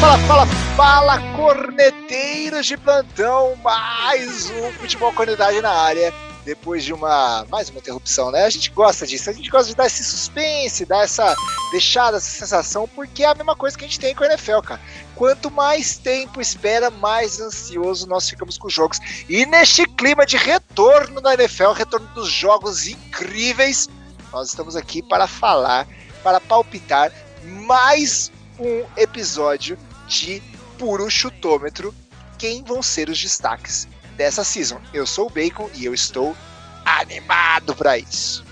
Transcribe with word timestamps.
fala, 0.00 0.18
fala, 0.20 0.46
fala, 0.76 1.36
corneteiros 1.36 2.64
de 2.64 2.74
plantão, 2.78 3.54
mais 3.56 4.48
um 4.48 4.72
Futebol 4.72 5.12
Qualidade 5.12 5.60
na 5.60 5.70
área. 5.70 6.12
Depois 6.42 6.82
de 6.82 6.94
uma 6.94 7.44
mais 7.50 7.68
uma 7.68 7.80
interrupção, 7.80 8.30
né? 8.30 8.46
A 8.46 8.50
gente 8.50 8.70
gosta 8.70 9.06
disso, 9.06 9.28
a 9.28 9.32
gente 9.34 9.50
gosta 9.50 9.68
de 9.68 9.76
dar 9.76 9.86
esse 9.86 10.02
suspense, 10.02 10.86
dar 10.86 11.04
essa 11.04 11.34
deixada, 11.70 12.16
essa 12.16 12.30
sensação, 12.30 12.88
porque 12.88 13.24
é 13.24 13.26
a 13.26 13.34
mesma 13.34 13.54
coisa 13.54 13.76
que 13.76 13.84
a 13.84 13.88
gente 13.88 14.00
tem 14.00 14.14
com 14.14 14.24
a 14.24 14.26
NFL, 14.26 14.60
cara. 14.60 14.80
Quanto 15.14 15.50
mais 15.50 15.98
tempo 15.98 16.40
espera, 16.40 16.90
mais 16.90 17.38
ansioso 17.38 18.08
nós 18.08 18.26
ficamos 18.26 18.56
com 18.56 18.68
os 18.68 18.72
jogos. 18.72 18.98
E 19.28 19.44
neste 19.44 19.86
clima 19.86 20.24
de 20.24 20.38
retorno 20.38 21.20
da 21.20 21.34
NFL, 21.34 21.72
retorno 21.72 22.06
dos 22.14 22.30
jogos 22.30 22.88
incríveis, 22.88 23.86
nós 24.32 24.48
estamos 24.48 24.76
aqui 24.76 25.02
para 25.02 25.26
falar, 25.26 25.86
para 26.22 26.40
palpitar 26.40 27.12
mais 27.44 28.32
um 28.58 28.84
episódio 28.96 29.76
de 30.10 30.42
puro 30.76 31.08
chutômetro. 31.08 31.94
Quem 32.36 32.64
vão 32.64 32.82
ser 32.82 33.08
os 33.08 33.18
destaques 33.18 33.86
dessa 34.16 34.42
season? 34.42 34.80
Eu 34.92 35.06
sou 35.06 35.28
o 35.28 35.30
Bacon 35.30 35.70
e 35.74 35.84
eu 35.84 35.94
estou 35.94 36.36
animado 36.84 37.74
para 37.76 37.96
isso. 37.96 38.44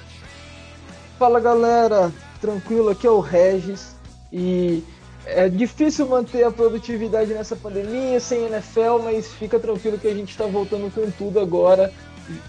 Fala 1.18 1.40
galera, 1.40 2.12
tranquilo, 2.40 2.90
aqui 2.90 3.06
é 3.06 3.10
o 3.10 3.18
Regis 3.18 3.96
e 4.32 4.84
é 5.26 5.48
difícil 5.48 6.06
manter 6.06 6.44
a 6.44 6.50
produtividade 6.50 7.34
nessa 7.34 7.56
pandemia 7.56 8.20
sem 8.20 8.44
NFL, 8.44 9.02
mas 9.02 9.32
fica 9.32 9.58
tranquilo 9.58 9.98
que 9.98 10.06
a 10.06 10.14
gente 10.14 10.30
está 10.30 10.46
voltando 10.46 10.92
com 10.94 11.10
tudo 11.10 11.40
agora. 11.40 11.92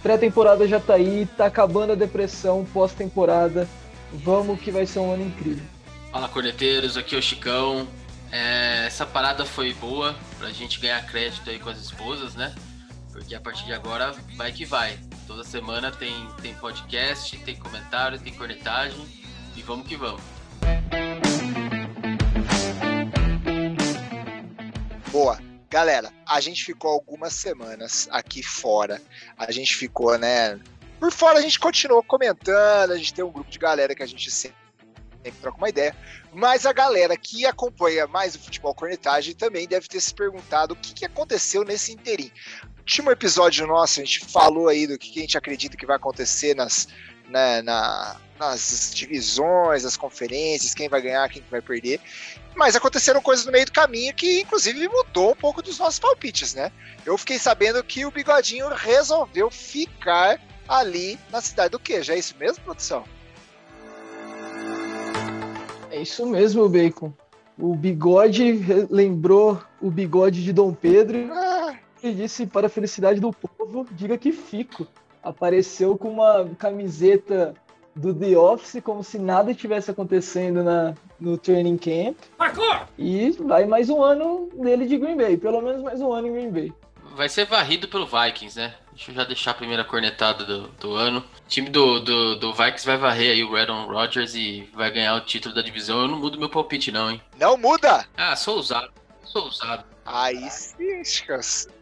Pré-temporada 0.04 0.68
já 0.68 0.80
tá 0.80 0.96
aí, 0.96 1.28
tá 1.36 1.48
acabando 1.48 1.94
a 1.94 1.96
depressão 1.96 2.66
pós-temporada. 2.72 3.68
Vamos 4.14 4.60
que 4.60 4.72
vai 4.72 4.86
ser 4.86 5.00
um 5.00 5.12
ano 5.14 5.26
incrível. 5.26 5.64
Fala 6.12 6.28
corneteiros, 6.28 6.96
aqui 6.96 7.16
é 7.16 7.18
o 7.18 7.22
Chicão. 7.22 7.88
É, 8.32 8.86
essa 8.86 9.06
parada 9.06 9.44
foi 9.44 9.74
boa 9.74 10.16
pra 10.38 10.52
gente 10.52 10.80
ganhar 10.80 11.04
crédito 11.06 11.50
aí 11.50 11.58
com 11.58 11.70
as 11.70 11.80
esposas, 11.80 12.36
né? 12.36 12.54
Porque 13.12 13.34
a 13.34 13.42
partir 13.42 13.66
de 13.66 13.74
agora 13.74 14.14
vai 14.36 14.52
que 14.52 14.66
vai. 14.66 15.00
Toda 15.26 15.44
semana 15.44 15.92
tem, 15.92 16.28
tem 16.42 16.54
podcast, 16.56 17.38
tem 17.40 17.56
comentário, 17.56 18.20
tem 18.20 18.34
cornetagem 18.34 19.04
e 19.56 19.62
vamos 19.62 19.88
que 19.88 19.96
vamos. 19.96 20.22
Boa. 25.12 25.40
Galera, 25.72 26.12
a 26.26 26.40
gente 26.40 26.66
ficou 26.66 26.90
algumas 26.90 27.34
semanas 27.34 28.08
aqui 28.12 28.42
fora. 28.42 29.00
A 29.38 29.52
gente 29.52 29.76
ficou, 29.76 30.18
né? 30.18 30.60
Por 31.00 31.12
fora 31.12 31.38
a 31.38 31.42
gente 31.42 31.60
continuou 31.60 32.02
comentando, 32.02 32.92
a 32.92 32.98
gente 32.98 33.14
tem 33.14 33.24
um 33.24 33.32
grupo 33.32 33.52
de 33.52 33.60
galera 33.60 33.94
que 33.94 34.02
a 34.02 34.08
gente 34.08 34.32
sempre 34.32 34.58
sempre 35.24 35.40
troca 35.42 35.58
uma 35.58 35.70
ideia. 35.70 35.96
Mas 36.34 36.66
a 36.66 36.74
galera 36.74 37.18
que 37.18 37.46
acompanha 37.46 38.06
mais 38.08 38.36
o 38.36 38.40
futebol 38.40 38.74
cornetagem 38.74 39.34
também 39.34 39.68
deve 39.68 39.88
ter 39.88 40.00
se 40.00 40.14
perguntado 40.14 40.74
o 40.74 40.78
que, 40.78 40.94
que 40.94 41.06
aconteceu 41.06 41.64
nesse 41.64 41.92
interim. 41.92 42.32
Último 42.78 43.12
episódio 43.12 43.66
nosso, 43.66 44.00
a 44.00 44.04
gente 44.04 44.20
falou 44.26 44.68
aí 44.68 44.86
do 44.86 44.98
que 44.98 45.20
a 45.20 45.22
gente 45.22 45.38
acredita 45.38 45.78
que 45.78 45.86
vai 45.86 45.96
acontecer 45.96 46.56
nas, 46.56 46.88
né, 47.28 47.62
na, 47.62 48.16
nas 48.40 48.92
divisões, 48.94 49.86
as 49.86 49.98
conferências, 49.98 50.74
quem 50.74 50.88
vai 50.88 51.02
ganhar, 51.02 51.30
quem 51.30 51.44
vai 51.50 51.62
perder. 51.62 52.00
Mas 52.56 52.76
aconteceram 52.76 53.22
coisas 53.22 53.46
no 53.46 53.52
meio 53.52 53.66
do 53.66 53.72
caminho 53.72 54.14
que, 54.14 54.42
inclusive, 54.42 54.88
mudou 54.88 55.32
um 55.32 55.36
pouco 55.36 55.62
dos 55.62 55.80
nossos 55.80 56.00
palpites, 56.00 56.54
né? 56.54 56.72
Eu 57.06 57.18
fiquei 57.18 57.40
sabendo 57.40 57.84
que 57.84 58.06
o 58.06 58.12
Bigodinho 58.12 58.70
resolveu 58.70 59.50
ficar 59.50 60.42
ali 60.68 61.18
na 61.32 61.42
cidade 61.42 61.72
do 61.72 61.80
queijo. 61.80 62.12
É 62.12 62.18
isso 62.18 62.36
mesmo, 62.38 62.64
produção? 62.64 63.04
É 65.90 66.02
isso 66.02 66.26
mesmo, 66.26 66.68
Bacon. 66.70 67.12
O 67.58 67.76
bigode 67.76 68.88
lembrou 68.90 69.62
o 69.82 69.92
bigode 69.92 70.44
de 70.44 70.54
Dom 70.54 70.74
Pedro 70.74 71.30
Ah, 71.34 71.76
e 72.02 72.14
disse 72.14 72.46
para 72.46 72.68
a 72.68 72.70
felicidade 72.70 73.20
do 73.20 73.34
povo, 73.34 73.86
diga 73.92 74.18
que 74.18 74.32
fico. 74.32 74.88
Apareceu 75.22 75.98
com 75.98 76.10
uma 76.10 76.50
camiseta 76.58 77.54
do 77.94 78.14
The 78.14 78.38
Office, 78.38 78.82
como 78.82 79.04
se 79.04 79.20
nada 79.20 79.52
estivesse 79.52 79.92
acontecendo 79.92 80.64
na, 80.64 80.94
no 81.20 81.38
training 81.38 81.78
camp. 81.78 82.18
E 82.98 83.32
vai 83.32 83.66
mais 83.66 83.90
um 83.90 84.02
ano 84.02 84.50
dele 84.54 84.86
de 84.86 84.98
Green 84.98 85.18
Bay, 85.18 85.36
pelo 85.36 85.62
menos 85.62 85.82
mais 85.82 86.00
um 86.00 86.14
ano 86.14 86.28
em 86.28 86.34
Green 86.34 86.52
Bay. 86.52 86.74
Vai 87.16 87.28
ser 87.28 87.46
varrido 87.46 87.88
pelo 87.90 88.06
Vikings, 88.06 88.58
né? 88.58 88.74
Deixa 88.94 89.12
eu 89.12 89.16
já 89.16 89.24
deixar 89.26 89.52
a 89.52 89.56
primeira 89.56 89.84
cornetada 89.84 90.46
do, 90.46 90.68
do 90.70 90.94
ano. 90.94 91.22
O 91.50 91.52
time 91.52 91.68
do, 91.68 92.00
do, 92.00 92.36
do 92.36 92.54
Vikings 92.54 92.86
vai 92.86 92.96
varrer 92.96 93.32
aí 93.32 93.44
o 93.44 93.56
Aaron 93.56 93.88
Rodgers 93.88 94.36
e 94.36 94.70
vai 94.72 94.92
ganhar 94.92 95.16
o 95.16 95.22
título 95.22 95.56
da 95.56 95.64
divisão. 95.64 96.04
Eu 96.04 96.08
não 96.08 96.20
mudo 96.20 96.38
meu 96.38 96.48
palpite, 96.48 96.92
não, 96.92 97.10
hein? 97.10 97.20
não 97.40 97.58
muda! 97.58 98.06
Ah, 98.16 98.36
sou 98.36 98.58
ousado. 98.58 98.92
Sou 99.24 99.46
ousado. 99.46 99.84
Aí 100.06 100.48
sim. 100.52 101.02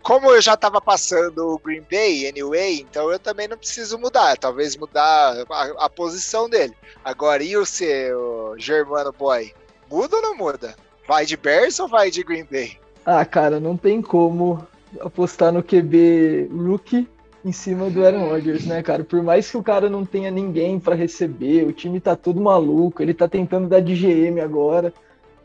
Como 0.01 0.31
eu 0.31 0.41
já 0.41 0.55
tava 0.55 0.79
passando 0.79 1.49
o 1.49 1.59
Green 1.59 1.83
Bay 1.91 2.29
anyway, 2.29 2.79
então 2.79 3.11
eu 3.11 3.19
também 3.19 3.49
não 3.49 3.57
preciso 3.57 3.99
mudar. 3.99 4.37
Talvez 4.37 4.77
mudar 4.77 5.35
a, 5.49 5.85
a 5.85 5.89
posição 5.89 6.49
dele. 6.49 6.73
Agora, 7.03 7.43
e 7.43 7.57
o 7.57 7.65
seu 7.65 8.55
Germano 8.57 9.11
Boy? 9.11 9.53
Muda 9.91 10.15
ou 10.15 10.21
não 10.21 10.37
muda? 10.37 10.77
Vai 11.05 11.25
de 11.25 11.35
Bears 11.35 11.77
ou 11.81 11.89
vai 11.89 12.09
de 12.09 12.23
Green 12.23 12.47
Bay? 12.49 12.79
Ah, 13.05 13.25
cara, 13.25 13.59
não 13.59 13.75
tem 13.75 14.01
como 14.01 14.65
apostar 15.01 15.51
no 15.51 15.61
QB 15.61 16.51
rookie 16.53 17.05
em 17.47 17.51
cima 17.51 17.89
do 17.89 18.05
Aaron 18.05 18.27
Rodgers, 18.27 18.65
né, 18.65 18.83
cara? 18.83 19.03
Por 19.03 19.23
mais 19.23 19.49
que 19.49 19.57
o 19.57 19.63
cara 19.63 19.89
não 19.89 20.05
tenha 20.05 20.29
ninguém 20.29 20.79
para 20.79 20.95
receber, 20.95 21.65
o 21.65 21.71
time 21.71 21.99
tá 21.99 22.15
tudo 22.15 22.41
maluco, 22.41 23.01
ele 23.01 23.13
tá 23.13 23.27
tentando 23.27 23.67
dar 23.67 23.79
de 23.79 23.95
GM 23.95 24.41
agora, 24.41 24.93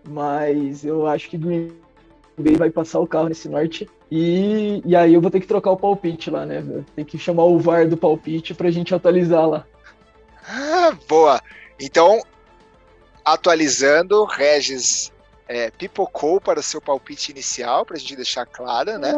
mas 0.09 0.85
eu 0.85 1.07
acho 1.07 1.31
que 1.31 1.39
Green 1.39 1.73
Bay 2.37 2.57
vai 2.57 2.71
passar 2.71 2.99
o 2.99 3.07
carro 3.07 3.29
nesse 3.29 3.49
norte. 3.49 3.89
E, 4.11 4.83
e 4.85 4.97
aí 4.97 5.15
eu 5.15 5.21
vou 5.21 5.31
ter 5.31 5.41
que 5.41 5.47
trocar 5.47 5.71
o 5.71 5.77
palpite 5.77 6.31
lá, 6.31 6.45
né? 6.45 6.85
Tem 6.95 7.05
que 7.05 7.17
chamar 7.17 7.45
o 7.45 7.59
VAR 7.59 7.89
do 7.89 7.97
palpite 7.97 8.53
pra 8.53 8.71
gente 8.71 8.95
atualizar 8.95 9.49
lá. 9.49 9.65
Ah, 10.47 10.97
boa. 11.09 11.41
Então, 11.81 12.21
atualizando, 13.25 14.25
Regis 14.25 15.13
é, 15.49 15.71
pipocou 15.71 16.41
para 16.41 16.61
o 16.61 16.63
seu 16.63 16.81
palpite 16.81 17.31
inicial, 17.31 17.85
para 17.85 17.97
a 17.97 17.99
gente 17.99 18.17
deixar 18.17 18.47
claro, 18.47 18.99
né? 18.99 19.13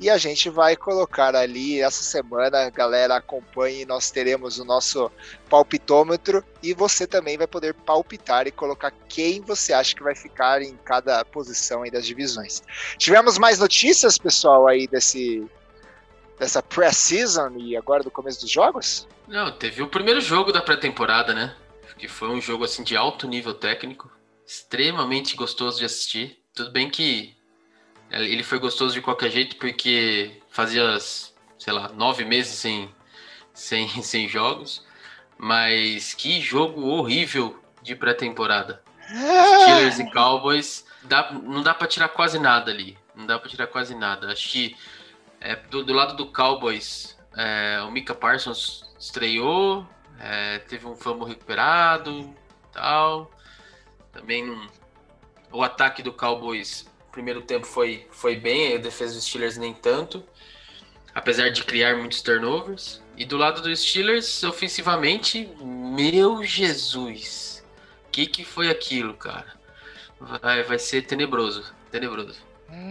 E 0.00 0.08
a 0.08 0.16
gente 0.16 0.48
vai 0.48 0.76
colocar 0.76 1.34
ali 1.34 1.80
essa 1.80 2.02
semana, 2.02 2.70
galera, 2.70 3.16
acompanhe, 3.16 3.84
nós 3.84 4.10
teremos 4.10 4.58
o 4.58 4.64
nosso 4.64 5.10
palpitômetro 5.48 6.44
e 6.62 6.72
você 6.72 7.06
também 7.06 7.36
vai 7.36 7.46
poder 7.46 7.74
palpitar 7.74 8.46
e 8.46 8.52
colocar 8.52 8.92
quem 9.08 9.40
você 9.40 9.72
acha 9.72 9.94
que 9.94 10.02
vai 10.02 10.14
ficar 10.14 10.62
em 10.62 10.76
cada 10.84 11.24
posição 11.24 11.82
aí 11.82 11.90
das 11.90 12.06
divisões. 12.06 12.62
Tivemos 12.96 13.38
mais 13.38 13.58
notícias, 13.58 14.16
pessoal, 14.16 14.66
aí 14.66 14.86
desse 14.86 15.44
dessa 16.38 16.62
pré-season 16.62 17.52
e 17.58 17.76
agora 17.76 18.02
do 18.02 18.10
começo 18.10 18.40
dos 18.40 18.50
jogos? 18.50 19.06
Não, 19.28 19.52
teve 19.52 19.82
o 19.82 19.88
primeiro 19.88 20.20
jogo 20.20 20.52
da 20.52 20.60
pré-temporada, 20.60 21.32
né? 21.32 21.54
Que 21.96 22.08
foi 22.08 22.28
um 22.28 22.40
jogo 22.40 22.64
assim 22.64 22.82
de 22.82 22.96
alto 22.96 23.28
nível 23.28 23.54
técnico, 23.54 24.10
extremamente 24.46 25.36
gostoso 25.36 25.78
de 25.78 25.84
assistir. 25.84 26.38
Tudo 26.54 26.70
bem 26.70 26.90
que 26.90 27.36
ele 28.10 28.42
foi 28.42 28.58
gostoso 28.58 28.94
de 28.94 29.00
qualquer 29.00 29.30
jeito, 29.30 29.56
porque 29.56 30.40
fazia, 30.50 30.98
sei 31.00 31.72
lá, 31.72 31.88
nove 31.88 32.24
meses 32.24 32.54
sem, 32.54 32.92
sem, 33.52 33.88
sem 34.02 34.28
jogos. 34.28 34.84
Mas 35.36 36.14
que 36.14 36.40
jogo 36.40 36.86
horrível 36.86 37.58
de 37.82 37.94
pré-temporada. 37.96 38.82
Steelers 39.06 39.98
e 39.98 40.10
Cowboys, 40.10 40.86
dá, 41.02 41.32
não 41.32 41.62
dá 41.62 41.74
para 41.74 41.86
tirar 41.86 42.08
quase 42.08 42.38
nada 42.38 42.70
ali. 42.70 42.96
Não 43.14 43.26
dá 43.26 43.38
para 43.38 43.50
tirar 43.50 43.66
quase 43.66 43.94
nada. 43.94 44.32
Acho 44.32 44.48
que 44.48 44.76
é, 45.40 45.56
do, 45.56 45.84
do 45.84 45.92
lado 45.92 46.16
do 46.16 46.26
Cowboys, 46.26 47.18
é, 47.36 47.80
o 47.82 47.90
Mika 47.90 48.14
Parsons 48.14 48.84
estreou, 48.98 49.86
é, 50.18 50.58
teve 50.60 50.86
um 50.86 50.96
fumble 50.96 51.28
recuperado, 51.28 52.34
tal. 52.72 53.30
Também 54.14 54.46
não, 54.46 54.66
o 55.52 55.62
ataque 55.62 56.02
do 56.02 56.12
Cowboys, 56.12 56.86
primeiro 57.12 57.42
tempo 57.42 57.66
foi, 57.66 58.06
foi 58.10 58.36
bem, 58.36 58.74
a 58.74 58.78
defesa 58.78 59.14
dos 59.14 59.24
Steelers 59.24 59.56
nem 59.58 59.74
tanto, 59.74 60.22
apesar 61.14 61.50
de 61.50 61.64
criar 61.64 61.96
muitos 61.96 62.22
turnovers. 62.22 63.02
E 63.16 63.24
do 63.24 63.36
lado 63.36 63.60
dos 63.60 63.80
Steelers, 63.80 64.42
ofensivamente, 64.42 65.48
meu 65.60 66.42
Jesus, 66.42 67.64
o 68.08 68.10
que, 68.10 68.26
que 68.26 68.44
foi 68.44 68.68
aquilo, 68.70 69.14
cara? 69.14 69.52
Vai, 70.20 70.62
vai 70.62 70.78
ser 70.78 71.02
tenebroso, 71.02 71.64
tenebroso. 71.90 72.40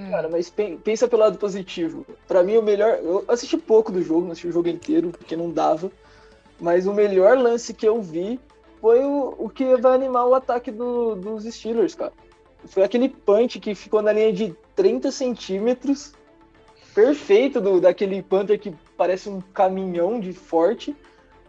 Cara, 0.09 0.29
mas 0.29 0.49
pen- 0.49 0.77
pensa 0.77 1.07
pelo 1.07 1.23
lado 1.23 1.37
positivo. 1.37 2.05
Pra 2.27 2.43
mim, 2.43 2.57
o 2.57 2.61
melhor. 2.61 2.99
Eu 3.01 3.25
assisti 3.27 3.57
pouco 3.57 3.91
do 3.91 4.01
jogo, 4.01 4.21
não 4.21 4.31
assisti 4.31 4.47
o 4.47 4.51
jogo 4.51 4.69
inteiro, 4.69 5.09
porque 5.09 5.35
não 5.35 5.51
dava. 5.51 5.91
Mas 6.59 6.85
o 6.85 6.93
melhor 6.93 7.37
lance 7.37 7.73
que 7.73 7.85
eu 7.85 8.01
vi 8.01 8.39
foi 8.83 8.99
o, 9.01 9.33
o 9.39 9.47
que 9.49 9.77
vai 9.77 9.93
animar 9.95 10.25
o 10.27 10.35
ataque 10.35 10.69
do- 10.69 11.15
dos 11.15 11.45
Steelers, 11.45 11.95
cara. 11.95 12.11
Foi 12.65 12.83
aquele 12.83 13.07
punch 13.07 13.57
que 13.61 13.73
ficou 13.73 14.01
na 14.01 14.11
linha 14.11 14.33
de 14.33 14.53
30 14.75 15.09
centímetros. 15.09 16.11
Perfeito 16.93 17.61
do, 17.61 17.79
daquele 17.79 18.21
Panther 18.21 18.59
que 18.59 18.75
parece 18.97 19.29
um 19.29 19.39
caminhão 19.39 20.19
de 20.19 20.33
forte. 20.33 20.93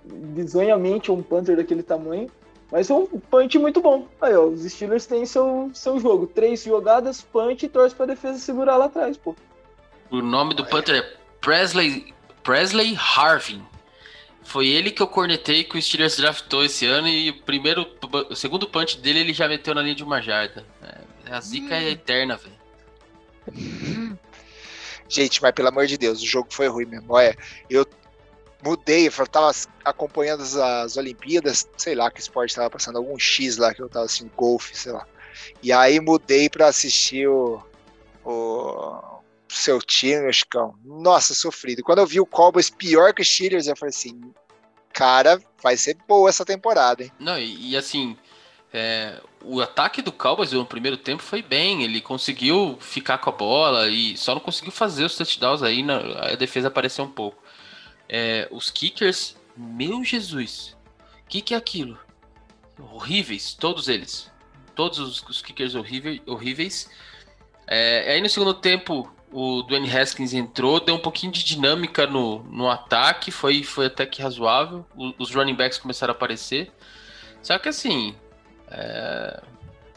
Bizonhamente 0.05 1.11
um 1.11 1.21
Panther 1.25 1.57
daquele 1.57 1.83
tamanho. 1.83 2.31
Mas 2.71 2.89
é 2.89 2.95
um 2.95 3.05
punch 3.07 3.59
muito 3.59 3.81
bom. 3.81 4.07
Aí, 4.21 4.33
ó, 4.37 4.45
os 4.45 4.61
Steelers 4.63 5.05
têm 5.05 5.27
seu, 5.27 5.73
seu 5.75 5.99
jogo. 5.99 6.29
Três 6.29 6.63
jogadas, 6.63 7.21
punch 7.21 7.67
e 7.67 7.69
torce 7.69 7.97
pra 7.97 8.07
defesa 8.07 8.39
segurar 8.39 8.77
lá 8.77 8.85
atrás, 8.85 9.17
pô. 9.17 9.35
O 10.09 10.23
nome 10.23 10.55
do 10.55 10.65
punter 10.65 10.95
é 11.03 11.17
Presley, 11.41 12.15
Presley 12.45 12.97
Harvin. 12.97 13.61
Foi 14.45 14.69
ele 14.69 14.91
que 14.91 15.03
eu 15.03 15.09
cornetei 15.09 15.65
que 15.65 15.77
o 15.77 15.83
Steelers 15.83 16.17
draftou 16.17 16.65
esse 16.65 16.87
ano 16.87 17.09
e 17.09 17.31
o 17.31 17.43
primeiro, 17.43 17.87
o 18.31 18.37
segundo 18.37 18.69
punch 18.69 18.99
dele 18.99 19.21
ele 19.21 19.33
já 19.33 19.49
meteu 19.49 19.75
na 19.75 19.83
linha 19.83 19.95
de 19.95 20.05
uma 20.05 20.21
jarda. 20.21 20.65
É, 20.83 21.33
a 21.35 21.41
zica 21.41 21.75
é 21.75 21.91
eterna, 21.91 22.37
velho. 22.37 24.19
Gente, 25.09 25.43
mas 25.43 25.53
pelo 25.53 25.69
amor 25.69 25.87
de 25.87 25.97
Deus, 25.97 26.21
o 26.21 26.27
jogo 26.27 26.49
foi 26.51 26.69
ruim 26.69 26.87
mesmo. 26.87 27.07
Olha, 27.13 27.37
eu 27.69 27.87
mudei, 28.63 29.07
eu 29.07 29.27
tava 29.27 29.51
acompanhando 29.85 30.43
as, 30.43 30.57
as 30.57 30.97
Olimpíadas, 30.97 31.69
sei 31.77 31.95
lá 31.95 32.11
que 32.11 32.21
esporte 32.21 32.55
tava 32.55 32.71
passando, 32.71 32.97
algum 32.97 33.19
X 33.19 33.57
lá 33.57 33.75
que 33.75 33.83
eu 33.83 33.89
tava 33.89 34.07
assim, 34.07 34.31
golfe, 34.37 34.77
sei 34.77 34.93
lá. 34.93 35.07
E 35.63 35.73
aí 35.73 36.01
mudei 36.01 36.49
para 36.49 36.69
assistir 36.69 37.29
o, 37.29 37.63
o 38.25 39.14
seu 39.55 39.81
time, 39.81 40.33
Chicão. 40.33 40.75
Nossa, 40.85 41.35
sofrido. 41.35 41.83
Quando 41.83 41.99
eu 41.99 42.07
vi 42.07 42.21
o 42.21 42.27
Cowboys 42.27 42.71
pior 42.71 43.13
que 43.15 43.23
os 43.23 43.29
Steelers, 43.29 43.67
eu 43.67 43.77
falei 43.77 43.91
assim, 43.91 44.21
cara, 44.93 45.41
vai 45.63 45.77
ser 45.77 45.97
boa 46.09 46.29
essa 46.29 46.45
temporada, 46.45 47.03
hein? 47.03 47.13
Não, 47.19 47.39
e, 47.39 47.71
e 47.71 47.77
assim, 47.77 48.17
é, 48.73 49.21
o 49.43 49.61
ataque 49.61 50.03
do 50.03 50.11
Cowboys 50.11 50.53
no 50.53 50.67
primeiro 50.67 50.97
tempo 50.97 51.23
foi 51.23 51.43
bem, 51.43 51.85
ele 51.85 52.01
conseguiu 52.01 52.77
ficar 52.81 53.19
com 53.19 53.31
a 53.31 53.33
bola 53.33 53.89
e 53.89 54.17
só 54.17 54.35
não 54.35 54.41
conseguiu 54.41 54.73
fazer 54.73 55.05
os 55.05 55.17
touchdowns 55.17 55.63
aí, 55.63 55.83
na, 55.83 55.99
a 56.33 56.35
defesa 56.35 56.69
apareceu 56.69 57.05
um 57.05 57.11
pouco. 57.11 57.43
É, 58.09 58.49
os 58.51 58.71
kickers, 58.71 59.37
meu 59.57 60.03
Jesus, 60.05 60.77
o 61.25 61.29
que, 61.29 61.41
que 61.41 61.55
é 61.55 61.57
aquilo? 61.57 61.99
Horríveis, 62.79 63.55
todos 63.55 63.89
eles. 63.89 64.31
Todos 64.75 64.99
os, 64.99 65.23
os 65.23 65.41
kickers 65.41 65.77
horríveis. 65.77 66.21
horríveis. 66.27 66.91
É, 67.67 68.13
aí 68.13 68.21
no 68.21 68.29
segundo 68.29 68.55
tempo, 68.55 69.14
o 69.35 69.63
Dwayne 69.63 69.91
Haskins 69.91 70.33
entrou, 70.33 70.79
deu 70.79 70.95
um 70.95 71.01
pouquinho 71.01 71.33
de 71.33 71.43
dinâmica 71.43 72.07
no, 72.07 72.45
no 72.45 72.71
ataque, 72.71 73.33
foi, 73.33 73.65
foi 73.65 73.87
até 73.87 74.07
que 74.07 74.23
razoável. 74.23 74.87
O, 74.95 75.13
os 75.19 75.35
running 75.35 75.57
backs 75.57 75.77
começaram 75.77 76.13
a 76.13 76.17
aparecer. 76.17 76.71
Só 77.43 77.59
que 77.59 77.69
assim, 77.69 78.15
é, 78.69 79.43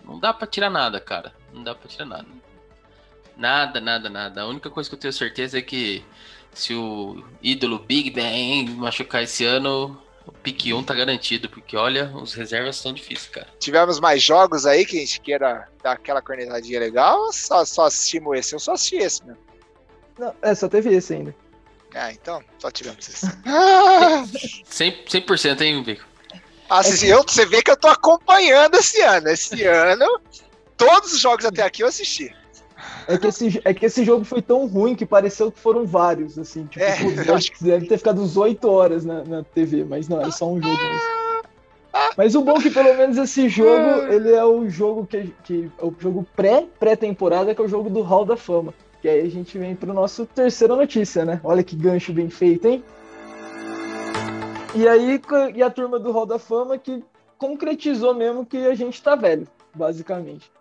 não 0.03 0.19
dá 0.19 0.33
para 0.33 0.47
tirar 0.47 0.71
nada, 0.71 0.99
cara. 0.99 1.35
Não 1.53 1.63
dá 1.63 1.75
para 1.75 1.87
tirar 1.87 2.05
nada. 2.05 2.25
Nada, 3.37 3.79
nada, 3.79 4.09
nada. 4.09 4.41
A 4.41 4.47
única 4.47 4.71
coisa 4.71 4.89
que 4.89 4.95
eu 4.95 4.99
tenho 4.99 5.13
certeza 5.13 5.59
é 5.59 5.61
que 5.61 6.03
se 6.51 6.73
o 6.73 7.23
ídolo 7.39 7.77
Big 7.77 8.09
Ben 8.09 8.67
machucar 8.69 9.21
esse 9.21 9.45
ano, 9.45 10.01
o 10.27 10.31
pique 10.31 10.73
1 10.73 10.83
tá 10.83 10.93
garantido, 10.93 11.49
porque 11.49 11.77
olha, 11.77 12.11
os 12.15 12.33
reservas 12.33 12.75
são 12.75 12.93
difíceis, 12.93 13.29
cara. 13.29 13.47
Tivemos 13.59 13.99
mais 13.99 14.21
jogos 14.21 14.65
aí 14.65 14.85
que 14.85 14.97
a 14.97 14.99
gente 14.99 15.21
queira 15.21 15.67
dar 15.81 15.93
aquela 15.93 16.21
cornetadinha 16.21 16.79
legal 16.79 17.19
ou 17.19 17.33
só, 17.33 17.63
só 17.63 17.85
assistimos 17.85 18.37
esse? 18.37 18.53
Eu 18.53 18.59
só 18.59 18.73
assisti 18.73 18.97
esse 18.97 19.25
mesmo. 19.25 19.41
Não, 20.19 20.35
é, 20.41 20.53
só 20.53 20.67
teve 20.67 20.93
esse 20.93 21.13
ainda. 21.13 21.33
Ah, 21.95 22.11
então, 22.11 22.43
só 22.59 22.69
tivemos 22.69 23.07
esse. 23.07 23.25
100%, 24.69 25.07
100% 25.07 25.61
hein, 25.61 25.83
Bico? 25.83 26.05
Assim, 26.69 27.07
eu, 27.07 27.23
você 27.23 27.45
vê 27.45 27.61
que 27.61 27.71
eu 27.71 27.77
tô 27.77 27.87
acompanhando 27.87 28.75
esse 28.75 29.01
ano. 29.01 29.29
Esse 29.29 29.63
ano, 29.65 30.19
todos 30.75 31.13
os 31.13 31.19
jogos 31.19 31.45
até 31.45 31.63
aqui 31.63 31.83
eu 31.83 31.87
assisti. 31.87 32.35
É 33.07 33.17
que, 33.17 33.27
esse, 33.27 33.61
é 33.63 33.73
que 33.73 33.85
esse 33.85 34.03
jogo 34.03 34.25
foi 34.25 34.41
tão 34.41 34.67
ruim 34.67 34.93
que 34.93 35.05
pareceu 35.05 35.51
que 35.51 35.59
foram 35.59 35.85
vários, 35.85 36.37
assim. 36.37 36.65
Tipo, 36.65 36.83
É, 36.83 36.95
pô, 36.97 37.09
eu 37.09 37.35
acho 37.35 37.51
deve 37.61 37.87
ter 37.87 37.97
ficado 37.97 38.21
uns 38.21 38.35
8 38.35 38.69
horas 38.69 39.05
na, 39.05 39.23
na 39.23 39.43
TV, 39.43 39.85
mas 39.85 40.09
não, 40.09 40.19
era 40.19 40.31
só 40.31 40.45
um 40.45 40.61
jogo 40.61 40.75
mesmo. 40.75 41.17
Mas 42.17 42.35
o 42.35 42.41
bom 42.41 42.57
é 42.57 42.61
que 42.61 42.69
pelo 42.69 42.95
menos 42.95 43.17
esse 43.17 43.47
jogo, 43.47 44.11
ele 44.11 44.31
é 44.31 44.43
o 44.43 44.69
jogo 44.69 45.05
que, 45.05 45.33
que 45.43 45.71
é 45.77 45.85
o 45.85 45.93
jogo 45.97 46.27
pré 46.35 46.65
pré-temporada, 46.79 47.55
que 47.55 47.61
é 47.61 47.63
o 47.63 47.67
jogo 47.67 47.89
do 47.89 48.01
Hall 48.01 48.25
da 48.25 48.35
Fama. 48.35 48.73
Que 49.01 49.07
aí 49.07 49.21
a 49.21 49.29
gente 49.29 49.57
vem 49.57 49.75
pro 49.75 49.93
nosso 49.93 50.25
terceira 50.25 50.75
notícia, 50.75 51.23
né? 51.23 51.39
Olha 51.43 51.63
que 51.63 51.75
gancho 51.75 52.11
bem 52.11 52.29
feito, 52.29 52.67
hein? 52.67 52.83
E 54.75 54.87
aí 54.87 55.21
e 55.55 55.63
a 55.63 55.69
turma 55.69 55.97
do 55.97 56.11
Hall 56.11 56.25
da 56.25 56.37
Fama 56.37 56.77
que 56.77 57.03
concretizou 57.37 58.13
mesmo 58.13 58.45
que 58.45 58.57
a 58.57 58.75
gente 58.75 59.01
tá 59.01 59.15
velho, 59.15 59.47
basicamente. 59.73 60.51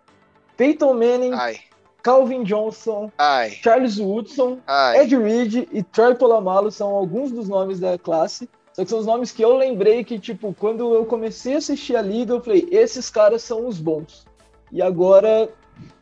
Peyton 0.57 0.95
Manning, 0.95 1.33
Ai, 1.35 1.59
Calvin 2.07 2.45
Johnson, 2.45 3.11
ai, 3.19 3.51
Charles 3.51 3.99
Woodson, 3.99 4.61
ai. 4.65 5.01
Ed 5.03 5.17
Reed 5.17 5.69
e 5.73 5.83
Troy 5.83 6.15
Polamalu 6.15 6.71
são 6.71 6.91
alguns 6.91 7.33
dos 7.33 7.49
nomes 7.49 7.81
da 7.81 7.99
classe. 7.99 8.49
Só 8.73 8.85
que 8.85 8.91
são 8.91 9.01
os 9.01 9.07
nomes 9.07 9.33
que 9.33 9.45
eu 9.45 9.57
lembrei 9.57 10.05
que, 10.05 10.17
tipo, 10.17 10.55
quando 10.55 10.95
eu 10.95 11.05
comecei 11.05 11.55
a 11.55 11.59
assistir 11.59 11.97
a 11.97 12.03
liga, 12.03 12.35
eu 12.35 12.41
falei, 12.41 12.69
esses 12.71 13.11
caras 13.11 13.43
são 13.43 13.67
os 13.67 13.81
bons. 13.81 14.25
E 14.71 14.81
agora 14.81 15.49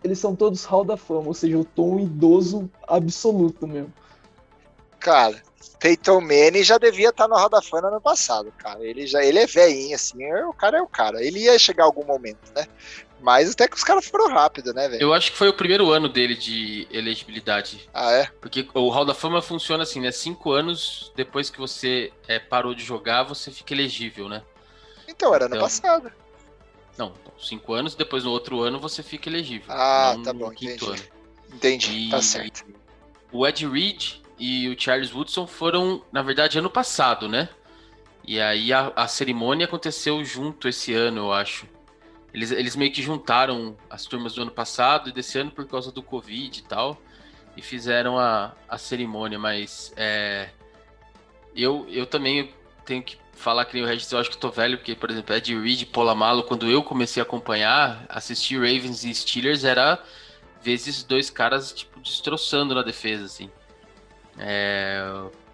eles 0.02 0.18
são 0.18 0.36
todos 0.36 0.64
Hall 0.64 0.84
da 0.84 0.98
Fama, 0.98 1.28
ou 1.28 1.34
seja, 1.34 1.56
eu 1.56 1.64
tô 1.64 1.84
um 1.84 2.00
idoso 2.00 2.70
absoluto 2.86 3.66
mesmo. 3.66 3.92
Cara, 5.00 5.42
Peyton 5.80 6.20
Manning 6.20 6.62
já 6.62 6.76
devia 6.76 7.08
estar 7.08 7.28
no 7.28 7.34
Roda 7.34 7.62
Fã 7.62 7.80
no 7.80 7.88
ano 7.88 8.00
passado, 8.00 8.52
cara. 8.58 8.84
Ele 8.84 9.06
já 9.06 9.24
ele 9.24 9.38
é 9.38 9.46
velhinho, 9.46 9.94
assim, 9.94 10.22
é- 10.22 10.44
o 10.46 10.52
cara 10.52 10.78
é 10.78 10.82
o 10.82 10.86
cara. 10.86 11.24
Ele 11.24 11.40
ia 11.40 11.58
chegar 11.58 11.84
algum 11.84 12.04
momento, 12.04 12.52
né? 12.54 12.66
Mas 13.24 13.52
até 13.52 13.66
que 13.66 13.74
os 13.74 13.82
caras 13.82 14.06
foram 14.06 14.28
rápido, 14.28 14.74
né, 14.74 14.86
velho? 14.86 15.00
Eu 15.00 15.14
acho 15.14 15.32
que 15.32 15.38
foi 15.38 15.48
o 15.48 15.54
primeiro 15.54 15.90
ano 15.90 16.10
dele 16.10 16.34
de 16.36 16.86
elegibilidade. 16.90 17.88
Ah, 17.94 18.12
é? 18.12 18.26
Porque 18.38 18.68
o 18.74 18.90
Hall 18.90 19.06
da 19.06 19.14
Fama 19.14 19.40
funciona 19.40 19.82
assim, 19.82 19.98
né? 19.98 20.12
Cinco 20.12 20.52
anos 20.52 21.10
depois 21.16 21.48
que 21.48 21.58
você 21.58 22.12
é, 22.28 22.38
parou 22.38 22.74
de 22.74 22.84
jogar, 22.84 23.22
você 23.22 23.50
fica 23.50 23.72
elegível, 23.72 24.28
né? 24.28 24.42
Então, 25.08 25.34
era 25.34 25.46
ano 25.46 25.54
Então. 25.54 25.64
passado. 25.64 26.12
Não, 26.98 27.14
então, 27.18 27.32
cinco 27.40 27.72
anos, 27.72 27.94
depois 27.94 28.24
no 28.24 28.30
outro 28.30 28.60
ano 28.60 28.78
você 28.78 29.02
fica 29.02 29.30
elegível. 29.30 29.68
Ah, 29.70 30.14
tá 30.22 30.34
bom, 30.34 30.50
quinto 30.50 30.84
entendi. 30.84 31.00
ano. 31.00 31.08
Entendi, 31.54 31.92
E- 31.92 32.10
tá 32.10 32.20
certo. 32.20 32.62
O 33.32 33.46
Ed 33.46 33.66
Reed 33.66 34.16
e 34.38 34.68
o 34.68 34.78
Charles 34.78 35.14
Woodson 35.14 35.46
foram, 35.46 36.04
na 36.12 36.20
verdade, 36.20 36.58
ano 36.58 36.68
passado, 36.68 37.26
né? 37.26 37.48
E 38.22 38.38
aí 38.38 38.70
a, 38.70 38.92
a 38.94 39.08
cerimônia 39.08 39.64
aconteceu 39.64 40.22
junto 40.26 40.68
esse 40.68 40.92
ano, 40.92 41.20
eu 41.22 41.32
acho. 41.32 41.66
Eles, 42.34 42.50
eles 42.50 42.74
meio 42.76 42.92
que 42.92 43.00
juntaram 43.00 43.76
as 43.88 44.04
turmas 44.04 44.34
do 44.34 44.42
ano 44.42 44.50
passado 44.50 45.08
e 45.08 45.12
desse 45.12 45.38
ano 45.38 45.50
por 45.52 45.66
causa 45.66 45.92
do 45.92 46.02
Covid 46.02 46.58
e 46.58 46.62
tal. 46.64 47.00
E 47.56 47.62
fizeram 47.62 48.18
a, 48.18 48.52
a 48.68 48.76
cerimônia, 48.76 49.38
mas 49.38 49.92
é, 49.96 50.48
eu, 51.54 51.86
eu 51.88 52.04
também 52.04 52.52
tenho 52.84 53.00
que 53.02 53.16
falar 53.32 53.64
que 53.64 53.74
nem 53.74 53.84
o 53.84 53.86
Regis, 53.86 54.10
eu 54.10 54.18
acho 54.18 54.28
que 54.30 54.36
eu 54.36 54.40
tô 54.40 54.50
velho, 54.50 54.76
porque, 54.78 54.94
por 54.96 55.10
exemplo, 55.10 55.34
Ed 55.34 55.54
Reed 55.56 55.84
Polamalo, 55.86 56.42
quando 56.42 56.68
eu 56.68 56.82
comecei 56.82 57.20
a 57.20 57.24
acompanhar, 57.24 58.04
assistir 58.08 58.56
Ravens 58.56 59.04
e 59.04 59.14
Steelers 59.14 59.62
era 59.64 60.02
ver 60.60 60.72
esses 60.72 61.04
dois 61.04 61.30
caras, 61.30 61.72
tipo, 61.72 62.00
destroçando 62.00 62.74
na 62.74 62.82
defesa, 62.82 63.24
assim. 63.24 63.48
É, 64.38 65.00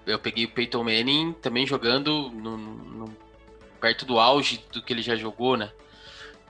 eu 0.06 0.18
peguei 0.18 0.46
o 0.46 0.50
Peyton 0.50 0.82
Manning 0.84 1.34
também 1.42 1.66
jogando 1.66 2.30
no, 2.30 2.56
no- 2.56 3.16
perto 3.80 4.04
do 4.06 4.18
auge 4.18 4.64
do 4.72 4.82
que 4.82 4.92
ele 4.92 5.02
já 5.02 5.16
jogou, 5.16 5.56
né? 5.56 5.70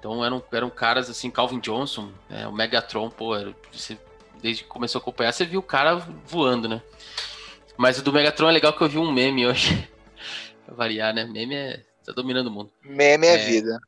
Então 0.01 0.25
eram, 0.25 0.43
eram 0.51 0.69
caras 0.71 1.09
assim, 1.09 1.31
Calvin 1.31 1.61
Johnson, 1.61 2.11
é, 2.29 2.49
o 2.49 2.53
Megatron, 2.53 3.09
pô, 3.11 3.37
era- 3.37 3.55
você, 3.71 3.97
desde 4.43 4.63
que 4.65 4.69
começou 4.69 4.99
a 4.99 5.03
acompanhar, 5.03 5.31
você 5.33 5.45
viu 5.45 5.61
o 5.61 5.63
cara 5.63 5.97
voando, 6.27 6.67
né? 6.69 6.83
Mas 7.77 7.99
o 7.99 8.03
do 8.03 8.13
Megatron 8.13 8.49
é 8.49 8.53
legal 8.53 8.73
que 8.73 8.83
eu 8.83 8.89
vi 8.89 8.99
um 8.99 9.13
meme 9.13 9.47
hoje. 9.47 9.89
pra 10.67 10.75
variar, 10.75 11.15
né? 11.15 11.25
Meme 11.25 11.55
é. 11.55 11.85
tá 12.05 12.13
dominando 12.13 12.47
o 12.49 12.51
mundo. 12.51 12.73
Meme 12.83 13.27
é, 13.27 13.35
É. 13.35 13.37
vida. 13.37 13.79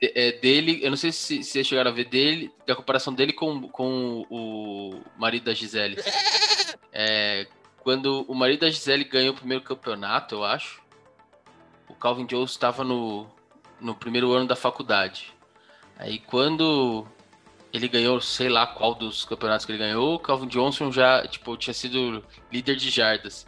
De- 0.00 0.12
é, 0.14 0.32
dele, 0.32 0.80
eu 0.82 0.90
não 0.90 0.96
sei 0.96 1.12
se, 1.12 1.42
se 1.42 1.50
vocês 1.50 1.66
chegaram 1.66 1.90
a 1.90 1.94
ver 1.94 2.04
dele, 2.06 2.50
da 2.66 2.74
comparação 2.76 3.12
dele 3.12 3.32
com, 3.32 3.68
com 3.68 4.24
o 4.30 5.00
marido 5.18 5.44
da 5.46 5.54
Gisele. 5.54 5.96
É, 6.94 7.46
quando 7.82 8.22
o 8.28 8.34
marido 8.34 8.60
da 8.60 8.70
Gisele 8.70 9.04
ganhou 9.04 9.32
o 9.32 9.36
primeiro 9.36 9.64
campeonato, 9.64 10.34
eu 10.34 10.44
acho, 10.44 10.82
o 11.88 11.94
Calvin 11.94 12.26
Jones 12.26 12.50
estava 12.50 12.84
no, 12.84 13.26
no 13.82 13.94
primeiro 13.94 14.32
ano 14.32 14.46
da 14.46 14.56
faculdade. 14.56 15.32
Aí 15.98 16.18
quando 16.18 17.06
ele 17.72 17.88
ganhou, 17.88 18.20
sei 18.20 18.48
lá 18.48 18.66
qual 18.66 18.94
dos 18.94 19.24
campeonatos 19.24 19.66
que 19.66 19.72
ele 19.72 19.78
ganhou, 19.78 20.14
o 20.14 20.18
Calvin 20.18 20.48
Johnson 20.48 20.92
já, 20.92 21.26
tipo, 21.26 21.56
tinha 21.56 21.74
sido 21.74 22.24
líder 22.50 22.76
de 22.76 22.90
jardas. 22.90 23.46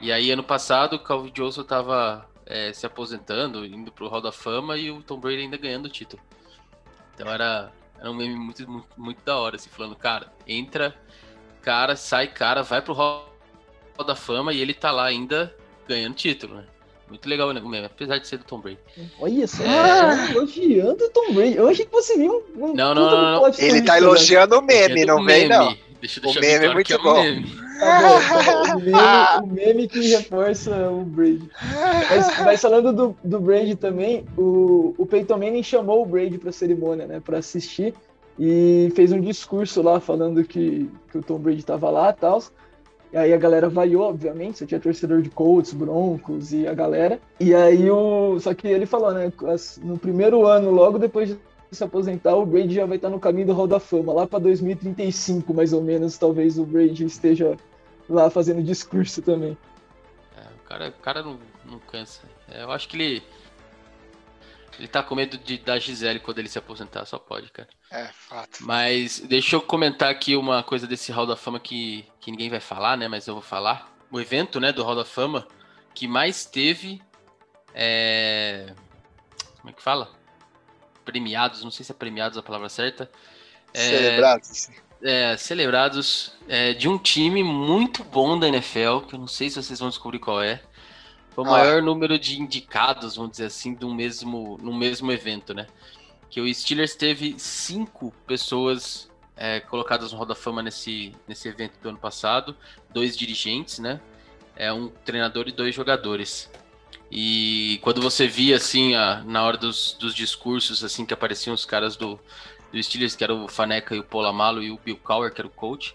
E 0.00 0.12
aí 0.12 0.30
ano 0.30 0.42
passado 0.42 0.94
o 0.94 0.98
Calvin 0.98 1.30
Johnson 1.32 1.64
tava 1.64 2.28
é, 2.46 2.72
se 2.72 2.86
aposentando, 2.86 3.64
indo 3.66 3.90
pro 3.90 4.08
Hall 4.08 4.20
da 4.20 4.32
Fama 4.32 4.76
e 4.76 4.90
o 4.90 5.02
Tom 5.02 5.18
Brady 5.18 5.42
ainda 5.42 5.56
ganhando 5.56 5.86
o 5.86 5.90
título. 5.90 6.22
Então 7.14 7.28
era, 7.28 7.72
era 7.98 8.10
um 8.10 8.14
meme 8.14 8.36
muito, 8.36 8.70
muito, 8.70 8.88
muito 8.96 9.24
da 9.24 9.36
hora, 9.36 9.56
assim, 9.56 9.68
falando, 9.70 9.96
cara, 9.96 10.32
entra 10.46 10.96
cara, 11.62 11.96
sai 11.96 12.28
cara, 12.28 12.62
vai 12.62 12.80
pro 12.80 12.94
Hall 12.94 13.28
da 14.06 14.14
Fama 14.14 14.52
e 14.52 14.60
ele 14.60 14.72
tá 14.72 14.90
lá 14.90 15.04
ainda 15.04 15.54
ganhando 15.86 16.14
título, 16.14 16.54
né? 16.54 16.66
Muito 17.08 17.28
legal 17.28 17.52
né, 17.52 17.60
o 17.60 17.68
meme, 17.68 17.86
apesar 17.86 18.18
de 18.18 18.26
ser 18.26 18.38
do 18.38 18.44
Tom 18.44 18.60
Brady. 18.60 18.78
Olha 19.20 19.46
só, 19.46 19.62
É. 19.62 20.30
elogiando 20.32 21.04
o 21.04 21.10
Tom 21.10 21.32
Brady. 21.32 21.56
Eu 21.56 21.68
achei 21.68 21.86
que 21.86 21.92
você 21.92 22.16
viu 22.16 22.44
um, 22.56 22.74
Não, 22.74 22.94
não, 22.94 23.10
não, 23.10 23.40
não. 23.40 23.52
Ele 23.58 23.82
tá 23.82 23.94
né? 23.94 23.98
elogiando 23.98 24.58
o 24.58 24.62
meme, 24.62 25.02
É 25.02 25.06
não 25.06 25.24
vem, 25.24 25.48
não. 25.48 25.76
Deixa 26.00 26.20
eu 26.20 26.30
O 26.30 26.32
deixar 26.32 26.40
meme 26.40 26.58
bem 26.60 26.68
é 26.70 26.74
muito 26.74 26.92
é 26.92 26.98
bom. 26.98 27.22
meme. 27.22 27.68
Tá 27.78 28.00
bom, 28.00 28.20
tá 28.20 28.74
o, 28.74 28.78
meme, 28.80 28.92
o, 29.42 29.46
meme, 29.54 29.88
que 29.88 30.00
reforça 30.08 30.90
o 30.90 31.02
Brady. 31.04 31.48
Mas, 32.10 32.38
mas 32.44 32.60
falando 32.60 32.92
do, 32.92 33.16
do 33.22 33.40
Brady 33.40 33.74
também, 33.76 34.24
o, 34.36 34.94
o 34.98 35.06
Peyton 35.06 35.38
Manning 35.38 35.62
chamou 35.62 36.02
o 36.02 36.06
Brady 36.06 36.38
para 36.38 36.50
a 36.50 36.52
cerimônia, 36.52 37.06
né, 37.06 37.20
para 37.24 37.38
assistir, 37.38 37.94
e 38.38 38.92
fez 38.94 39.12
um 39.12 39.20
discurso 39.20 39.80
lá 39.82 39.98
falando 40.00 40.44
que, 40.44 40.88
que 41.10 41.18
o 41.18 41.22
Tom 41.22 41.38
Brady 41.38 41.60
estava 41.60 41.88
lá 41.90 42.10
e 42.10 42.20
tal. 42.20 42.42
E 43.12 43.16
aí 43.16 43.32
a 43.32 43.38
galera 43.38 43.68
vaiou, 43.68 44.02
obviamente, 44.02 44.58
você 44.58 44.66
tinha 44.66 44.80
torcedor 44.80 45.22
de 45.22 45.30
Colts, 45.30 45.72
Broncos 45.72 46.52
e 46.52 46.66
a 46.66 46.74
galera. 46.74 47.18
E 47.40 47.54
aí 47.54 47.90
o. 47.90 48.38
Só 48.38 48.52
que 48.52 48.68
ele 48.68 48.84
falou, 48.84 49.12
né? 49.12 49.32
No 49.82 49.98
primeiro 49.98 50.46
ano, 50.46 50.70
logo 50.70 50.98
depois 50.98 51.30
de 51.30 51.38
se 51.70 51.82
aposentar, 51.84 52.34
o 52.34 52.44
Brady 52.44 52.74
já 52.74 52.86
vai 52.86 52.96
estar 52.96 53.08
no 53.08 53.20
caminho 53.20 53.46
do 53.46 53.52
Hall 53.52 53.66
da 53.66 53.80
Fama. 53.80 54.12
Lá 54.12 54.26
para 54.26 54.38
2035, 54.40 55.54
mais 55.54 55.72
ou 55.72 55.82
menos, 55.82 56.18
talvez 56.18 56.58
o 56.58 56.66
Brady 56.66 57.04
esteja 57.04 57.56
lá 58.08 58.28
fazendo 58.30 58.62
discurso 58.62 59.22
também. 59.22 59.56
É, 60.36 60.40
o 60.40 60.68
cara, 60.68 60.88
o 60.88 61.02
cara 61.02 61.22
não, 61.22 61.38
não 61.64 61.78
cansa. 61.78 62.22
É, 62.50 62.62
eu 62.62 62.70
acho 62.70 62.88
que 62.88 62.96
ele. 62.96 63.22
Ele 64.78 64.88
tá 64.88 65.02
com 65.02 65.14
medo 65.14 65.36
de, 65.38 65.58
da 65.58 65.78
Gisele 65.78 66.20
quando 66.20 66.38
ele 66.38 66.48
se 66.48 66.58
aposentar, 66.58 67.04
só 67.04 67.18
pode, 67.18 67.50
cara. 67.50 67.68
É, 67.90 68.06
fato. 68.12 68.60
Mas 68.60 69.18
deixa 69.20 69.56
eu 69.56 69.60
comentar 69.60 70.10
aqui 70.10 70.36
uma 70.36 70.62
coisa 70.62 70.86
desse 70.86 71.10
Hall 71.10 71.26
da 71.26 71.36
Fama 71.36 71.58
que, 71.58 72.06
que 72.20 72.30
ninguém 72.30 72.48
vai 72.48 72.60
falar, 72.60 72.96
né? 72.96 73.08
Mas 73.08 73.26
eu 73.26 73.34
vou 73.34 73.42
falar. 73.42 73.92
O 74.10 74.20
evento, 74.20 74.60
né, 74.60 74.72
do 74.72 74.82
Hall 74.82 74.94
da 74.94 75.04
Fama 75.04 75.46
que 75.94 76.06
mais 76.06 76.44
teve. 76.44 77.02
É... 77.74 78.72
Como 79.58 79.70
é 79.70 79.72
que 79.72 79.82
fala? 79.82 80.10
Premiados, 81.04 81.64
não 81.64 81.70
sei 81.72 81.84
se 81.84 81.90
é 81.90 81.94
premiados 81.94 82.38
a 82.38 82.42
palavra 82.42 82.68
certa. 82.68 83.10
É... 83.74 83.88
Celebrados. 83.88 84.70
É, 85.00 85.36
celebrados 85.36 86.32
é, 86.48 86.72
de 86.72 86.88
um 86.88 86.98
time 86.98 87.44
muito 87.44 88.02
bom 88.02 88.36
da 88.36 88.48
NFL, 88.48 89.00
que 89.06 89.14
eu 89.14 89.18
não 89.18 89.28
sei 89.28 89.48
se 89.48 89.62
vocês 89.62 89.78
vão 89.78 89.88
descobrir 89.88 90.18
qual 90.18 90.42
é. 90.42 90.60
Foi 91.38 91.44
o 91.44 91.48
ah. 91.50 91.50
maior 91.52 91.80
número 91.80 92.18
de 92.18 92.42
indicados, 92.42 93.14
vamos 93.14 93.30
dizer 93.30 93.44
assim, 93.44 93.72
do 93.72 93.94
mesmo, 93.94 94.58
no 94.60 94.74
mesmo 94.74 95.12
evento, 95.12 95.54
né? 95.54 95.68
Que 96.28 96.40
o 96.40 96.52
Steelers 96.52 96.96
teve 96.96 97.38
cinco 97.38 98.12
pessoas 98.26 99.08
é, 99.36 99.60
colocadas 99.60 100.10
no 100.10 100.18
Hall 100.18 100.26
da 100.26 100.34
Fama 100.34 100.64
nesse, 100.64 101.14
nesse 101.28 101.46
evento 101.46 101.78
do 101.80 101.90
ano 101.90 101.98
passado, 101.98 102.56
dois 102.90 103.16
dirigentes, 103.16 103.78
né? 103.78 104.00
É 104.56 104.72
um 104.72 104.88
treinador 104.88 105.46
e 105.46 105.52
dois 105.52 105.72
jogadores. 105.72 106.50
E 107.08 107.78
quando 107.82 108.02
você 108.02 108.26
via 108.26 108.56
assim, 108.56 108.96
a, 108.96 109.22
na 109.24 109.44
hora 109.44 109.56
dos, 109.56 109.92
dos 109.92 110.16
discursos, 110.16 110.82
assim, 110.82 111.06
que 111.06 111.14
apareciam 111.14 111.54
os 111.54 111.64
caras 111.64 111.94
do, 111.94 112.18
do 112.72 112.82
Steelers, 112.82 113.14
que 113.14 113.22
era 113.22 113.32
o 113.32 113.46
Faneca 113.46 113.94
e 113.94 114.00
o 114.00 114.04
Polamalo 114.04 114.60
e 114.60 114.72
o 114.72 114.80
Bill 114.84 114.96
Cowher, 114.96 115.32
que 115.32 115.40
era 115.40 115.46
o 115.46 115.52
coach. 115.52 115.94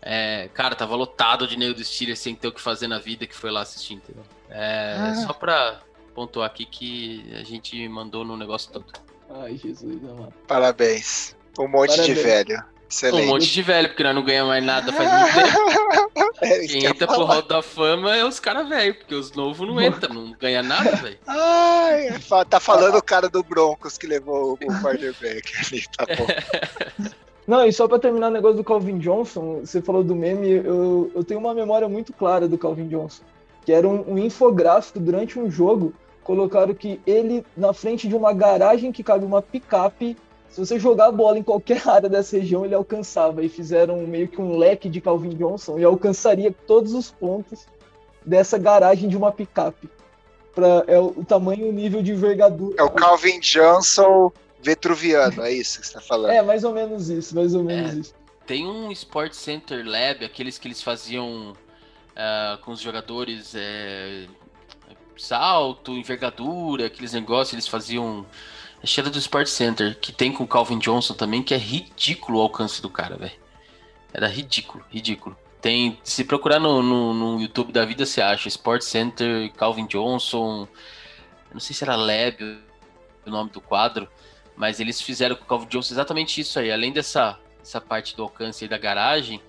É, 0.00 0.48
cara, 0.54 0.74
tava 0.74 0.94
lotado 0.94 1.46
de 1.46 1.56
nego 1.56 1.74
do 1.74 1.84
Steelers 1.84 2.18
sem 2.18 2.34
ter 2.34 2.48
o 2.48 2.52
que 2.52 2.60
fazer 2.60 2.88
na 2.88 2.98
vida 2.98 3.26
que 3.26 3.34
foi 3.34 3.50
lá 3.50 3.62
assistir, 3.62 3.94
entendeu? 3.94 4.22
É, 4.48 4.96
ah. 4.98 5.14
Só 5.26 5.32
pra 5.32 5.80
pontuar 6.14 6.46
aqui 6.46 6.64
que 6.64 7.24
a 7.34 7.44
gente 7.44 7.88
mandou 7.88 8.24
no 8.24 8.36
negócio 8.36 8.72
todo. 8.72 8.86
Ai, 9.30 9.56
Jesus, 9.56 10.00
mano. 10.00 10.32
Parabéns. 10.46 11.36
Um 11.58 11.68
monte 11.68 11.90
Parabéns. 11.90 12.06
de 12.06 12.14
velho. 12.14 12.64
Excelente. 12.90 13.24
Um 13.24 13.26
monte 13.28 13.52
de 13.52 13.62
velho, 13.62 13.88
porque 13.88 14.02
nós 14.02 14.14
não 14.14 14.24
ganhamos 14.24 14.48
mais 14.48 14.64
nada 14.64 14.92
faz 14.92 15.10
muito 15.12 15.34
tempo. 15.34 16.28
É, 16.40 16.66
Quem 16.68 16.84
entra 16.86 17.04
pro 17.04 17.24
Hall 17.24 17.42
da 17.42 17.60
Fama 17.60 18.16
é 18.16 18.24
os 18.24 18.38
caras 18.38 18.68
velhos, 18.68 18.98
porque 18.98 19.14
os 19.14 19.32
novos 19.32 19.66
não 19.66 19.82
entram, 19.82 20.14
não 20.14 20.32
ganha 20.38 20.62
nada, 20.62 20.94
velho. 20.94 21.18
Ai, 21.26 22.16
tá 22.48 22.60
falando 22.60 22.96
o 22.96 23.02
cara 23.02 23.28
do 23.28 23.42
Broncos 23.42 23.98
que 23.98 24.06
levou 24.06 24.52
o 24.52 24.56
quarterback 24.80 25.52
ali, 25.66 25.84
tá 25.96 26.06
bom. 26.06 27.10
Não, 27.48 27.66
e 27.66 27.72
só 27.72 27.88
para 27.88 27.98
terminar 27.98 28.28
o 28.28 28.32
negócio 28.32 28.58
do 28.58 28.62
Calvin 28.62 28.98
Johnson, 28.98 29.60
você 29.64 29.80
falou 29.80 30.04
do 30.04 30.14
meme, 30.14 30.50
eu, 30.50 31.10
eu 31.14 31.24
tenho 31.24 31.40
uma 31.40 31.54
memória 31.54 31.88
muito 31.88 32.12
clara 32.12 32.46
do 32.46 32.58
Calvin 32.58 32.88
Johnson, 32.88 33.22
que 33.64 33.72
era 33.72 33.88
um, 33.88 34.12
um 34.12 34.18
infográfico 34.18 35.00
durante 35.00 35.38
um 35.38 35.50
jogo, 35.50 35.94
colocaram 36.22 36.74
que 36.74 37.00
ele 37.06 37.42
na 37.56 37.72
frente 37.72 38.06
de 38.06 38.14
uma 38.14 38.34
garagem 38.34 38.92
que 38.92 39.02
cabe 39.02 39.24
uma 39.24 39.40
picape 39.40 40.14
se 40.50 40.64
você 40.64 40.78
jogar 40.78 41.06
a 41.06 41.12
bola 41.12 41.38
em 41.38 41.42
qualquer 41.42 41.82
área 41.88 42.08
dessa 42.08 42.36
região, 42.36 42.64
ele 42.64 42.74
alcançava. 42.74 43.42
E 43.42 43.48
fizeram 43.48 43.98
meio 44.06 44.28
que 44.28 44.40
um 44.40 44.56
leque 44.56 44.88
de 44.88 45.00
Calvin 45.00 45.30
Johnson 45.30 45.78
e 45.78 45.84
alcançaria 45.84 46.54
todos 46.66 46.94
os 46.94 47.10
pontos 47.10 47.66
dessa 48.24 48.58
garagem 48.58 49.08
de 49.08 49.16
uma 49.16 49.32
picape. 49.32 49.88
Pra, 50.54 50.84
é 50.86 50.98
o, 50.98 51.24
tamanho 51.24 51.66
e 51.66 51.68
o 51.68 51.72
nível 51.72 52.02
de 52.02 52.12
envergadura. 52.12 52.74
É 52.78 52.82
o 52.82 52.90
Calvin 52.90 53.38
Johnson 53.40 54.32
vetruviano, 54.68 55.42
é 55.42 55.52
isso 55.52 55.80
que 55.80 55.86
você 55.86 55.96
está 55.96 56.00
falando. 56.00 56.30
É, 56.30 56.42
mais 56.42 56.62
ou 56.62 56.74
menos 56.74 57.08
isso, 57.08 57.34
mais 57.34 57.54
ou 57.54 57.64
menos 57.64 57.90
é, 57.90 58.00
isso. 58.00 58.14
Tem 58.46 58.66
um 58.66 58.92
Sport 58.92 59.32
Center 59.32 59.82
Lab, 59.86 60.24
aqueles 60.24 60.58
que 60.58 60.68
eles 60.68 60.82
faziam 60.82 61.52
uh, 61.52 62.58
com 62.62 62.72
os 62.72 62.80
jogadores 62.80 63.54
é, 63.54 64.26
salto, 65.16 65.92
envergadura, 65.92 66.86
aqueles 66.86 67.14
negócios, 67.14 67.54
eles 67.54 67.66
faziam 67.66 68.26
a 68.82 68.86
cheira 68.86 69.08
do 69.08 69.18
Sport 69.18 69.46
Center, 69.46 69.98
que 69.98 70.12
tem 70.12 70.32
com 70.32 70.44
o 70.44 70.46
Calvin 70.46 70.78
Johnson 70.78 71.14
também, 71.14 71.42
que 71.42 71.54
é 71.54 71.58
ridículo 71.58 72.38
o 72.38 72.42
alcance 72.42 72.82
do 72.82 72.90
cara, 72.90 73.16
velho. 73.16 73.32
Era 74.12 74.28
ridículo, 74.28 74.84
ridículo. 74.90 75.36
Tem, 75.62 75.98
se 76.04 76.24
procurar 76.24 76.60
no, 76.60 76.82
no, 76.82 77.14
no, 77.14 77.40
YouTube 77.40 77.72
da 77.72 77.84
vida, 77.84 78.04
você 78.04 78.20
acha 78.20 78.48
Sport 78.48 78.82
Center, 78.82 79.50
Calvin 79.54 79.86
Johnson. 79.86 80.68
Não 81.52 81.58
sei 81.58 81.74
se 81.74 81.82
era 81.82 81.96
Lab 81.96 82.36
o 83.26 83.30
nome 83.30 83.50
do 83.50 83.60
quadro, 83.60 84.08
mas 84.58 84.80
eles 84.80 85.00
fizeram 85.00 85.36
com 85.36 85.44
o 85.44 85.46
Calvin 85.46 85.68
Johnson 85.68 85.94
exatamente 85.94 86.40
isso 86.40 86.58
aí. 86.58 86.72
Além 86.72 86.92
dessa 86.92 87.38
essa 87.62 87.80
parte 87.80 88.16
do 88.16 88.24
alcance 88.24 88.64
aí 88.64 88.68
da 88.68 88.76
garagem, 88.76 89.40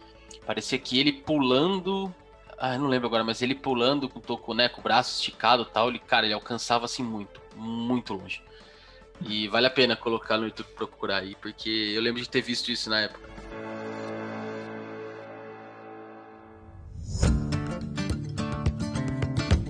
parecia 0.45 0.77
que 0.77 0.99
ele 0.99 1.11
pulando. 1.11 2.13
Ah, 2.57 2.75
eu 2.75 2.79
não 2.79 2.87
lembro 2.87 3.07
agora, 3.07 3.23
mas 3.23 3.41
ele 3.41 3.55
pulando 3.55 4.07
com, 4.07 4.19
com, 4.19 4.53
né, 4.53 4.69
com 4.69 4.81
o 4.81 4.83
braço 4.83 5.15
esticado 5.15 5.65
tal, 5.65 5.89
ele, 5.89 5.97
cara, 5.97 6.27
ele 6.27 6.33
alcançava 6.33 6.85
assim 6.85 7.01
muito, 7.01 7.41
muito 7.55 8.13
longe. 8.13 8.43
E 9.21 9.47
vale 9.47 9.65
a 9.65 9.69
pena 9.69 9.95
colocar 9.95 10.37
no 10.37 10.45
YouTube 10.45 10.67
procurar 10.75 11.17
aí, 11.17 11.35
porque 11.41 11.69
eu 11.69 12.01
lembro 12.01 12.21
de 12.21 12.29
ter 12.29 12.41
visto 12.41 12.71
isso 12.71 12.89
na 12.89 13.01
época. 13.01 13.27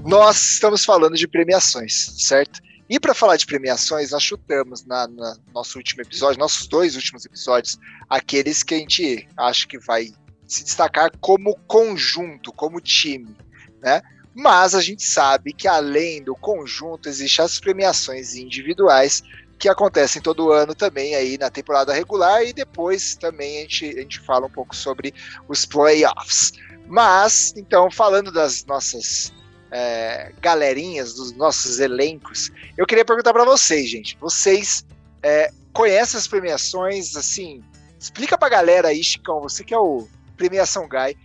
Nós 0.03 0.53
estamos 0.53 0.83
falando 0.83 1.15
de 1.15 1.27
premiações, 1.27 1.93
certo? 2.17 2.59
E 2.89 2.99
para 2.99 3.13
falar 3.13 3.37
de 3.37 3.45
premiações, 3.45 4.09
nós 4.09 4.23
chutamos 4.23 4.83
na, 4.83 5.07
na, 5.07 5.37
nosso 5.53 5.77
último 5.77 6.01
episódio, 6.01 6.39
nossos 6.39 6.67
dois 6.67 6.95
últimos 6.95 7.23
episódios, 7.23 7.77
aqueles 8.09 8.63
que 8.63 8.73
a 8.73 8.77
gente 8.77 9.27
acha 9.37 9.67
que 9.67 9.77
vai 9.77 10.11
se 10.47 10.63
destacar 10.63 11.11
como 11.21 11.55
conjunto, 11.67 12.51
como 12.51 12.81
time, 12.81 13.37
né? 13.79 14.01
Mas 14.33 14.73
a 14.73 14.81
gente 14.81 15.03
sabe 15.03 15.53
que 15.53 15.67
além 15.67 16.23
do 16.23 16.35
conjunto 16.35 17.07
existem 17.07 17.45
as 17.45 17.59
premiações 17.59 18.35
individuais 18.35 19.21
que 19.59 19.69
acontecem 19.69 20.21
todo 20.21 20.51
ano 20.51 20.73
também 20.73 21.13
aí 21.13 21.37
na 21.37 21.49
temporada 21.51 21.93
regular 21.93 22.43
e 22.43 22.53
depois 22.53 23.15
também 23.15 23.57
a 23.57 23.61
gente, 23.61 23.85
a 23.85 24.01
gente 24.01 24.19
fala 24.21 24.47
um 24.47 24.49
pouco 24.49 24.75
sobre 24.75 25.13
os 25.47 25.65
playoffs. 25.65 26.53
Mas, 26.87 27.53
então, 27.55 27.91
falando 27.91 28.31
das 28.31 28.65
nossas 28.65 29.31
é, 29.71 30.33
galerinhas, 30.41 31.13
dos 31.13 31.31
nossos 31.31 31.79
elencos, 31.79 32.51
eu 32.77 32.85
queria 32.85 33.05
perguntar 33.05 33.33
para 33.33 33.45
vocês, 33.45 33.89
gente. 33.89 34.17
Vocês 34.19 34.85
é, 35.21 35.51
conhecem 35.73 36.17
as 36.17 36.27
premiações? 36.27 37.15
Assim, 37.15 37.63
explica 37.99 38.37
pra 38.37 38.49
galera 38.49 38.89
aí, 38.89 39.03
Chicão, 39.03 39.41
você 39.41 39.63
que 39.63 39.73
é 39.73 39.77
o 39.77 40.07
premiação 40.35 40.87
guy, 40.87 41.17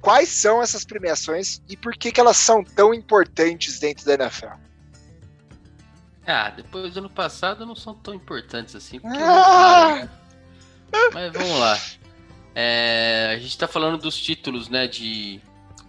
quais 0.00 0.28
são 0.28 0.62
essas 0.62 0.84
premiações 0.84 1.60
e 1.68 1.76
por 1.76 1.94
que, 1.96 2.12
que 2.12 2.20
elas 2.20 2.36
são 2.36 2.62
tão 2.62 2.94
importantes 2.94 3.80
dentro 3.80 4.06
da 4.06 4.14
NFL? 4.14 4.54
Ah, 6.26 6.50
depois 6.50 6.94
do 6.94 7.00
ano 7.00 7.10
passado 7.10 7.66
não 7.66 7.76
são 7.76 7.94
tão 7.94 8.14
importantes 8.14 8.74
assim. 8.74 9.00
Ah! 9.04 10.08
Mas 11.12 11.32
vamos 11.32 11.58
lá. 11.58 11.78
É, 12.54 13.32
a 13.34 13.38
gente 13.38 13.58
tá 13.58 13.66
falando 13.66 13.98
dos 13.98 14.16
títulos, 14.16 14.68
né? 14.68 14.86
De 14.86 15.40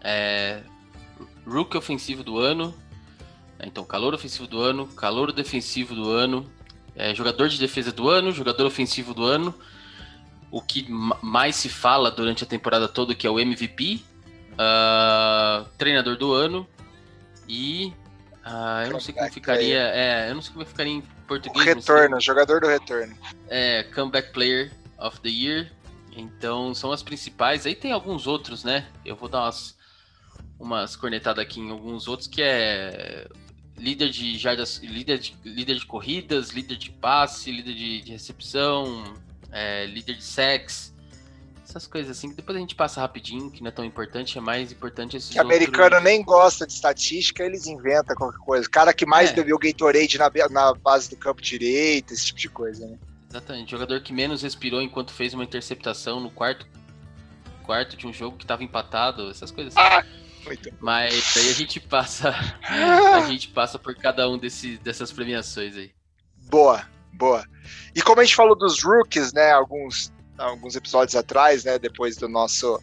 é, 0.01 0.61
Rookie 1.45 1.77
ofensivo 1.77 2.23
do 2.23 2.39
ano. 2.39 2.73
Então, 3.61 3.83
calor 3.83 4.13
ofensivo 4.13 4.47
do 4.47 4.61
ano, 4.61 4.87
calor 4.87 5.31
defensivo 5.31 5.95
do 5.95 6.11
ano, 6.11 6.49
é, 6.95 7.15
jogador 7.15 7.47
de 7.47 7.57
defesa 7.57 7.91
do 7.91 8.09
ano, 8.09 8.31
jogador 8.31 8.65
ofensivo 8.65 9.13
do 9.13 9.23
ano. 9.23 9.53
O 10.51 10.61
que 10.61 10.87
mais 10.89 11.55
se 11.55 11.69
fala 11.69 12.11
durante 12.11 12.43
a 12.43 12.47
temporada 12.47 12.87
toda, 12.87 13.15
que 13.15 13.25
é 13.25 13.29
o 13.29 13.39
MVP, 13.39 14.01
uh, 14.51 14.55
ah, 14.57 15.65
treinador 15.77 16.15
do 16.15 16.31
ano 16.33 16.65
e 17.47 17.93
ah, 18.45 18.83
eu 18.85 18.91
não 18.91 18.99
sei 18.99 19.13
como 19.13 19.31
ficaria. 19.31 19.79
É, 19.79 20.29
eu 20.29 20.35
não 20.35 20.41
sei 20.41 20.53
como 20.53 20.65
ficaria 20.65 20.93
em 20.93 21.01
português. 21.27 21.65
O 21.65 21.67
retorno, 21.67 22.21
jogador 22.21 22.61
do 22.61 22.67
retorno. 22.67 23.17
É, 23.49 23.83
Comeback 23.83 24.31
Player 24.31 24.71
of 24.99 25.19
the 25.21 25.29
Year. 25.29 25.71
Então 26.15 26.73
são 26.75 26.91
as 26.91 27.01
principais. 27.01 27.65
Aí 27.65 27.73
tem 27.73 27.91
alguns 27.91 28.27
outros, 28.27 28.63
né? 28.63 28.87
Eu 29.03 29.15
vou 29.15 29.27
dar 29.27 29.45
umas, 29.45 29.75
umas 30.59 30.95
cornetadas 30.95 31.43
aqui 31.43 31.59
em 31.59 31.69
alguns 31.69 32.07
outros 32.07 32.27
que 32.27 32.41
é 32.41 33.27
líder 33.77 34.09
de 34.09 34.37
jardas, 34.37 34.77
líder 34.77 35.19
de, 35.19 35.35
líder 35.43 35.75
de 35.75 35.85
corridas, 35.85 36.51
líder 36.51 36.77
de 36.77 36.91
passe, 36.91 37.51
líder 37.51 37.73
de, 37.73 38.01
de 38.01 38.11
recepção, 38.11 39.03
é, 39.51 39.85
líder 39.85 40.15
de 40.15 40.23
sex. 40.23 40.93
essas 41.67 41.85
coisas 41.85 42.17
assim, 42.17 42.29
que 42.29 42.35
depois 42.35 42.55
a 42.55 42.59
gente 42.61 42.73
passa 42.73 43.01
rapidinho, 43.01 43.51
que 43.51 43.61
não 43.61 43.67
é 43.67 43.71
tão 43.71 43.83
importante, 43.83 44.37
é 44.37 44.41
mais 44.41 44.71
importante 44.71 45.17
esses 45.17 45.29
Que 45.29 45.39
americano 45.39 45.99
nem 45.99 46.23
gosta 46.23 46.65
de 46.65 46.73
estatística, 46.73 47.43
eles 47.43 47.67
inventam 47.67 48.15
qualquer 48.15 48.39
coisa. 48.39 48.69
Cara 48.69 48.93
que 48.93 49.05
mais 49.05 49.31
É. 49.31 49.33
bebeu 49.33 49.57
Gatorade 49.59 50.17
na, 50.17 50.31
na 50.49 50.73
base 50.73 51.09
do 51.09 51.17
campo 51.17 51.41
direito, 51.41 52.13
esse 52.13 52.27
tipo 52.27 52.39
de 52.39 52.49
coisa, 52.49 52.87
né? 52.87 52.97
Exatamente, 53.29 53.71
jogador 53.71 53.99
que 54.01 54.13
menos 54.13 54.41
respirou 54.41 54.81
enquanto 54.81 55.11
fez 55.11 55.33
uma 55.33 55.43
interceptação 55.43 56.21
no 56.21 56.29
quarto 56.29 56.65
quarto 57.65 57.97
de 57.97 58.07
um 58.07 58.13
jogo 58.13 58.37
que 58.37 58.45
tava 58.45 58.63
empatado, 58.63 59.29
essas 59.29 59.51
coisas 59.51 59.75
assim. 59.75 59.85
Ah, 59.85 60.03
muito. 60.03 60.24
Mas 60.79 61.37
aí 61.37 61.49
a 61.49 61.53
gente 61.53 61.79
passa 61.79 62.35
a 62.61 63.27
gente 63.27 63.49
passa 63.49 63.79
por 63.79 63.95
cada 63.95 64.29
um 64.29 64.37
desse, 64.37 64.77
dessas 64.77 65.11
premiações 65.11 65.75
aí. 65.75 65.91
Boa, 66.49 66.85
boa. 67.13 67.45
E 67.95 68.01
como 68.01 68.21
a 68.21 68.23
gente 68.23 68.35
falou 68.35 68.55
dos 68.55 68.83
rookies, 68.83 69.33
né, 69.33 69.51
alguns, 69.51 70.11
alguns 70.37 70.75
episódios 70.75 71.15
atrás, 71.15 71.63
né, 71.63 71.79
depois 71.79 72.17
do 72.17 72.29
nosso 72.29 72.81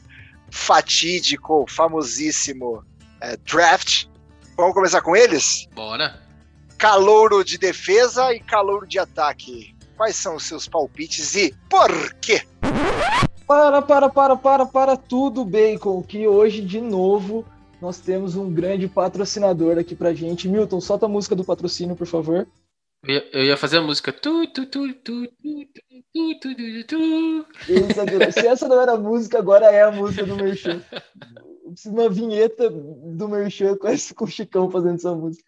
fatídico, 0.50 1.64
famosíssimo 1.69 2.85
é, 3.21 3.37
draft, 3.38 4.07
vamos 4.57 4.75
começar 4.75 5.00
com 5.00 5.16
eles? 5.16 5.69
Bora. 5.75 6.21
Calouro 6.76 7.45
de 7.45 7.59
defesa 7.59 8.33
e 8.35 8.40
calouro 8.40 8.87
de 8.87 8.99
ataque. 8.99 9.75
Quais 9.97 10.16
são 10.16 10.37
os 10.37 10.45
seus 10.45 10.66
palpites 10.66 11.35
e 11.37 11.54
por 11.71 12.14
quê? 12.14 12.42
Para, 13.47 13.83
para, 13.83 14.09
para, 14.09 14.37
para, 14.37 14.66
para 14.66 14.97
tudo, 14.97 15.45
Bacon, 15.45 16.02
que 16.02 16.26
hoje, 16.26 16.62
de 16.62 16.81
novo, 16.81 17.45
nós 17.82 17.98
temos 17.98 18.36
um 18.36 18.48
grande 18.48 18.86
patrocinador 18.86 19.76
aqui 19.76 19.96
pra 19.96 20.14
gente. 20.14 20.48
Milton, 20.48 20.80
solta 20.80 21.06
a 21.06 21.08
música 21.08 21.34
do 21.34 21.44
patrocínio, 21.44 21.96
por 21.96 22.06
favor. 22.06 22.46
Eu 23.04 23.14
ia, 23.14 23.28
eu 23.32 23.44
ia 23.44 23.56
fazer 23.56 23.78
a 23.78 23.82
música. 23.82 24.12
Tu, 24.12 24.46
tu, 24.46 24.64
tu, 24.66 24.94
tu, 24.94 25.26
tu, 25.26 25.66
tu, 26.14 26.38
tu, 26.40 26.54
tu, 26.54 26.86
tu. 26.86 27.46
Essa- 27.68 28.06
Se 28.40 28.46
essa 28.46 28.68
não 28.68 28.80
era 28.80 28.92
a 28.92 28.96
música, 28.96 29.38
agora 29.38 29.66
é 29.66 29.82
a 29.82 29.90
música 29.90 30.24
do 30.24 30.36
Merchan. 30.36 30.80
Precisa 31.66 31.92
de 31.92 32.00
uma 32.00 32.08
vinheta 32.08 32.70
do 32.70 33.28
Merchan 33.28 33.76
com, 33.76 33.88
esse, 33.88 34.14
com 34.14 34.24
o 34.24 34.28
Chicão 34.28 34.70
fazendo 34.70 34.94
essa 34.94 35.12
música. 35.12 35.44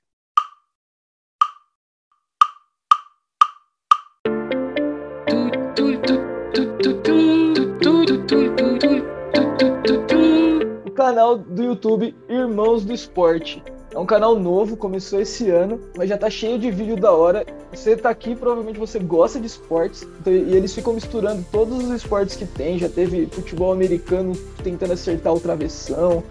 Canal 11.04 11.36
do 11.36 11.62
YouTube 11.62 12.16
Irmãos 12.30 12.82
do 12.82 12.90
Esporte. 12.90 13.62
É 13.92 13.98
um 13.98 14.06
canal 14.06 14.40
novo, 14.40 14.74
começou 14.74 15.20
esse 15.20 15.50
ano, 15.50 15.78
mas 15.94 16.08
já 16.08 16.16
tá 16.16 16.30
cheio 16.30 16.58
de 16.58 16.70
vídeo 16.70 16.96
da 16.96 17.12
hora. 17.12 17.44
Você 17.70 17.94
tá 17.94 18.08
aqui, 18.08 18.34
provavelmente 18.34 18.78
você 18.78 18.98
gosta 18.98 19.38
de 19.38 19.46
esportes, 19.46 20.08
então- 20.18 20.32
e 20.32 20.56
eles 20.56 20.72
ficam 20.72 20.94
misturando 20.94 21.44
todos 21.52 21.84
os 21.84 21.90
esportes 21.90 22.36
que 22.36 22.46
tem. 22.46 22.78
Já 22.78 22.88
teve 22.88 23.26
futebol 23.26 23.70
americano 23.70 24.32
tentando 24.62 24.94
acertar 24.94 25.34
o 25.34 25.38
travessão, 25.38 26.24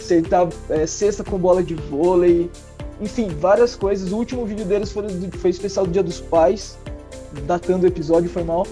acertar 0.00 0.48
é, 0.70 0.86
cesta 0.86 1.22
com 1.22 1.36
bola 1.36 1.62
de 1.62 1.74
vôlei, 1.74 2.50
enfim, 2.98 3.28
várias 3.28 3.76
coisas. 3.76 4.12
O 4.12 4.16
último 4.16 4.46
vídeo 4.46 4.64
deles 4.64 4.90
foi, 4.92 5.04
foi 5.32 5.50
especial 5.50 5.84
do 5.84 5.92
Dia 5.92 6.02
dos 6.02 6.22
Pais, 6.22 6.78
datando 7.46 7.84
o 7.84 7.86
episódio, 7.86 8.30
foi 8.30 8.44
mal. 8.44 8.66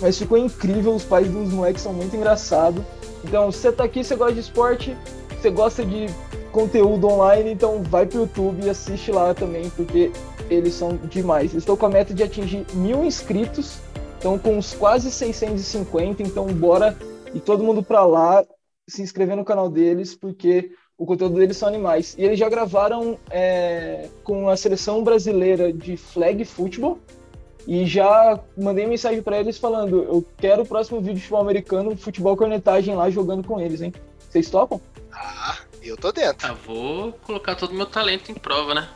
Mas 0.00 0.18
ficou 0.18 0.36
incrível, 0.38 0.92
os 0.92 1.04
pais 1.04 1.28
dos 1.28 1.52
moleques 1.52 1.82
são 1.82 1.92
muito 1.92 2.16
engraçados. 2.16 2.82
Então, 3.28 3.52
você 3.52 3.70
tá 3.70 3.84
aqui, 3.84 4.02
você 4.02 4.16
gosta 4.16 4.32
de 4.32 4.40
esporte, 4.40 4.96
você 5.30 5.50
gosta 5.50 5.84
de 5.84 6.06
conteúdo 6.50 7.06
online, 7.06 7.52
então 7.52 7.82
vai 7.82 8.06
pro 8.06 8.20
YouTube 8.20 8.64
e 8.64 8.70
assiste 8.70 9.12
lá 9.12 9.34
também, 9.34 9.68
porque 9.70 10.10
eles 10.48 10.72
são 10.72 10.96
demais. 10.96 11.52
Estão 11.52 11.76
com 11.76 11.84
a 11.84 11.90
meta 11.90 12.14
de 12.14 12.22
atingir 12.22 12.64
mil 12.72 13.04
inscritos, 13.04 13.80
estão 14.14 14.38
com 14.38 14.56
uns 14.56 14.72
quase 14.72 15.10
650, 15.10 16.22
então 16.22 16.46
bora 16.46 16.96
e 17.34 17.38
todo 17.38 17.62
mundo 17.62 17.82
pra 17.82 18.04
lá 18.04 18.42
se 18.88 19.02
inscrever 19.02 19.36
no 19.36 19.44
canal 19.44 19.68
deles, 19.68 20.14
porque 20.14 20.70
o 20.96 21.04
conteúdo 21.04 21.38
deles 21.38 21.58
são 21.58 21.68
animais. 21.68 22.16
E 22.18 22.24
eles 22.24 22.38
já 22.38 22.48
gravaram 22.48 23.18
é, 23.30 24.08
com 24.24 24.48
a 24.48 24.56
seleção 24.56 25.04
brasileira 25.04 25.70
de 25.70 25.98
flag 25.98 26.44
football, 26.46 26.98
e 27.68 27.84
já 27.84 28.40
mandei 28.56 28.86
mensagem 28.86 29.20
pra 29.20 29.38
eles 29.38 29.58
falando: 29.58 30.02
eu 30.02 30.26
quero 30.38 30.62
o 30.62 30.66
próximo 30.66 31.00
vídeo 31.00 31.16
de 31.16 31.20
futebol 31.20 31.42
americano, 31.42 31.94
futebol 31.94 32.34
cornetagem 32.34 32.96
lá 32.96 33.10
jogando 33.10 33.46
com 33.46 33.60
eles, 33.60 33.82
hein? 33.82 33.92
Vocês 34.18 34.48
topam? 34.48 34.80
Ah, 35.12 35.58
eu 35.82 35.94
tô 35.94 36.10
dentro. 36.10 36.48
Ah, 36.48 36.54
vou 36.54 37.12
colocar 37.12 37.54
todo 37.56 37.72
o 37.72 37.74
meu 37.74 37.84
talento 37.84 38.32
em 38.32 38.34
prova, 38.34 38.74
né? 38.74 38.88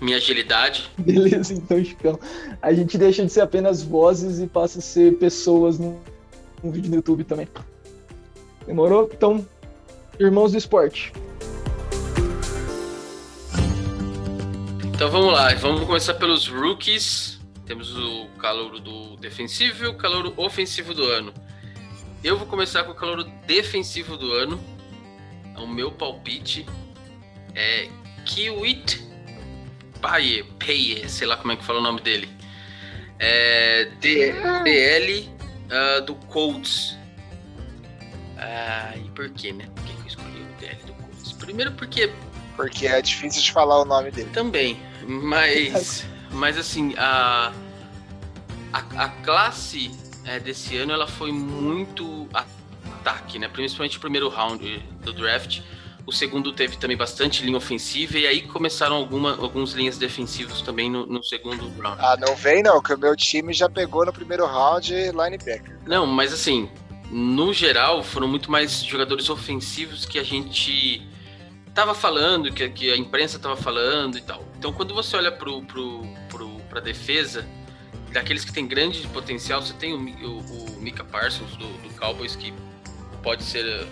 Minha 0.00 0.16
agilidade. 0.16 0.90
Beleza, 0.98 1.54
então, 1.54 1.82
Chicão. 1.84 2.18
A 2.60 2.72
gente 2.72 2.98
deixa 2.98 3.24
de 3.24 3.30
ser 3.30 3.42
apenas 3.42 3.80
vozes 3.80 4.40
e 4.40 4.48
passa 4.48 4.80
a 4.80 4.82
ser 4.82 5.16
pessoas 5.16 5.78
no, 5.78 6.00
no 6.60 6.72
vídeo 6.72 6.90
no 6.90 6.96
YouTube 6.96 7.22
também. 7.22 7.46
Demorou? 8.66 9.08
Então, 9.12 9.46
irmãos 10.18 10.50
do 10.50 10.58
esporte. 10.58 11.12
Então 14.98 15.12
vamos 15.12 15.32
lá, 15.32 15.54
vamos 15.54 15.84
começar 15.84 16.14
pelos 16.14 16.48
rookies. 16.48 17.38
Temos 17.64 17.96
o 17.96 18.26
calouro 18.36 18.80
do 18.80 19.16
defensivo 19.18 19.84
e 19.84 19.86
o 19.86 19.94
calouro 19.94 20.34
ofensivo 20.36 20.92
do 20.92 21.04
ano. 21.04 21.32
Eu 22.24 22.36
vou 22.36 22.48
começar 22.48 22.82
com 22.82 22.90
o 22.90 22.94
calouro 22.96 23.22
defensivo 23.46 24.16
do 24.16 24.32
ano. 24.32 24.60
O 25.56 25.68
meu 25.68 25.92
palpite 25.92 26.66
é 27.54 27.88
Kiwit 28.24 29.00
Paye, 30.02 30.42
Paye, 30.58 31.08
sei 31.08 31.28
lá 31.28 31.36
como 31.36 31.52
é 31.52 31.56
que 31.56 31.64
fala 31.64 31.78
o 31.78 31.82
nome 31.82 32.00
dele. 32.00 32.28
É 33.20 33.92
DL 34.00 35.30
ah, 35.70 36.00
do 36.00 36.16
Colts. 36.26 36.98
Ah, 38.36 38.94
e 38.96 39.08
por 39.10 39.30
quê, 39.30 39.52
né? 39.52 39.68
Por 39.76 39.84
que 39.84 39.92
que 39.92 40.00
eu 40.00 40.06
escolhi 40.08 40.42
o 40.42 40.60
DL 40.60 40.82
do 40.82 40.92
Colts? 40.94 41.32
Primeiro 41.34 41.70
porque 41.74 42.12
Porque 42.56 42.88
é 42.88 43.00
difícil 43.00 43.42
de 43.42 43.52
falar 43.52 43.80
o 43.80 43.84
nome 43.84 44.10
dele. 44.10 44.30
também, 44.32 44.87
mas, 45.08 46.06
mas 46.30 46.58
assim, 46.58 46.94
a, 46.98 47.50
a, 48.72 49.04
a 49.04 49.08
classe 49.08 49.90
é, 50.24 50.38
desse 50.38 50.76
ano 50.76 50.92
ela 50.92 51.06
foi 51.06 51.32
muito 51.32 52.28
ataque, 52.34 53.38
né? 53.38 53.48
Principalmente 53.48 53.96
o 53.96 54.00
primeiro 54.00 54.28
round 54.28 54.84
do 55.02 55.12
draft. 55.14 55.62
O 56.06 56.12
segundo 56.12 56.52
teve 56.52 56.76
também 56.76 56.96
bastante 56.96 57.42
linha 57.42 57.56
ofensiva 57.56 58.18
e 58.18 58.26
aí 58.26 58.42
começaram 58.42 58.96
alguma, 58.96 59.32
alguns 59.32 59.72
linhas 59.72 59.98
defensivos 59.98 60.62
também 60.62 60.90
no, 60.90 61.06
no 61.06 61.22
segundo 61.22 61.68
round. 61.80 61.98
Ah, 62.00 62.16
não 62.18 62.36
vem 62.36 62.62
não, 62.62 62.80
que 62.82 62.92
o 62.92 62.98
meu 62.98 63.16
time 63.16 63.52
já 63.52 63.68
pegou 63.68 64.04
no 64.04 64.12
primeiro 64.12 64.46
round 64.46 64.92
linebacker. 64.92 65.78
Não, 65.86 66.06
mas 66.06 66.32
assim, 66.32 66.68
no 67.10 67.52
geral, 67.52 68.02
foram 68.02 68.28
muito 68.28 68.50
mais 68.50 68.82
jogadores 68.82 69.30
ofensivos 69.30 70.04
que 70.04 70.18
a 70.18 70.24
gente 70.24 71.06
tava 71.78 71.94
falando, 71.94 72.52
que, 72.52 72.68
que 72.70 72.90
a 72.90 72.96
imprensa 72.96 73.38
tava 73.38 73.56
falando 73.56 74.18
e 74.18 74.20
tal. 74.20 74.44
Então, 74.58 74.72
quando 74.72 74.92
você 74.92 75.16
olha 75.16 75.30
pro, 75.30 75.62
pro, 75.62 76.02
pro, 76.28 76.48
pra 76.68 76.80
defesa, 76.80 77.46
daqueles 78.10 78.44
que 78.44 78.52
tem 78.52 78.66
grande 78.66 79.06
potencial, 79.06 79.62
você 79.62 79.72
tem 79.74 79.92
o, 79.92 79.98
o, 80.26 80.74
o 80.74 80.80
Mika 80.80 81.04
Parsons 81.04 81.56
do, 81.56 81.68
do 81.68 81.94
Cowboys, 81.96 82.34
que 82.34 82.52
pode 83.22 83.44
ser 83.44 83.64
eh, 83.64 83.86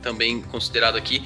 também 0.00 0.40
considerado 0.40 0.96
aqui. 0.96 1.22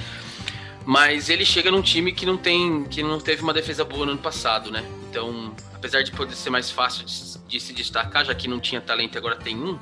Mas 0.85 1.29
ele 1.29 1.45
chega 1.45 1.71
num 1.71 1.83
time 1.83 2.11
que 2.11 2.27
não 2.27 2.37
tem, 2.37 2.83
que 2.87 3.01
não 3.01 3.21
teve 3.21 3.41
uma 3.45 3.53
defesa 3.53 3.85
boa 3.85 4.05
no 4.05 4.13
ano 4.13 4.21
passado, 4.21 4.73
né? 4.73 4.85
Então, 5.09 5.55
apesar 5.73 6.03
de 6.03 6.11
poder 6.11 6.35
ser 6.35 6.51
mais 6.51 6.73
fácil 6.73 7.07
de, 7.07 7.39
de 7.47 7.61
se 7.61 7.73
destacar, 7.73 8.25
já 8.25 8.35
que 8.35 8.49
não 8.49 8.59
tinha 8.59 8.81
talento 8.81 9.15
e 9.15 9.19
agora 9.19 9.37
tem 9.37 9.57
um, 9.57 9.79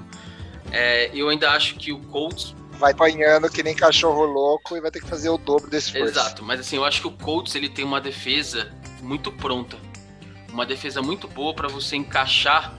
é, 0.70 1.10
eu 1.14 1.30
ainda 1.30 1.52
acho 1.52 1.76
que 1.76 1.90
o 1.90 2.00
Colts 2.00 2.54
Vai 2.78 2.92
apanhando 2.92 3.50
que 3.50 3.62
nem 3.62 3.74
cachorro 3.74 4.24
louco 4.24 4.76
e 4.76 4.80
vai 4.80 4.90
ter 4.90 5.00
que 5.00 5.08
fazer 5.08 5.28
o 5.28 5.38
dobro 5.38 5.70
desse 5.70 5.88
esforço. 5.88 6.18
Exato, 6.18 6.44
mas 6.44 6.60
assim, 6.60 6.76
eu 6.76 6.84
acho 6.84 7.00
que 7.00 7.06
o 7.06 7.12
Colts 7.12 7.54
ele 7.54 7.68
tem 7.68 7.84
uma 7.84 8.00
defesa 8.00 8.72
muito 9.00 9.32
pronta. 9.32 9.76
Uma 10.52 10.66
defesa 10.66 11.02
muito 11.02 11.28
boa 11.28 11.54
para 11.54 11.68
você 11.68 11.96
encaixar 11.96 12.74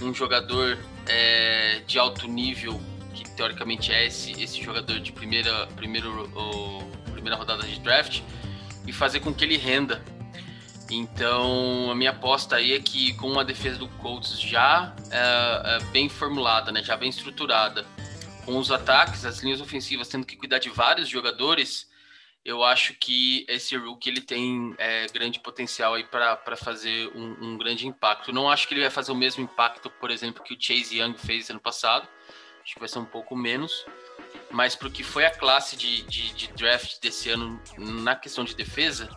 um 0.00 0.12
jogador 0.12 0.78
é, 1.06 1.80
de 1.86 1.98
alto 1.98 2.26
nível, 2.26 2.80
que 3.14 3.28
teoricamente 3.30 3.92
é 3.92 4.06
esse, 4.06 4.32
esse 4.42 4.62
jogador 4.62 4.98
de 5.00 5.12
primeira, 5.12 5.66
primeiro, 5.76 6.28
primeira 7.12 7.36
rodada 7.36 7.62
de 7.62 7.78
draft, 7.80 8.22
e 8.86 8.92
fazer 8.92 9.20
com 9.20 9.32
que 9.32 9.44
ele 9.44 9.56
renda. 9.56 10.02
Então, 10.90 11.90
a 11.90 11.94
minha 11.94 12.10
aposta 12.10 12.56
aí 12.56 12.72
é 12.72 12.80
que 12.80 13.14
com 13.14 13.30
uma 13.30 13.44
defesa 13.44 13.78
do 13.78 13.88
Colts 13.88 14.38
já 14.38 14.94
é, 15.10 15.76
é, 15.76 15.84
bem 15.86 16.08
formulada, 16.08 16.70
né, 16.70 16.82
já 16.82 16.96
bem 16.96 17.08
estruturada, 17.08 17.86
com 18.44 18.58
os 18.58 18.70
ataques, 18.70 19.24
as 19.24 19.40
linhas 19.40 19.60
ofensivas 19.60 20.08
tendo 20.08 20.26
que 20.26 20.36
cuidar 20.36 20.58
de 20.58 20.68
vários 20.68 21.08
jogadores, 21.08 21.90
eu 22.44 22.64
acho 22.64 22.94
que 22.94 23.46
esse 23.48 23.76
rookie 23.76 24.10
ele 24.10 24.20
tem 24.20 24.74
é, 24.78 25.06
grande 25.06 25.38
potencial 25.38 25.94
aí 25.94 26.04
para 26.04 26.56
fazer 26.56 27.08
um, 27.14 27.52
um 27.52 27.58
grande 27.58 27.86
impacto. 27.86 28.32
Não 28.32 28.50
acho 28.50 28.66
que 28.66 28.74
ele 28.74 28.80
vai 28.80 28.90
fazer 28.90 29.12
o 29.12 29.16
mesmo 29.16 29.44
impacto, 29.44 29.88
por 29.88 30.10
exemplo, 30.10 30.42
que 30.42 30.54
o 30.54 30.56
Chase 30.60 30.98
Young 30.98 31.16
fez 31.16 31.50
ano 31.50 31.60
passado. 31.60 32.08
Acho 32.62 32.74
que 32.74 32.80
vai 32.80 32.88
ser 32.88 32.98
um 32.98 33.04
pouco 33.04 33.36
menos. 33.36 33.86
Mas 34.50 34.74
para 34.74 34.88
o 34.88 34.90
que 34.90 35.04
foi 35.04 35.24
a 35.24 35.30
classe 35.30 35.76
de, 35.76 36.02
de, 36.02 36.32
de 36.34 36.48
draft 36.48 37.00
desse 37.00 37.30
ano 37.30 37.60
na 37.78 38.16
questão 38.16 38.44
de 38.44 38.56
defesa, 38.56 39.08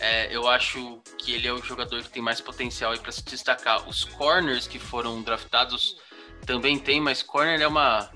é, 0.00 0.34
eu 0.34 0.48
acho 0.48 1.00
que 1.18 1.34
ele 1.34 1.46
é 1.46 1.52
o 1.52 1.62
jogador 1.62 2.02
que 2.02 2.10
tem 2.10 2.22
mais 2.22 2.40
potencial 2.40 2.92
aí 2.92 2.98
para 2.98 3.12
se 3.12 3.24
destacar. 3.24 3.88
Os 3.88 4.04
corners 4.04 4.66
que 4.66 4.78
foram 4.78 5.22
draftados 5.22 5.96
também 6.44 6.78
tem, 6.78 7.00
mas 7.00 7.22
corner 7.22 7.60
é 7.60 7.66
uma, 7.66 8.10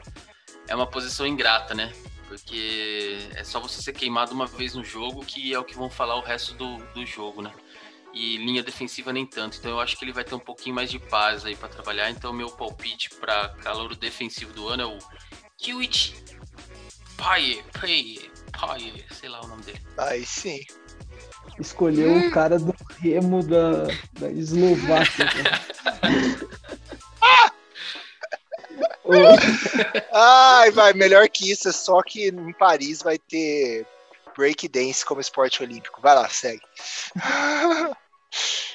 é 0.71 0.75
uma 0.75 0.87
posição 0.87 1.27
ingrata, 1.27 1.75
né? 1.75 1.93
Porque 2.29 3.19
é 3.35 3.43
só 3.43 3.59
você 3.59 3.83
ser 3.83 3.93
queimado 3.93 4.33
uma 4.33 4.47
vez 4.47 4.73
no 4.75 4.85
jogo 4.85 5.27
que 5.27 5.53
é 5.53 5.59
o 5.59 5.65
que 5.65 5.75
vão 5.75 5.91
falar 5.91 6.15
o 6.17 6.23
resto 6.23 6.55
do, 6.55 6.77
do 6.95 7.05
jogo, 7.05 7.43
né? 7.43 7.53
E 8.15 8.37
linha 8.37 8.63
defensiva 8.63 9.13
nem 9.13 9.27
tanto. 9.27 9.59
Então 9.59 9.73
eu 9.73 9.81
acho 9.81 9.99
que 9.99 10.05
ele 10.05 10.13
vai 10.13 10.23
ter 10.23 10.35
um 10.35 10.41
pouquinho 10.41 10.77
mais 10.77 10.89
de 10.89 11.01
paz 11.01 11.45
aí 11.45 11.57
para 11.57 11.69
trabalhar. 11.69 12.09
Então 12.09 12.33
meu 12.33 12.49
palpite 12.49 13.11
para 13.11 13.49
calor 13.63 13.97
defensivo 13.97 14.53
do 14.53 14.69
ano 14.69 14.83
é 14.83 14.87
o 14.87 14.99
Kiwich 15.59 16.15
Paye, 17.17 17.63
Paye, 17.79 18.31
Paye, 18.53 19.05
sei 19.11 19.29
lá 19.29 19.41
o 19.45 19.49
nome 19.49 19.65
dele. 19.65 19.81
Aí 19.99 20.25
sim. 20.25 20.61
Escolheu 21.59 22.13
hum. 22.13 22.29
o 22.29 22.31
cara 22.31 22.61
do 22.61 22.75
remo 23.01 23.43
da, 23.43 23.89
da 24.21 24.31
Eslováquia. 24.31 25.27
Ai, 30.12 30.70
vai, 30.70 30.92
melhor 30.92 31.29
que 31.29 31.51
isso, 31.51 31.68
é 31.68 31.73
só 31.73 32.03
que 32.03 32.29
em 32.29 32.53
Paris 32.53 33.03
vai 33.03 33.18
ter 33.18 33.87
breakdance 34.37 35.05
como 35.05 35.20
esporte 35.20 35.62
olímpico. 35.62 36.01
Vai 36.01 36.14
lá, 36.14 36.29
segue. 36.29 36.62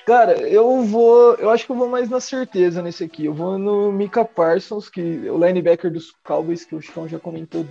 Cara, 0.05 0.33
eu 0.47 0.83
vou. 0.83 1.33
Eu 1.33 1.49
acho 1.49 1.65
que 1.65 1.71
eu 1.71 1.75
vou 1.75 1.89
mais 1.89 2.07
na 2.07 2.19
certeza 2.19 2.79
nesse 2.79 3.03
aqui. 3.03 3.25
Eu 3.25 3.33
vou 3.33 3.57
no 3.57 3.91
Mika 3.91 4.23
Parsons, 4.23 4.87
que 4.87 5.01
o 5.01 5.43
linebacker 5.43 5.91
dos 5.91 6.13
Cowboys, 6.23 6.63
que 6.63 6.75
o 6.75 6.81
Chicão 6.81 7.07
já 7.07 7.17
comentou 7.17 7.65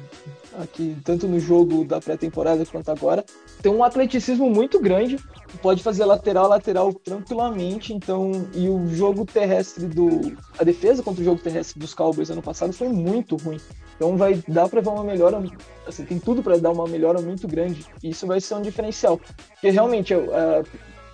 aqui, 0.61 0.97
tanto 1.05 1.29
no 1.29 1.39
jogo 1.39 1.85
da 1.85 2.01
pré-temporada 2.01 2.67
quanto 2.67 2.91
agora. 2.91 3.25
Tem 3.63 3.71
um 3.71 3.85
atleticismo 3.85 4.51
muito 4.51 4.81
grande, 4.81 5.17
pode 5.63 5.81
fazer 5.81 6.05
lateral, 6.05 6.49
lateral 6.49 6.93
tranquilamente. 6.93 7.95
Então, 7.95 8.33
e 8.53 8.69
o 8.69 8.89
jogo 8.89 9.25
terrestre 9.25 9.87
do. 9.87 10.37
A 10.59 10.65
defesa 10.65 11.05
contra 11.05 11.23
o 11.23 11.25
jogo 11.25 11.41
terrestre 11.41 11.79
dos 11.79 11.95
Cowboys 11.95 12.31
ano 12.31 12.43
passado 12.43 12.73
foi 12.73 12.89
muito 12.89 13.37
ruim. 13.37 13.61
Então 13.95 14.17
vai 14.17 14.43
dar 14.49 14.69
para 14.69 14.81
ver 14.81 14.89
uma 14.89 15.05
melhora, 15.05 15.41
assim, 15.87 16.05
tem 16.05 16.19
tudo 16.19 16.43
para 16.43 16.59
dar 16.59 16.73
uma 16.73 16.89
melhora 16.89 17.21
muito 17.21 17.47
grande. 17.47 17.87
E 18.03 18.11
isso 18.11 18.27
vai 18.27 18.41
ser 18.41 18.57
um 18.57 18.63
diferencial. 18.63 19.21
Porque 19.53 19.71
realmente 19.71 20.13
a, 20.13 20.65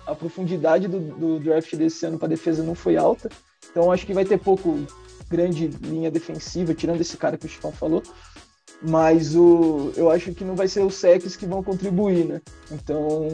a 0.05 0.15
profundidade 0.15 0.87
do, 0.87 0.99
do 0.99 1.39
draft 1.39 1.75
desse 1.75 2.05
ano 2.05 2.17
para 2.17 2.29
defesa 2.29 2.63
não 2.63 2.75
foi 2.75 2.97
alta. 2.97 3.29
Então 3.69 3.91
acho 3.91 4.05
que 4.05 4.13
vai 4.13 4.25
ter 4.25 4.37
pouco 4.37 4.85
grande 5.29 5.67
linha 5.67 6.11
defensiva, 6.11 6.73
tirando 6.73 7.01
esse 7.01 7.15
cara 7.17 7.37
que 7.37 7.45
o 7.45 7.49
Chicão 7.49 7.71
falou. 7.71 8.03
Mas 8.81 9.35
o, 9.35 9.93
eu 9.95 10.09
acho 10.09 10.33
que 10.33 10.43
não 10.43 10.55
vai 10.55 10.67
ser 10.67 10.81
os 10.81 10.95
secs 10.95 11.35
que 11.35 11.45
vão 11.45 11.63
contribuir, 11.63 12.25
né? 12.25 12.41
Então 12.71 13.27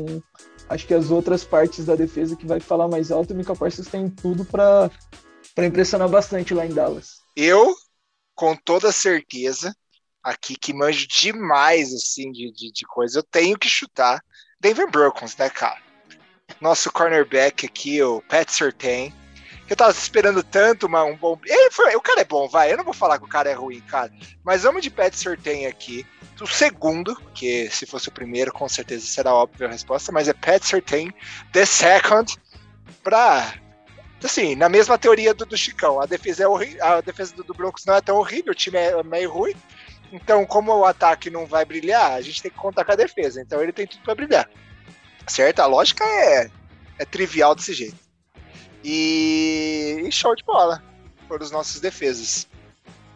acho 0.69 0.85
que 0.85 0.93
as 0.93 1.09
outras 1.09 1.43
partes 1.43 1.85
da 1.85 1.95
defesa 1.95 2.35
que 2.35 2.45
vai 2.45 2.59
falar 2.59 2.87
mais 2.87 3.11
alto, 3.11 3.33
o 3.33 3.35
Mika 3.35 3.55
Parsons 3.55 3.87
tem 3.87 4.09
tudo 4.09 4.43
para 4.43 4.91
impressionar 5.57 6.09
bastante 6.09 6.53
lá 6.53 6.65
em 6.65 6.73
Dallas. 6.73 7.21
Eu, 7.35 7.73
com 8.35 8.55
toda 8.55 8.91
certeza, 8.91 9.73
aqui 10.21 10.55
que 10.57 10.73
manjo 10.73 11.07
demais 11.07 11.93
assim 11.93 12.31
de, 12.31 12.51
de, 12.51 12.71
de 12.71 12.85
coisa, 12.85 13.19
eu 13.19 13.23
tenho 13.23 13.57
que 13.57 13.69
chutar 13.69 14.21
Denver 14.59 14.89
Broncos, 14.91 15.37
né, 15.37 15.49
cara? 15.49 15.86
Nosso 16.59 16.91
cornerback 16.91 17.65
aqui, 17.65 18.01
o 18.01 18.21
Pat 18.21 18.49
Surtain. 18.49 19.13
Eu 19.69 19.75
tava 19.75 19.91
esperando 19.91 20.41
tanto 20.43 20.87
uma, 20.87 21.03
um 21.03 21.15
bom. 21.15 21.37
Ele 21.45 21.71
foi, 21.71 21.93
o 21.95 22.01
cara 22.01 22.21
é 22.21 22.25
bom, 22.25 22.47
vai. 22.47 22.71
Eu 22.71 22.77
não 22.77 22.85
vou 22.85 22.93
falar 22.93 23.19
que 23.19 23.25
o 23.25 23.29
cara 23.29 23.49
é 23.49 23.53
ruim, 23.53 23.81
cara. 23.81 24.11
Mas 24.43 24.63
vamos 24.63 24.81
de 24.81 24.89
Pat 24.89 25.13
Surtain 25.13 25.65
aqui. 25.65 26.05
O 26.39 26.47
segundo, 26.47 27.15
que 27.33 27.69
se 27.69 27.85
fosse 27.85 28.07
o 28.07 28.11
primeiro, 28.11 28.53
com 28.53 28.69
certeza 28.69 29.05
será 29.05 29.33
óbvia 29.33 29.67
a 29.67 29.71
resposta, 29.71 30.11
mas 30.11 30.27
é 30.27 30.33
Pat 30.33 30.63
Surtain, 30.63 31.11
the 31.51 31.65
second, 31.65 32.37
pra. 33.03 33.55
Assim, 34.23 34.55
na 34.55 34.69
mesma 34.69 34.97
teoria 34.97 35.33
do, 35.33 35.45
do 35.45 35.57
Chicão, 35.57 36.01
a 36.01 36.05
defesa, 36.05 36.43
é 36.43 36.81
a 36.81 37.01
defesa 37.01 37.35
do, 37.35 37.43
do 37.43 37.53
Broncos 37.53 37.85
não 37.85 37.95
é 37.95 38.01
tão 38.01 38.17
horrível, 38.17 38.51
o 38.51 38.55
time 38.55 38.77
é 38.77 39.03
meio 39.03 39.31
ruim. 39.31 39.55
Então, 40.11 40.45
como 40.45 40.73
o 40.73 40.85
ataque 40.85 41.29
não 41.29 41.45
vai 41.45 41.65
brilhar, 41.65 42.13
a 42.13 42.21
gente 42.21 42.41
tem 42.41 42.49
que 42.49 42.57
contar 42.57 42.85
com 42.85 42.93
a 42.93 42.95
defesa. 42.95 43.41
Então, 43.41 43.61
ele 43.61 43.73
tem 43.73 43.85
tudo 43.85 44.01
para 44.03 44.15
brilhar 44.15 44.49
certo? 45.27 45.59
A 45.59 45.65
lógica 45.65 46.03
é, 46.03 46.49
é 46.99 47.05
trivial 47.05 47.55
desse 47.55 47.73
jeito. 47.73 47.97
E, 48.83 50.03
e 50.07 50.11
show 50.11 50.35
de 50.35 50.43
bola 50.43 50.81
foram 51.27 51.43
os 51.43 51.51
nossos 51.51 51.79
defesas. 51.79 52.47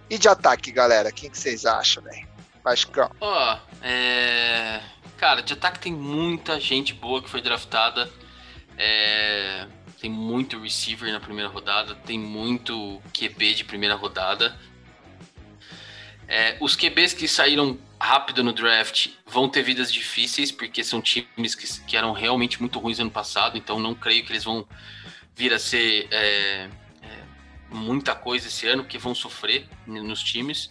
E 0.09 0.17
de 0.17 0.27
ataque, 0.27 0.71
galera, 0.71 1.11
quem 1.11 1.29
que 1.29 1.37
vocês 1.37 1.65
acham, 1.65 2.03
velho? 2.03 2.27
Vascão. 2.63 3.09
Ó, 3.19 3.55
oh, 3.55 3.85
é... 3.85 4.81
Cara, 5.17 5.41
de 5.41 5.53
ataque 5.53 5.79
tem 5.79 5.93
muita 5.93 6.59
gente 6.59 6.93
boa 6.93 7.21
que 7.21 7.29
foi 7.29 7.41
draftada. 7.41 8.09
É... 8.77 9.67
Tem 9.99 10.09
muito 10.09 10.59
receiver 10.59 11.11
na 11.11 11.19
primeira 11.19 11.49
rodada, 11.49 11.95
tem 11.95 12.19
muito 12.19 13.01
QB 13.13 13.53
de 13.53 13.63
primeira 13.63 13.95
rodada. 13.95 14.59
É, 16.33 16.55
os 16.61 16.77
QBs 16.77 17.13
que 17.13 17.27
saíram 17.27 17.77
rápido 17.99 18.41
no 18.41 18.53
draft 18.53 19.09
vão 19.27 19.49
ter 19.49 19.63
vidas 19.63 19.91
difíceis, 19.91 20.49
porque 20.49 20.81
são 20.81 21.01
times 21.01 21.53
que, 21.53 21.81
que 21.81 21.97
eram 21.97 22.13
realmente 22.13 22.57
muito 22.61 22.79
ruins 22.79 23.01
ano 23.01 23.11
passado, 23.11 23.57
então 23.57 23.77
não 23.77 23.93
creio 23.93 24.23
que 24.23 24.31
eles 24.31 24.45
vão 24.45 24.65
vir 25.35 25.53
a 25.53 25.59
ser 25.59 26.07
é, 26.09 26.69
é, 27.01 27.23
muita 27.69 28.15
coisa 28.15 28.47
esse 28.47 28.65
ano, 28.65 28.83
porque 28.83 28.97
vão 28.97 29.13
sofrer 29.13 29.67
nos 29.85 30.23
times. 30.23 30.69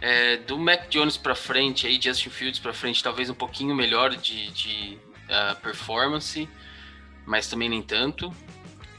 É, 0.00 0.38
do 0.38 0.58
Mac 0.58 0.88
Jones 0.88 1.16
para 1.16 1.36
frente, 1.36 1.86
aí 1.86 2.00
Justin 2.02 2.30
Fields 2.30 2.58
para 2.58 2.72
frente, 2.72 3.00
talvez 3.00 3.30
um 3.30 3.34
pouquinho 3.34 3.76
melhor 3.76 4.16
de, 4.16 4.50
de 4.50 4.98
uh, 5.28 5.54
performance, 5.60 6.48
mas 7.24 7.46
também 7.46 7.68
nem 7.68 7.80
tanto. 7.80 8.34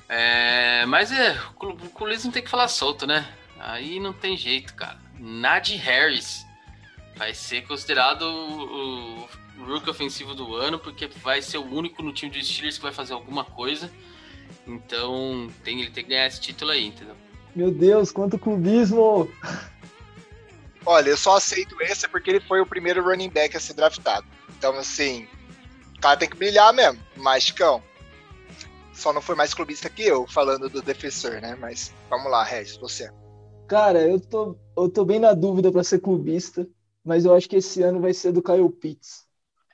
É, 0.08 0.86
mas 0.86 1.12
é, 1.12 1.38
o 1.54 1.90
Colis 1.90 2.24
não 2.24 2.32
tem 2.32 2.42
que 2.42 2.50
falar 2.50 2.70
solto, 2.70 3.06
né? 3.06 3.28
Aí 3.60 4.00
não 4.00 4.14
tem 4.14 4.38
jeito, 4.38 4.74
cara. 4.74 5.05
Najee 5.20 5.78
Harris 5.78 6.46
vai 7.16 7.34
ser 7.34 7.66
considerado 7.66 8.24
o, 8.24 9.30
o 9.60 9.66
rookie 9.66 9.90
ofensivo 9.90 10.34
do 10.34 10.56
ano, 10.56 10.78
porque 10.78 11.08
vai 11.08 11.42
ser 11.42 11.58
o 11.58 11.66
único 11.66 12.04
no 12.04 12.14
time 12.14 12.32
dos 12.32 12.48
Steelers 12.48 12.78
que 12.78 12.84
vai 12.84 12.94
fazer 12.94 13.14
alguma 13.14 13.44
coisa. 13.44 13.92
Então 14.68 15.50
tem, 15.64 15.82
ele 15.82 15.92
tem 15.92 16.04
que 16.04 16.10
ganhar 16.10 16.28
esse 16.28 16.42
título 16.42 16.72
aí, 16.72 16.86
entendeu? 16.86 17.16
Meu 17.56 17.72
Deus, 17.72 18.12
quanto 18.12 18.38
clubismo! 18.38 19.30
Olha, 20.86 21.10
eu 21.10 21.18
só 21.18 21.38
aceito 21.38 21.82
esse 21.82 22.08
porque 22.08 22.30
ele 22.30 22.40
foi 22.40 22.62
o 22.62 22.66
primeiro 22.66 23.04
running 23.04 23.30
back 23.30 23.56
a 23.56 23.60
ser 23.60 23.74
draftado. 23.74 24.26
Então, 24.58 24.78
assim, 24.78 25.28
o 25.98 26.00
cara 26.00 26.18
tem 26.18 26.30
que 26.30 26.38
brilhar 26.38 26.72
mesmo. 26.74 27.02
Mas, 27.16 27.44
Chicão, 27.44 27.82
só 28.94 29.12
não 29.12 29.22
foi 29.22 29.36
mais 29.36 29.54
clubista 29.54 29.90
que 29.90 30.04
eu, 30.04 30.28
falando 30.28 30.70
do 30.70 30.82
defensor, 30.82 31.42
né? 31.42 31.56
Mas 31.60 31.92
vamos 32.10 32.30
lá, 32.30 32.44
Regis, 32.44 32.78
você. 32.78 33.10
Cara, 33.68 34.08
eu 34.08 34.20
tô, 34.20 34.56
eu 34.78 34.90
tô 34.90 35.04
bem 35.04 35.20
na 35.20 35.34
dúvida 35.34 35.72
para 35.72 35.84
ser 35.84 36.00
clubista 36.00 36.68
mas 37.06 37.24
eu 37.24 37.36
acho 37.36 37.48
que 37.48 37.58
esse 37.58 37.84
ano 37.84 38.02
vai 38.02 38.14
ser 38.14 38.32
do 38.32 38.42
Kyle 38.42 38.68
Pitts. 38.68 39.28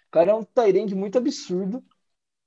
O 0.10 0.12
cara 0.12 0.32
é 0.32 0.36
um 0.36 0.44
Tyrande 0.44 0.94
muito 0.94 1.18
absurdo. 1.18 1.82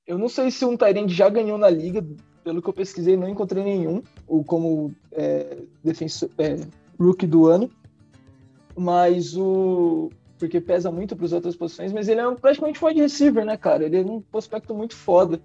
Eu 0.05 0.19
não 0.19 0.29
sei 0.29 0.51
se 0.51 0.63
um 0.63 0.77
Tyrande 0.77 1.13
já 1.13 1.27
ganhou 1.27 1.57
na 1.57 1.67
liga, 1.67 2.05
pelo 2.43 2.61
que 2.61 2.69
eu 2.69 2.73
pesquisei, 2.73 3.17
não 3.17 3.27
encontrei 3.27 3.63
nenhum, 3.63 4.03
ou 4.27 4.43
como 4.43 4.93
é, 5.11 5.63
defensor, 5.83 6.29
é, 6.37 6.57
rookie 6.99 7.25
do 7.25 7.47
ano. 7.47 7.71
Mas 8.77 9.35
o. 9.35 10.11
Porque 10.37 10.61
pesa 10.61 10.91
muito 10.91 11.15
para 11.15 11.25
as 11.25 11.31
outras 11.31 11.55
posições, 11.55 11.91
mas 11.91 12.07
ele 12.07 12.19
é 12.19 12.27
um, 12.27 12.35
praticamente 12.35 12.83
um 12.83 12.87
wide 12.87 13.01
receiver, 13.01 13.43
né, 13.43 13.57
cara? 13.57 13.85
Ele 13.85 13.97
é 13.97 14.01
um 14.01 14.21
prospecto 14.21 14.75
muito 14.75 14.95
foda. 14.95 15.41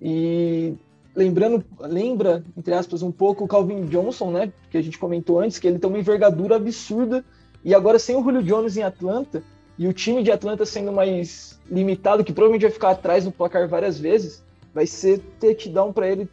E 0.00 0.74
lembrando, 1.14 1.64
lembra, 1.80 2.44
entre 2.56 2.72
aspas, 2.74 3.02
um 3.02 3.10
pouco 3.10 3.44
o 3.44 3.48
Calvin 3.48 3.86
Johnson, 3.86 4.30
né? 4.30 4.52
Que 4.70 4.78
a 4.78 4.82
gente 4.82 4.98
comentou 4.98 5.40
antes, 5.40 5.58
que 5.58 5.66
ele 5.66 5.78
tem 5.78 5.88
uma 5.88 5.98
envergadura 5.98 6.56
absurda 6.56 7.24
e 7.64 7.74
agora 7.74 7.98
sem 7.98 8.16
o 8.16 8.22
Julio 8.22 8.42
Jones 8.42 8.76
em 8.76 8.82
Atlanta 8.82 9.42
e 9.78 9.86
o 9.86 9.92
time 9.92 10.22
de 10.22 10.30
Atlanta 10.30 10.64
sendo 10.66 10.92
mais 10.92 11.58
limitado, 11.70 12.24
que 12.24 12.32
provavelmente 12.32 12.62
vai 12.62 12.70
ficar 12.70 12.90
atrás 12.90 13.24
no 13.24 13.32
placar 13.32 13.68
várias 13.68 13.98
vezes, 13.98 14.44
vai 14.74 14.86
ser 14.86 15.20
touchdown 15.38 15.92
para 15.92 16.08
ele 16.08 16.28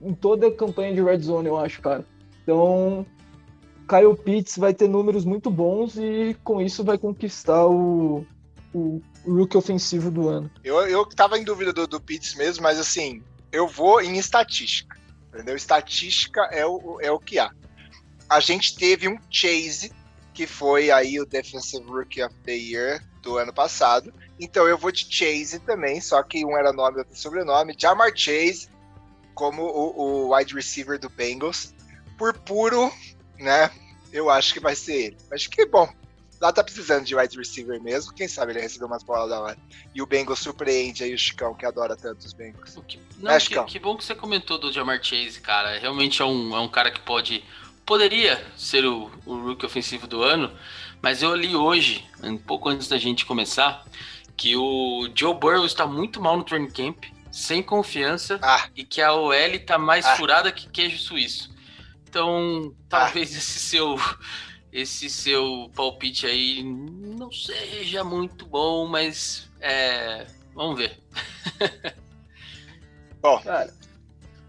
em 0.00 0.14
toda 0.14 0.48
a 0.48 0.52
campanha 0.52 0.94
de 0.94 1.02
Red 1.02 1.20
Zone, 1.20 1.48
eu 1.48 1.58
acho, 1.58 1.80
cara. 1.82 2.04
Então, 2.42 3.06
Kyle 3.88 4.16
Pitts 4.16 4.56
vai 4.56 4.72
ter 4.72 4.88
números 4.88 5.24
muito 5.24 5.50
bons 5.50 5.96
e 5.96 6.36
com 6.42 6.60
isso 6.60 6.82
vai 6.82 6.96
conquistar 6.96 7.66
o, 7.66 8.24
o 8.72 9.00
rookie 9.26 9.56
ofensivo 9.56 10.10
do 10.10 10.28
ano. 10.28 10.50
Eu, 10.64 10.76
eu 10.86 11.04
tava 11.06 11.38
em 11.38 11.44
dúvida 11.44 11.72
do, 11.72 11.86
do 11.86 12.00
Pitts 12.00 12.34
mesmo, 12.34 12.62
mas 12.62 12.78
assim, 12.78 13.22
eu 13.52 13.66
vou 13.66 14.00
em 14.00 14.18
estatística. 14.18 14.98
Entendeu? 15.32 15.56
Estatística 15.56 16.42
é 16.52 16.66
o, 16.66 17.00
é 17.00 17.10
o 17.10 17.18
que 17.18 17.38
há. 17.38 17.50
A 18.28 18.40
gente 18.40 18.76
teve 18.76 19.08
um 19.08 19.18
chase 19.30 19.92
que 20.32 20.46
foi 20.46 20.90
aí 20.90 21.20
o 21.20 21.26
Defensive 21.26 21.84
Rookie 21.84 22.22
of 22.22 22.34
the 22.44 22.54
Year 22.54 23.04
do 23.22 23.36
ano 23.36 23.52
passado. 23.52 24.12
Então 24.38 24.66
eu 24.66 24.78
vou 24.78 24.90
de 24.90 25.06
Chase 25.10 25.58
também, 25.60 26.00
só 26.00 26.22
que 26.22 26.44
um 26.44 26.56
era 26.56 26.72
nome 26.72 26.98
outro 26.98 27.16
sobrenome. 27.16 27.76
Jamar 27.78 28.12
Chase 28.14 28.68
como 29.34 29.62
o, 29.62 30.00
o 30.28 30.34
wide 30.34 30.54
receiver 30.54 30.98
do 30.98 31.08
Bengals. 31.10 31.74
Por 32.16 32.34
puro, 32.38 32.92
né? 33.38 33.70
Eu 34.12 34.28
acho 34.28 34.52
que 34.52 34.60
vai 34.60 34.74
ser 34.74 34.94
ele. 34.94 35.16
Acho 35.32 35.48
que, 35.50 35.64
bom, 35.66 35.88
lá 36.40 36.52
tá 36.52 36.64
precisando 36.64 37.04
de 37.04 37.14
wide 37.14 37.36
receiver 37.36 37.80
mesmo. 37.82 38.12
Quem 38.14 38.26
sabe 38.26 38.52
ele 38.52 38.60
recebeu 38.60 38.86
umas 38.86 39.02
bolas 39.02 39.28
da 39.28 39.40
hora. 39.40 39.58
E 39.94 40.00
o 40.00 40.06
Bengals 40.06 40.38
surpreende 40.38 41.04
aí 41.04 41.12
o 41.12 41.18
Chicão, 41.18 41.54
que 41.54 41.66
adora 41.66 41.96
tanto 41.96 42.24
os 42.26 42.32
Bengals. 42.32 42.78
Que, 42.88 42.98
não, 43.18 43.30
é, 43.30 43.38
que, 43.38 43.64
que, 43.64 43.78
bom 43.78 43.96
que 43.96 44.04
você 44.04 44.14
comentou 44.14 44.58
do 44.58 44.72
Jamar 44.72 45.02
Chase, 45.02 45.40
cara. 45.40 45.78
Realmente 45.78 46.22
é 46.22 46.24
um, 46.24 46.56
é 46.56 46.60
um 46.60 46.68
cara 46.68 46.90
que 46.90 47.00
pode 47.00 47.44
poderia 47.84 48.40
ser 48.56 48.84
o, 48.86 49.10
o 49.26 49.34
rookie 49.42 49.66
ofensivo 49.66 50.06
do 50.06 50.22
ano, 50.22 50.52
mas 51.02 51.22
eu 51.22 51.34
li 51.34 51.56
hoje, 51.56 52.06
um 52.22 52.38
pouco 52.38 52.68
antes 52.68 52.86
da 52.86 52.96
gente 52.96 53.26
começar, 53.26 53.84
que 54.36 54.54
o 54.56 55.10
Joe 55.12 55.34
Burrow 55.34 55.66
está 55.66 55.88
muito 55.88 56.20
mal 56.20 56.36
no 56.36 56.44
training 56.44 56.70
camp, 56.70 57.04
sem 57.32 57.62
confiança, 57.62 58.38
Ah. 58.42 58.68
e 58.76 58.84
que 58.84 59.02
a 59.02 59.12
OL 59.12 59.32
está 59.32 59.76
mais 59.76 60.06
Ah. 60.06 60.14
furada 60.16 60.52
que 60.52 60.68
queijo 60.68 60.98
suíço. 60.98 61.50
Então, 62.08 62.72
talvez 62.88 63.30
esse 63.36 63.58
seu 63.58 63.98
esse 64.72 65.08
seu 65.10 65.70
palpite 65.74 66.26
aí 66.26 66.62
não 66.62 67.30
seja 67.32 68.02
muito 68.04 68.46
bom, 68.46 68.86
mas 68.86 69.48
é, 69.60 70.26
vamos 70.54 70.78
ver. 70.78 70.98
Cara, 73.44 73.72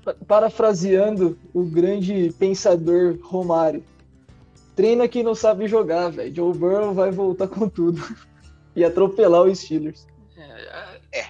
pa- 0.04 0.16
parafraseando 0.28 1.38
o 1.54 1.64
grande 1.64 2.34
pensador 2.40 3.18
Romário. 3.22 3.84
Treina 4.76 5.08
quem 5.08 5.24
não 5.24 5.36
sabe 5.36 5.68
jogar, 5.68 6.10
velho. 6.10 6.34
Joe 6.34 6.54
Burrow 6.58 6.94
vai 6.94 7.12
voltar 7.12 7.48
com 7.48 7.68
tudo. 7.70 8.02
E 8.74 8.86
atropelar 8.86 9.42
os 9.42 9.60
Steelers. 9.60 10.08
É, 11.12 11.26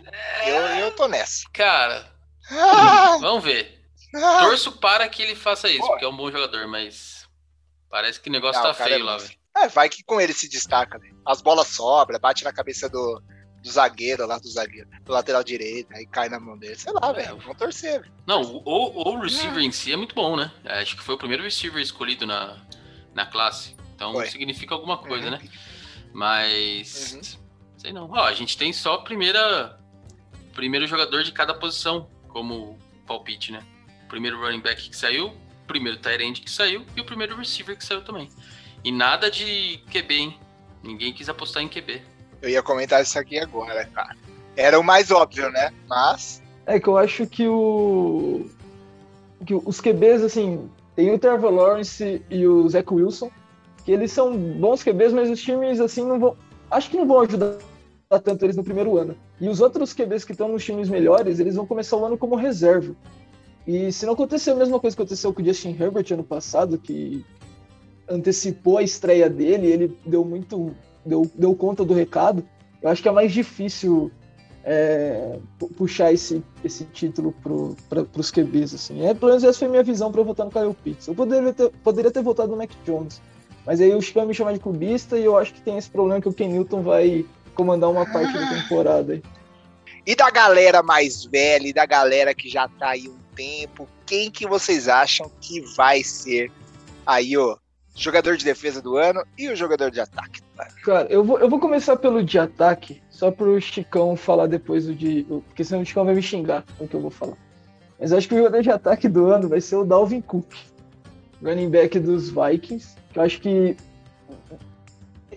Eu, 0.47 0.61
eu 0.85 0.91
tô 0.95 1.07
nessa. 1.07 1.43
cara, 1.51 2.05
Ah, 2.51 3.17
vamos 3.19 3.43
ver. 3.43 3.79
ah. 4.15 4.41
Torço 4.41 4.73
para 4.73 5.09
que 5.09 5.23
ele 5.23 5.33
faça 5.35 5.67
isso, 5.67 5.87
porque 5.87 6.05
é 6.05 6.07
um 6.07 6.15
bom 6.15 6.29
jogador, 6.31 6.67
mas 6.67 7.20
parece 7.91 8.19
que 8.19 8.29
o 8.29 8.31
negócio 8.31 8.61
Não, 8.61 8.69
tá 8.69 8.73
o 8.73 8.77
cara 8.77 8.89
feio 8.89 9.01
é 9.01 9.03
lá, 9.03 9.17
velho. 9.17 9.35
É, 9.57 9.67
vai 9.67 9.89
que 9.89 10.01
com 10.03 10.19
ele 10.21 10.31
se 10.33 10.49
destaca, 10.49 10.97
né? 10.97 11.09
As 11.25 11.41
bolas 11.41 11.67
sobram, 11.67 12.17
bate 12.19 12.43
na 12.45 12.53
cabeça 12.53 12.87
do, 12.89 13.21
do 13.61 13.69
zagueiro 13.69 14.25
lá, 14.25 14.39
do 14.39 14.47
zagueiro, 14.49 14.89
do 15.03 15.11
lateral 15.11 15.43
direito, 15.43 15.93
aí 15.93 16.05
cai 16.07 16.29
na 16.29 16.39
mão 16.39 16.57
dele. 16.57 16.75
Sei 16.77 16.91
lá, 16.93 17.09
É. 17.09 17.13
velho. 17.13 17.37
Vamos 17.37 17.57
torcer, 17.57 17.99
velho. 18.01 18.13
Não, 18.25 18.41
o, 18.41 18.61
o- 18.65 19.13
o 19.15 19.19
receiver 19.19 19.59
em 19.61 19.71
si 19.71 19.91
é 19.91 19.97
muito 19.97 20.15
bom, 20.15 20.37
né? 20.37 20.49
Acho 20.65 20.95
que 20.95 21.03
foi 21.03 21.15
o 21.15 21.17
primeiro 21.17 21.43
receiver 21.43 21.81
escolhido 21.81 22.25
na, 22.25 22.57
na 23.13 23.25
classe. 23.25 23.75
Então 23.93 24.13
Foi. 24.13 24.27
significa 24.29 24.73
alguma 24.73 24.97
coisa, 24.97 25.25
Uhum. 25.25 25.31
né? 25.31 25.41
Mas. 26.13 27.13
Uhum. 27.13 27.21
Sei 27.77 27.91
não. 27.93 28.09
Ó, 28.11 28.23
a 28.23 28.33
gente 28.33 28.57
tem 28.57 28.71
só 28.71 28.93
a 28.95 29.01
primeira. 29.03 29.77
Primeiro 30.53 30.85
jogador 30.85 31.23
de 31.23 31.31
cada 31.31 31.53
posição 31.53 32.09
como 32.27 32.77
palpite, 33.07 33.51
né? 33.51 33.65
O 34.05 34.07
primeiro 34.07 34.39
running 34.39 34.59
back 34.59 34.89
que 34.89 34.95
saiu, 34.95 35.33
primeiro 35.71 35.99
end 36.21 36.41
que 36.41 36.51
saiu 36.51 36.85
e 36.95 37.01
o 37.01 37.05
primeiro 37.05 37.35
receiver 37.35 37.77
que 37.77 37.85
saiu 37.85 38.01
também. 38.01 38.29
E 38.83 38.91
nada 38.91 39.31
de 39.31 39.79
QB, 39.91 40.13
hein? 40.13 40.37
Ninguém 40.83 41.13
quis 41.13 41.29
apostar 41.29 41.63
em 41.63 41.69
QB. 41.69 42.01
Eu 42.41 42.49
ia 42.49 42.61
comentar 42.61 43.01
isso 43.01 43.17
aqui 43.17 43.39
agora, 43.39 43.85
cara. 43.85 44.15
Era 44.55 44.79
o 44.79 44.83
mais 44.83 45.11
óbvio, 45.11 45.49
né? 45.51 45.71
Mas. 45.87 46.41
É 46.65 46.79
que 46.79 46.87
eu 46.87 46.97
acho 46.97 47.25
que 47.25 47.47
o. 47.47 48.49
Que 49.45 49.53
os 49.53 49.79
QBs, 49.79 50.23
assim, 50.23 50.69
tem 50.95 51.13
o 51.13 51.19
Trevor 51.19 51.51
Lawrence 51.51 52.21
e 52.29 52.45
o 52.45 52.67
Zach 52.67 52.91
Wilson, 52.93 53.31
que 53.85 53.91
eles 53.91 54.11
são 54.11 54.35
bons 54.35 54.83
QBs, 54.83 55.13
mas 55.13 55.29
os 55.29 55.41
times, 55.41 55.79
assim, 55.79 56.03
não 56.03 56.19
vão. 56.19 56.37
Acho 56.69 56.89
que 56.89 56.97
não 56.97 57.07
vão 57.07 57.21
ajudar 57.21 57.57
tanto 58.23 58.45
eles 58.45 58.57
no 58.57 58.63
primeiro 58.63 58.97
ano. 58.97 59.15
E 59.39 59.47
os 59.47 59.61
outros 59.61 59.93
QBs 59.93 60.25
que 60.25 60.33
estão 60.33 60.47
nos 60.47 60.63
times 60.63 60.89
melhores, 60.89 61.39
eles 61.39 61.55
vão 61.55 61.65
começar 61.65 61.95
o 61.97 62.05
ano 62.05 62.17
como 62.17 62.35
reserva. 62.35 62.95
E 63.67 63.91
se 63.91 64.05
não 64.05 64.13
acontecer 64.13 64.51
a 64.51 64.55
mesma 64.55 64.79
coisa 64.79 64.95
que 64.95 65.01
aconteceu 65.01 65.33
com 65.33 65.41
o 65.41 65.45
Justin 65.45 65.77
Herbert 65.79 66.05
ano 66.11 66.23
passado, 66.23 66.77
que 66.77 67.23
antecipou 68.09 68.77
a 68.77 68.83
estreia 68.83 69.29
dele, 69.29 69.67
ele 69.67 69.97
deu 70.05 70.25
muito. 70.25 70.75
deu, 71.05 71.29
deu 71.35 71.55
conta 71.55 71.85
do 71.85 71.93
recado, 71.93 72.43
eu 72.81 72.89
acho 72.89 73.01
que 73.01 73.07
é 73.07 73.11
mais 73.11 73.31
difícil 73.31 74.11
é, 74.63 75.37
pu- 75.57 75.69
puxar 75.69 76.11
esse, 76.11 76.43
esse 76.63 76.85
título 76.85 77.33
para 77.89 78.05
os 78.17 78.31
QBs. 78.31 78.73
Assim. 78.73 79.05
É, 79.05 79.13
pelo 79.13 79.31
menos 79.31 79.43
essa 79.43 79.59
foi 79.59 79.67
a 79.67 79.71
minha 79.71 79.83
visão 79.83 80.11
para 80.11 80.23
votar 80.23 80.45
no 80.45 80.51
Kyle 80.51 80.73
Pitts. 80.83 81.07
Eu 81.07 81.15
poderia 81.15 81.53
ter, 81.53 81.69
poderia 81.83 82.11
ter 82.11 82.21
votado 82.21 82.51
no 82.51 82.57
Mac 82.57 82.71
Jones, 82.85 83.21
mas 83.65 83.79
aí 83.79 83.93
o 83.93 84.01
Chico 84.01 84.23
me 84.25 84.33
chamar 84.33 84.53
de 84.53 84.59
clubista 84.59 85.17
e 85.17 85.25
eu 85.25 85.37
acho 85.37 85.53
que 85.53 85.61
tem 85.61 85.77
esse 85.77 85.89
problema 85.89 86.19
que 86.19 86.29
o 86.29 86.33
Ken 86.33 86.47
Newton 86.47 86.81
vai 86.81 87.25
comandar 87.53 87.89
uma 87.89 88.05
parte 88.05 88.33
da 88.33 88.49
temporada. 88.49 89.13
Aí. 89.13 89.23
E 90.05 90.15
da 90.15 90.31
galera 90.31 90.81
mais 90.81 91.23
velha, 91.25 91.67
e 91.67 91.73
da 91.73 91.85
galera 91.85 92.33
que 92.33 92.49
já 92.49 92.67
tá 92.67 92.89
aí 92.89 93.07
um 93.07 93.20
tempo, 93.41 93.87
quem 94.05 94.29
que 94.29 94.47
vocês 94.47 94.87
acham 94.87 95.31
que 95.41 95.61
vai 95.75 96.03
ser 96.03 96.51
aí 97.03 97.35
o 97.35 97.57
jogador 97.95 98.37
de 98.37 98.45
defesa 98.45 98.79
do 98.81 98.97
ano 98.97 99.23
e 99.35 99.49
o 99.49 99.55
jogador 99.55 99.89
de 99.89 99.99
ataque? 99.99 100.41
Cara, 100.83 101.07
eu 101.09 101.23
vou, 101.23 101.39
eu 101.39 101.49
vou 101.49 101.59
começar 101.59 101.97
pelo 101.97 102.23
de 102.23 102.37
ataque, 102.37 103.01
só 103.09 103.31
pro 103.31 103.59
Chicão 103.59 104.15
falar 104.15 104.45
depois 104.45 104.85
do 104.85 104.93
de. 104.93 105.25
Porque 105.47 105.63
senão 105.63 105.81
o 105.81 105.85
Chicão 105.85 106.05
vai 106.05 106.13
me 106.13 106.21
xingar 106.21 106.63
com 106.77 106.85
o 106.85 106.87
que 106.87 106.93
eu 106.93 107.01
vou 107.01 107.09
falar. 107.09 107.37
Mas 107.99 108.13
acho 108.13 108.27
que 108.27 108.35
o 108.35 108.37
jogador 108.37 108.61
de 108.61 108.69
ataque 108.69 109.09
do 109.09 109.25
ano 109.25 109.49
vai 109.49 109.59
ser 109.59 109.75
o 109.75 109.83
Dalvin 109.83 110.21
Cook, 110.21 110.53
running 111.41 111.69
back 111.69 111.99
dos 111.99 112.29
Vikings. 112.29 112.95
Que 113.11 113.17
eu 113.17 113.23
acho 113.23 113.41
que. 113.41 113.75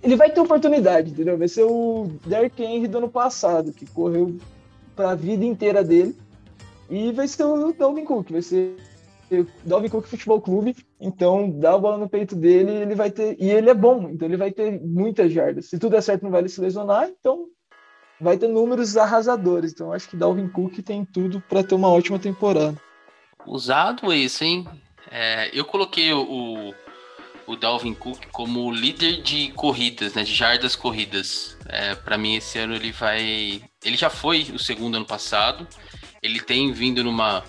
Ele 0.02 0.16
vai 0.16 0.30
ter 0.30 0.40
oportunidade, 0.40 1.10
entendeu? 1.10 1.38
Vai 1.38 1.48
ser 1.48 1.64
o 1.64 2.10
Derrick 2.26 2.62
Henry 2.62 2.86
do 2.86 2.98
ano 2.98 3.08
passado, 3.08 3.72
que 3.72 3.86
correu 3.86 4.36
pra 4.94 5.14
vida 5.14 5.46
inteira 5.46 5.82
dele. 5.82 6.14
E 6.90 7.12
vai 7.12 7.26
ser 7.26 7.44
o 7.44 7.72
Dalvin 7.72 8.04
Cook, 8.04 8.30
vai 8.30 8.42
ser 8.42 8.76
Dalvin 9.64 9.88
Cook 9.88 10.06
Futebol 10.06 10.40
Clube. 10.40 10.76
Então, 11.00 11.50
dá 11.50 11.74
a 11.74 11.78
bola 11.78 11.98
no 11.98 12.08
peito 12.08 12.36
dele, 12.36 12.70
ele 12.70 12.94
vai 12.94 13.10
ter. 13.10 13.36
E 13.40 13.50
ele 13.50 13.70
é 13.70 13.74
bom, 13.74 14.08
então 14.10 14.28
ele 14.28 14.36
vai 14.36 14.52
ter 14.52 14.80
muitas 14.80 15.32
jardas. 15.32 15.66
Se 15.66 15.78
tudo 15.78 15.92
der 15.92 16.02
certo, 16.02 16.22
não 16.22 16.30
vai 16.30 16.46
se 16.48 16.60
lesionar, 16.60 17.08
então 17.08 17.46
vai 18.20 18.36
ter 18.36 18.48
números 18.48 18.96
arrasadores. 18.96 19.72
Então, 19.72 19.92
acho 19.92 20.08
que 20.08 20.16
Dalvin 20.16 20.48
Cook 20.48 20.78
tem 20.82 21.04
tudo 21.04 21.40
para 21.40 21.64
ter 21.64 21.74
uma 21.74 21.88
ótima 21.88 22.18
temporada. 22.18 22.76
Usado 23.46 24.12
esse, 24.12 24.44
hein? 24.44 24.68
É, 25.10 25.50
eu 25.52 25.64
coloquei 25.64 26.12
o, 26.12 26.74
o 27.46 27.56
Dalvin 27.56 27.94
Cook 27.94 28.26
como 28.32 28.70
líder 28.72 29.22
de 29.22 29.52
corridas, 29.52 30.14
né? 30.14 30.22
De 30.22 30.34
jardas 30.34 30.74
corridas. 30.74 31.56
É, 31.66 31.94
para 31.94 32.16
mim, 32.16 32.36
esse 32.36 32.58
ano 32.58 32.74
ele 32.74 32.92
vai. 32.92 33.62
Ele 33.84 33.96
já 33.96 34.08
foi 34.08 34.42
o 34.54 34.58
segundo 34.58 34.96
ano 34.96 35.06
passado. 35.06 35.66
Ele 36.24 36.40
tem 36.40 36.72
vindo 36.72 37.04
numa. 37.04 37.44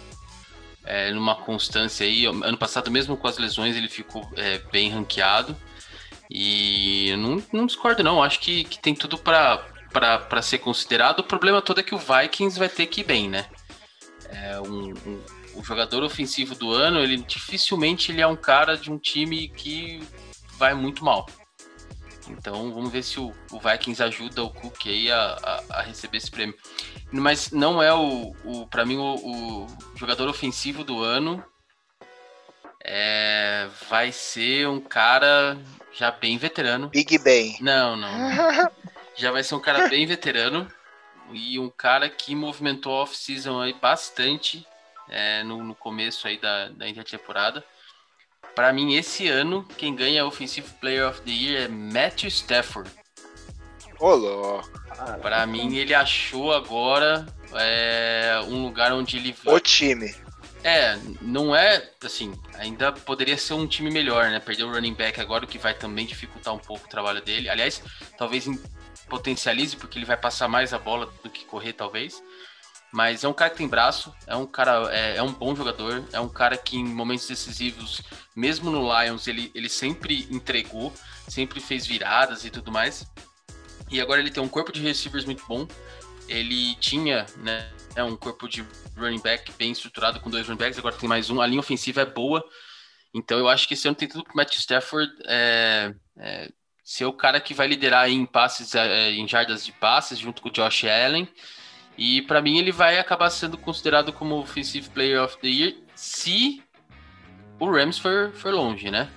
é, 0.84 1.12
numa 1.12 1.34
constância 1.36 2.06
aí. 2.06 2.26
Ano 2.26 2.58
passado, 2.58 2.92
mesmo 2.92 3.16
com 3.18 3.28
as 3.28 3.38
lesões, 3.38 3.76
ele 3.76 3.88
ficou 3.88 4.30
é, 4.36 4.60
bem 4.72 4.90
ranqueado. 4.92 5.56
E 6.30 7.14
não, 7.18 7.42
não 7.54 7.66
discordo, 7.66 8.04
não. 8.04 8.22
Acho 8.22 8.40
que, 8.40 8.64
que 8.66 8.78
tem 8.80 8.94
tudo 8.94 9.18
para 9.18 10.42
ser 10.42 10.58
considerado. 10.60 11.20
O 11.20 11.24
problema 11.24 11.62
todo 11.62 11.80
é 11.80 11.84
que 11.84 11.96
o 11.96 12.00
Vikings 12.00 12.60
vai 12.60 12.68
ter 12.70 12.88
que 12.88 13.02
ir 13.02 13.06
bem, 13.06 13.30
né? 13.30 13.46
É 14.30 14.60
um- 14.60 14.94
um, 15.06 15.22
o 15.54 15.64
jogador 15.64 16.04
ofensivo 16.04 16.54
do 16.56 16.72
ano, 16.72 17.00
ele 17.00 17.18
dificilmente 17.18 18.12
ele 18.12 18.22
é 18.22 18.28
um 18.28 18.36
cara 18.36 18.76
de 18.76 18.92
um 18.92 18.98
time 18.98 19.48
que 19.48 20.02
vai 20.58 20.74
muito 20.74 21.06
mal. 21.06 21.26
Então 22.28 22.74
vamos 22.74 22.92
ver 22.92 23.04
se 23.04 23.20
o, 23.20 23.34
o 23.52 23.60
Vikings 23.60 24.02
ajuda 24.02 24.44
o 24.44 24.50
Cook 24.50 24.88
aí 24.88 25.12
a, 25.12 25.38
a- 25.44 25.64
a 25.80 25.82
receber 25.82 26.18
esse 26.18 26.32
prêmio. 26.32 26.56
Mas 27.12 27.52
não 27.52 27.82
é 27.82 27.94
o, 27.94 28.36
o 28.44 28.68
para 28.68 28.86
mim 28.86 28.98
o, 28.98 29.16
o 29.16 29.68
jogador 29.96 30.28
ofensivo 30.28 30.84
do 30.84 31.02
ano 31.04 31.44
é, 32.84 33.68
vai 33.90 34.12
ser 34.12 34.68
um 34.68 34.80
cara 34.80 35.58
já 35.94 36.12
bem 36.12 36.38
veterano. 36.38 36.90
Big 36.90 37.18
Ben. 37.20 37.58
Não, 37.62 37.96
não. 37.96 38.10
Já 39.16 39.32
vai 39.32 39.44
ser 39.44 39.56
um 39.56 39.60
cara 39.62 39.88
bem 39.88 40.06
veterano 40.06 40.68
e 41.32 41.58
um 41.58 41.70
cara 41.70 42.10
que 42.10 42.36
movimentou 42.36 42.92
a 42.94 43.04
off-season 43.04 43.60
aí 43.62 43.74
bastante 43.74 44.66
é, 45.10 45.42
no, 45.44 45.64
no 45.64 45.74
começo 45.76 46.28
aí 46.28 46.38
da, 46.40 46.70
da 46.70 46.88
intertemporada. 46.88 47.64
Para 48.56 48.72
mim, 48.72 48.96
esse 48.96 49.28
ano, 49.28 49.68
quem 49.78 49.94
ganha 49.94 50.26
Offensive 50.26 50.68
Player 50.80 51.10
of 51.10 51.22
the 51.22 51.32
Year 51.32 51.64
é 51.64 51.68
Matthew 51.68 52.30
Stafford. 52.30 52.90
Ô, 54.00 54.16
louco. 54.16 54.70
Para 55.22 55.46
mim, 55.46 55.76
ele 55.76 55.94
achou 55.94 56.54
agora 56.54 57.26
é, 57.54 58.40
um 58.48 58.64
lugar 58.64 58.94
onde 58.94 59.18
ele 59.18 59.36
vai. 59.44 59.56
O 59.56 59.60
time. 59.60 60.16
É, 60.64 60.98
não 61.22 61.56
é 61.56 61.92
assim, 62.04 62.34
ainda 62.56 62.92
poderia 62.92 63.38
ser 63.38 63.54
um 63.54 63.68
time 63.68 63.92
melhor, 63.92 64.32
né? 64.32 64.40
Perder 64.40 64.64
o 64.64 64.72
running 64.72 64.96
back 64.96 65.22
agora, 65.22 65.46
o 65.46 65.48
que 65.48 65.60
vai 65.60 65.76
também 65.76 66.06
dificultar 66.06 66.56
um 66.56 66.60
pouco 66.60 66.88
o 66.88 66.90
trabalho 66.90 67.22
dele. 67.22 67.50
Aliás, 67.50 67.84
talvez 68.18 68.48
potencialize, 69.08 69.76
porque 69.76 70.00
ele 70.00 70.06
vai 70.06 70.18
passar 70.18 70.48
mais 70.48 70.74
a 70.74 70.80
bola 70.80 71.12
do 71.24 71.30
que 71.30 71.46
correr, 71.46 71.74
talvez. 71.74 72.24
Mas 72.96 73.26
é 73.26 73.28
um 73.28 73.34
cara 73.34 73.52
que 73.52 73.58
tem 73.58 73.68
braço, 73.68 74.16
é 74.26 74.38
um 74.38 74.46
cara, 74.46 74.90
é, 74.90 75.18
é 75.18 75.22
um 75.22 75.34
bom 75.34 75.54
jogador, 75.54 76.02
é 76.14 76.20
um 76.22 76.30
cara 76.30 76.56
que 76.56 76.78
em 76.78 76.86
momentos 76.86 77.28
decisivos, 77.28 78.02
mesmo 78.34 78.72
no 78.72 78.88
Lions, 78.88 79.28
ele, 79.28 79.52
ele 79.54 79.68
sempre 79.68 80.26
entregou, 80.32 80.94
sempre 81.28 81.60
fez 81.60 81.86
viradas 81.86 82.46
e 82.46 82.50
tudo 82.50 82.72
mais. 82.72 83.06
E 83.92 84.00
agora 84.00 84.22
ele 84.22 84.32
tem 84.32 84.42
um 84.42 84.48
corpo 84.48 84.72
de 84.72 84.80
receivers 84.80 85.26
muito 85.26 85.44
bom. 85.46 85.68
Ele 86.30 86.74
tinha, 86.76 87.26
né, 87.40 87.70
é 87.98 88.04
um 88.04 88.16
corpo 88.16 88.48
de 88.48 88.66
running 88.96 89.20
back 89.20 89.52
bem 89.58 89.74
estruturado 89.74 90.22
com 90.22 90.30
dois 90.30 90.48
running 90.48 90.58
backs, 90.58 90.80
agora 90.80 90.96
tem 90.96 91.10
mais 91.10 91.30
um. 91.30 91.42
A 91.42 91.48
linha 91.48 91.60
ofensiva 91.60 92.00
é 92.00 92.06
boa. 92.06 92.42
Então 93.14 93.38
eu 93.38 93.50
acho 93.50 93.68
que 93.68 93.74
esse 93.74 93.90
ano 93.90 93.98
tem 93.98 94.08
tudo 94.08 94.24
pro 94.24 94.38
Matt 94.38 94.56
Stafford 94.56 95.12
é, 95.26 95.94
é, 96.18 96.50
ser 96.82 97.04
o 97.04 97.12
cara 97.12 97.42
que 97.42 97.54
vai 97.54 97.68
liderar 97.68 98.10
em 98.10 98.26
passes, 98.26 98.74
é, 98.74 99.12
em 99.12 99.28
jardas 99.28 99.66
de 99.66 99.74
passes, 99.74 100.18
junto 100.18 100.42
com 100.42 100.48
o 100.48 100.52
Josh 100.54 100.86
Allen. 100.86 101.28
E 101.98 102.22
para 102.24 102.42
mim 102.42 102.58
ele 102.58 102.72
vai 102.72 103.00
acabar 103.00 103.30
sendo 103.30 103.58
considerado 103.58 104.12
como 104.12 104.36
Offensive 104.36 104.90
Player 104.90 105.24
of 105.24 105.38
the 105.38 105.48
Year 105.48 105.76
se 105.96 106.62
o 107.60 107.72
Rams 107.72 107.98
foi, 107.98 108.32
foi 108.32 108.52
longe, 108.52 108.92
né? 108.92 109.10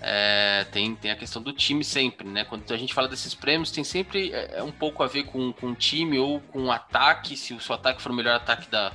É, 0.00 0.66
tem, 0.70 0.94
tem 0.94 1.10
a 1.10 1.16
questão 1.16 1.40
do 1.40 1.52
time 1.52 1.82
sempre, 1.82 2.28
né? 2.28 2.44
Quando 2.44 2.70
a 2.70 2.76
gente 2.76 2.92
fala 2.92 3.08
desses 3.08 3.34
prêmios, 3.34 3.70
tem 3.70 3.82
sempre 3.82 4.30
é, 4.32 4.58
é 4.58 4.62
um 4.62 4.70
pouco 4.70 5.02
a 5.02 5.06
ver 5.06 5.24
com, 5.24 5.52
com 5.52 5.68
o 5.70 5.74
time 5.74 6.18
ou 6.18 6.40
com 6.40 6.64
o 6.64 6.72
ataque, 6.72 7.36
se 7.36 7.54
o 7.54 7.60
seu 7.60 7.74
ataque 7.74 8.02
for 8.02 8.12
o 8.12 8.14
melhor 8.14 8.36
ataque 8.36 8.70
da. 8.70 8.92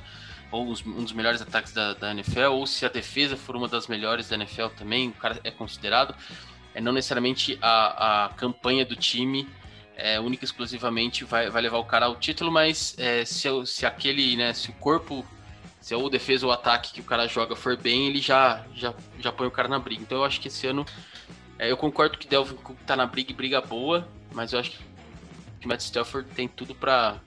ou 0.50 0.64
um 0.64 1.02
dos 1.02 1.12
melhores 1.12 1.42
ataques 1.42 1.72
da, 1.72 1.94
da, 1.94 2.12
NFL, 2.12 2.52
ou 2.52 2.66
se 2.66 2.86
a 2.86 2.88
defesa 2.88 3.36
for 3.36 3.56
uma 3.56 3.66
das 3.66 3.88
melhores 3.88 4.28
da 4.28 4.36
NFL 4.36 4.68
também, 4.76 5.08
o 5.08 5.12
cara 5.12 5.40
é 5.42 5.50
considerado. 5.50 6.14
É 6.74 6.80
não 6.80 6.92
necessariamente 6.92 7.58
a, 7.60 8.26
a 8.26 8.28
campanha 8.30 8.86
do 8.86 8.96
time 8.96 9.46
é, 9.96 10.18
única 10.20 10.44
e 10.44 10.46
exclusivamente 10.46 11.24
vai, 11.24 11.50
vai 11.50 11.62
levar 11.62 11.78
o 11.78 11.84
cara 11.84 12.06
ao 12.06 12.16
título, 12.16 12.50
mas 12.50 12.94
é, 12.98 13.24
se, 13.24 13.48
se 13.66 13.86
aquele, 13.86 14.36
né, 14.36 14.52
se 14.52 14.70
o 14.70 14.72
corpo 14.74 15.24
se 15.82 15.92
é 15.92 15.96
o 15.96 16.08
defesa 16.08 16.46
ou 16.46 16.52
o 16.52 16.54
ataque 16.54 16.92
que 16.92 17.00
o 17.00 17.04
cara 17.04 17.26
joga 17.26 17.56
for 17.56 17.76
bem, 17.76 18.06
ele 18.06 18.20
já, 18.20 18.64
já, 18.72 18.94
já 19.18 19.32
põe 19.32 19.48
o 19.48 19.50
cara 19.50 19.66
na 19.68 19.80
briga. 19.80 20.00
Então 20.00 20.18
eu 20.18 20.24
acho 20.24 20.40
que 20.40 20.46
esse 20.46 20.64
ano. 20.66 20.86
É, 21.58 21.70
eu 21.70 21.76
concordo 21.76 22.16
que 22.16 22.28
Delvin 22.28 22.54
Cook 22.56 22.78
tá 22.86 22.94
na 22.94 23.04
briga 23.04 23.32
e 23.32 23.34
briga 23.34 23.60
boa, 23.60 24.08
mas 24.32 24.52
eu 24.52 24.60
acho 24.60 24.70
que 24.70 25.66
o 25.66 25.68
Matt 25.68 25.80
Stafford 25.80 26.28
tem 26.34 26.46
tudo 26.46 26.72
pra, 26.74 27.20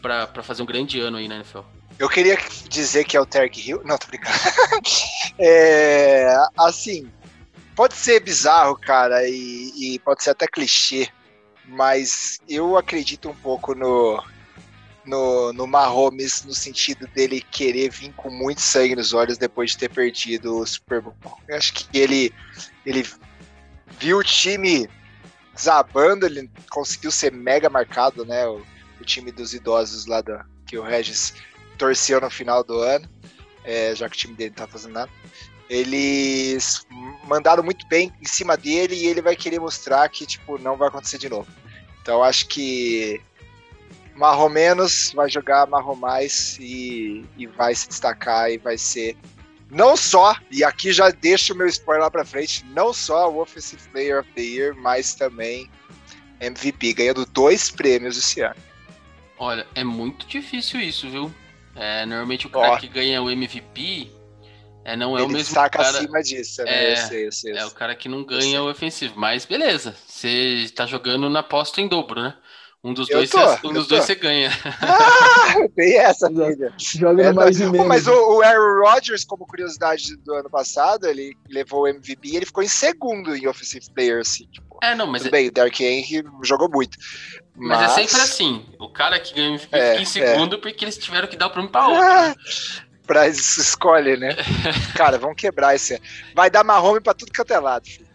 pra 0.00 0.42
fazer 0.42 0.62
um 0.62 0.66
grande 0.66 0.98
ano 1.00 1.18
aí 1.18 1.28
na 1.28 1.36
NFL. 1.36 1.60
Eu 1.98 2.08
queria 2.08 2.38
dizer 2.68 3.04
que 3.04 3.16
é 3.16 3.20
o 3.20 3.26
Terry 3.26 3.50
Hill. 3.54 3.82
Não, 3.84 3.98
tô 3.98 4.06
brincando. 4.06 4.38
é, 5.38 6.34
assim, 6.56 7.10
pode 7.76 7.94
ser 7.94 8.20
bizarro, 8.20 8.76
cara, 8.76 9.28
e, 9.28 9.72
e 9.76 9.98
pode 9.98 10.22
ser 10.22 10.30
até 10.30 10.46
clichê, 10.46 11.08
mas 11.68 12.40
eu 12.48 12.76
acredito 12.76 13.28
um 13.28 13.34
pouco 13.34 13.74
no, 13.74 14.22
no, 15.04 15.52
no 15.52 15.66
Mahomes 15.66 16.44
no 16.44 16.54
sentido 16.54 17.06
dele 17.08 17.40
querer 17.40 17.90
vir 17.90 18.12
com 18.14 18.30
muito 18.30 18.60
sangue 18.60 18.96
nos 18.96 19.12
olhos 19.12 19.38
depois 19.38 19.72
de 19.72 19.78
ter 19.78 19.90
perdido 19.90 20.58
o 20.58 20.66
Super 20.66 21.02
Bowl. 21.02 21.14
Eu 21.46 21.56
acho 21.56 21.74
que 21.74 21.98
ele, 21.98 22.32
ele 22.84 23.06
viu 23.98 24.18
o 24.18 24.24
time 24.24 24.88
desabando, 25.54 26.26
ele 26.26 26.50
conseguiu 26.70 27.10
ser 27.10 27.32
mega 27.32 27.68
marcado, 27.68 28.24
né? 28.24 28.46
O, 28.46 28.64
o 29.00 29.04
time 29.04 29.30
dos 29.30 29.52
idosos 29.52 30.06
lá 30.06 30.20
da, 30.20 30.44
que 30.66 30.78
o 30.78 30.82
Regis 30.82 31.34
torceu 31.76 32.20
no 32.20 32.30
final 32.30 32.64
do 32.64 32.78
ano, 32.80 33.08
é, 33.64 33.94
já 33.94 34.08
que 34.08 34.16
o 34.16 34.18
time 34.18 34.34
dele 34.34 34.50
não 34.50 34.66
tá 34.66 34.66
fazendo 34.66 34.92
nada. 34.92 35.10
Eles 35.68 36.86
mandaram 37.24 37.62
muito 37.62 37.86
bem 37.86 38.12
em 38.20 38.26
cima 38.26 38.56
dele 38.56 38.94
e 38.94 39.06
ele 39.06 39.20
vai 39.20 39.36
querer 39.36 39.60
mostrar 39.60 40.08
que 40.08 40.26
tipo 40.26 40.58
não 40.58 40.76
vai 40.76 40.88
acontecer 40.88 41.18
de 41.18 41.28
novo. 41.28 41.48
Então 42.00 42.22
acho 42.22 42.46
que 42.48 43.20
Marrom 44.14 44.48
menos, 44.48 45.12
vai 45.14 45.30
jogar 45.30 45.68
marrom 45.68 45.94
mais 45.94 46.58
e, 46.58 47.24
e 47.36 47.46
vai 47.46 47.72
se 47.74 47.88
destacar 47.88 48.50
e 48.50 48.58
vai 48.58 48.76
ser 48.76 49.16
não 49.70 49.96
só, 49.96 50.34
e 50.50 50.64
aqui 50.64 50.92
já 50.92 51.10
deixo 51.10 51.52
o 51.52 51.56
meu 51.56 51.66
spoiler 51.66 52.02
lá 52.02 52.10
pra 52.10 52.24
frente, 52.24 52.64
não 52.74 52.92
só 52.92 53.30
o 53.30 53.40
Offensive 53.40 53.82
Player 53.90 54.20
of 54.20 54.32
the 54.32 54.40
Year, 54.40 54.74
mas 54.74 55.14
também 55.14 55.70
MVP, 56.40 56.94
ganhando 56.94 57.26
dois 57.26 57.70
prêmios 57.70 58.16
esse 58.16 58.40
ano. 58.40 58.56
Olha, 59.38 59.66
é 59.74 59.84
muito 59.84 60.26
difícil 60.26 60.80
isso, 60.80 61.08
viu? 61.10 61.32
É, 61.76 62.06
normalmente 62.06 62.46
o 62.46 62.50
cara 62.50 62.72
Ó, 62.72 62.76
que 62.78 62.88
ganha 62.88 63.22
o 63.22 63.30
MVP 63.30 64.10
é, 64.88 64.96
não 64.96 65.18
é 65.18 65.22
o 65.22 65.28
mesmo 65.28 65.52
saca 65.54 65.78
cara... 65.78 65.98
acima 65.98 66.22
disso, 66.22 66.64
né? 66.64 66.70
É, 66.70 66.92
eu 66.92 66.96
sei, 66.96 67.26
eu 67.26 67.32
sei, 67.32 67.52
eu 67.52 67.56
é 67.58 67.66
o 67.66 67.70
cara 67.70 67.94
que 67.94 68.08
não 68.08 68.24
ganha 68.24 68.62
o 68.62 68.70
ofensivo. 68.70 69.12
Mas 69.16 69.44
beleza, 69.44 69.94
você 70.06 70.66
tá 70.74 70.86
jogando 70.86 71.28
na 71.28 71.40
aposta 71.40 71.82
em 71.82 71.86
dobro, 71.86 72.22
né? 72.22 72.34
Um 72.82 72.94
dos 72.94 73.06
dois, 73.08 73.28
tô, 73.28 73.38
cê, 73.38 73.66
um 73.66 73.72
dos 73.72 73.86
dois 73.86 74.04
você 74.04 74.14
ganha. 74.14 74.50
Ah, 74.80 75.68
tem 75.76 75.98
essa, 75.98 76.28
filha. 76.28 76.72
Joga 76.78 77.24
é, 77.24 77.32
mais 77.32 77.60
Pô, 77.60 77.84
Mas 77.84 78.06
o, 78.06 78.12
o 78.12 78.42
Aaron 78.42 78.82
Rodgers, 78.82 79.24
como 79.24 79.46
curiosidade 79.46 80.16
do 80.18 80.32
ano 80.32 80.48
passado, 80.48 81.06
ele 81.06 81.36
levou 81.50 81.82
o 81.82 81.88
MVP 81.88 82.28
e 82.28 82.36
ele 82.36 82.46
ficou 82.46 82.62
em 82.62 82.68
segundo 82.68 83.36
em 83.36 83.46
Offensive 83.46 83.84
Player, 83.92 84.20
assim. 84.20 84.46
Tipo, 84.46 84.78
é, 84.80 84.94
não, 84.94 85.08
mas. 85.08 85.22
Tudo 85.22 85.34
é... 85.34 85.38
bem, 85.38 85.48
o 85.48 85.52
Derrick 85.52 85.84
Henry 85.84 86.24
jogou 86.44 86.70
muito. 86.70 86.96
Mas... 87.56 87.80
mas, 87.80 87.92
é 87.98 88.06
sempre 88.06 88.22
assim. 88.22 88.64
O 88.78 88.88
cara 88.88 89.18
que 89.18 89.34
ganha 89.34 89.50
o 89.50 89.54
MVP 89.54 89.76
é, 89.76 89.90
fica 89.90 90.02
em 90.02 90.06
segundo 90.06 90.56
é. 90.56 90.60
porque 90.60 90.84
eles 90.84 90.96
tiveram 90.96 91.26
que 91.26 91.36
dar 91.36 91.48
o 91.48 91.50
prêmio 91.50 91.70
pra 91.70 91.88
outro. 91.88 92.02
Ah, 92.02 92.34
pra 93.08 93.26
escolhe, 93.26 94.16
né? 94.18 94.36
cara, 94.94 95.18
vamos 95.18 95.36
quebrar 95.36 95.74
esse. 95.74 96.00
Vai 96.34 96.50
dar 96.50 96.62
marrom 96.62 97.00
pra 97.00 97.14
tudo 97.14 97.32
que 97.32 97.52
é 97.52 97.58
lado, 97.58 97.88
filho. 97.88 98.06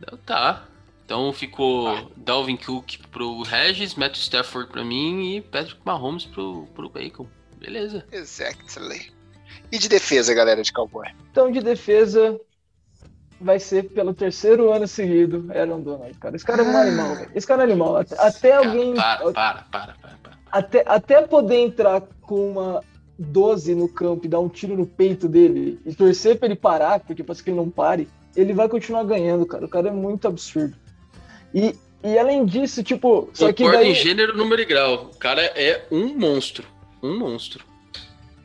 Então 0.00 0.16
tá. 0.24 0.64
Então 1.04 1.32
ficou 1.32 1.88
ah. 1.88 2.06
Dalvin 2.16 2.56
Cook 2.56 2.98
pro 3.10 3.42
Regis, 3.42 3.94
Matthew 3.94 4.22
Stafford 4.22 4.70
pra 4.70 4.84
mim 4.84 5.36
e 5.36 5.40
Patrick 5.40 5.80
Mahomes 5.84 6.24
pro, 6.24 6.66
pro 6.74 6.88
Bacon. 6.88 7.26
Beleza. 7.58 8.06
Exactly. 8.12 9.10
E 9.72 9.78
de 9.78 9.88
defesa, 9.88 10.32
galera 10.32 10.62
de 10.62 10.72
Cowboy? 10.72 11.08
Então, 11.30 11.50
de 11.50 11.60
defesa, 11.60 12.38
vai 13.40 13.58
ser 13.58 13.84
pelo 13.90 14.14
terceiro 14.14 14.70
ano 14.70 14.86
seguido 14.86 15.50
Aaron 15.52 15.80
Donald, 15.80 16.16
cara. 16.18 16.36
Esse 16.36 16.44
cara 16.44 16.62
é 16.62 16.66
um 16.66 16.76
ah. 16.76 16.82
animal, 16.82 17.16
velho. 17.16 17.30
Esse 17.34 17.46
cara 17.46 17.62
é 17.62 17.66
um 17.66 17.70
animal. 17.70 17.96
Até, 17.96 18.14
até 18.20 18.52
alguém. 18.54 18.94
Para, 18.94 19.32
para, 19.32 19.32
para, 19.32 19.94
para, 19.94 20.16
para. 20.22 20.38
Até, 20.52 20.84
até 20.86 21.22
poder 21.22 21.56
entrar 21.56 22.02
com 22.22 22.52
uma 22.52 22.84
12 23.18 23.74
no 23.74 23.88
campo 23.88 24.26
e 24.26 24.28
dar 24.28 24.40
um 24.40 24.48
tiro 24.48 24.76
no 24.76 24.86
peito 24.86 25.28
dele 25.28 25.80
e 25.84 25.94
torcer 25.94 26.38
pra 26.38 26.46
ele 26.46 26.56
parar, 26.56 27.00
porque 27.00 27.24
pode 27.24 27.38
ser 27.38 27.44
que 27.44 27.50
ele 27.50 27.56
não 27.56 27.68
pare, 27.68 28.08
ele 28.36 28.52
vai 28.52 28.68
continuar 28.68 29.02
ganhando, 29.04 29.44
cara. 29.44 29.64
O 29.64 29.68
cara 29.68 29.88
é 29.88 29.92
muito 29.92 30.28
absurdo. 30.28 30.76
E, 31.52 31.74
e 32.04 32.18
além 32.18 32.44
disso, 32.44 32.82
tipo. 32.82 33.28
Só 33.32 33.52
que 33.52 33.64
daí... 33.64 33.90
em 33.90 33.94
gênero, 33.94 34.36
número 34.36 34.62
e 34.62 34.64
grau. 34.64 35.10
O 35.12 35.18
cara 35.18 35.42
é 35.42 35.86
um 35.90 36.14
monstro. 36.16 36.66
Um 37.02 37.18
monstro. 37.18 37.64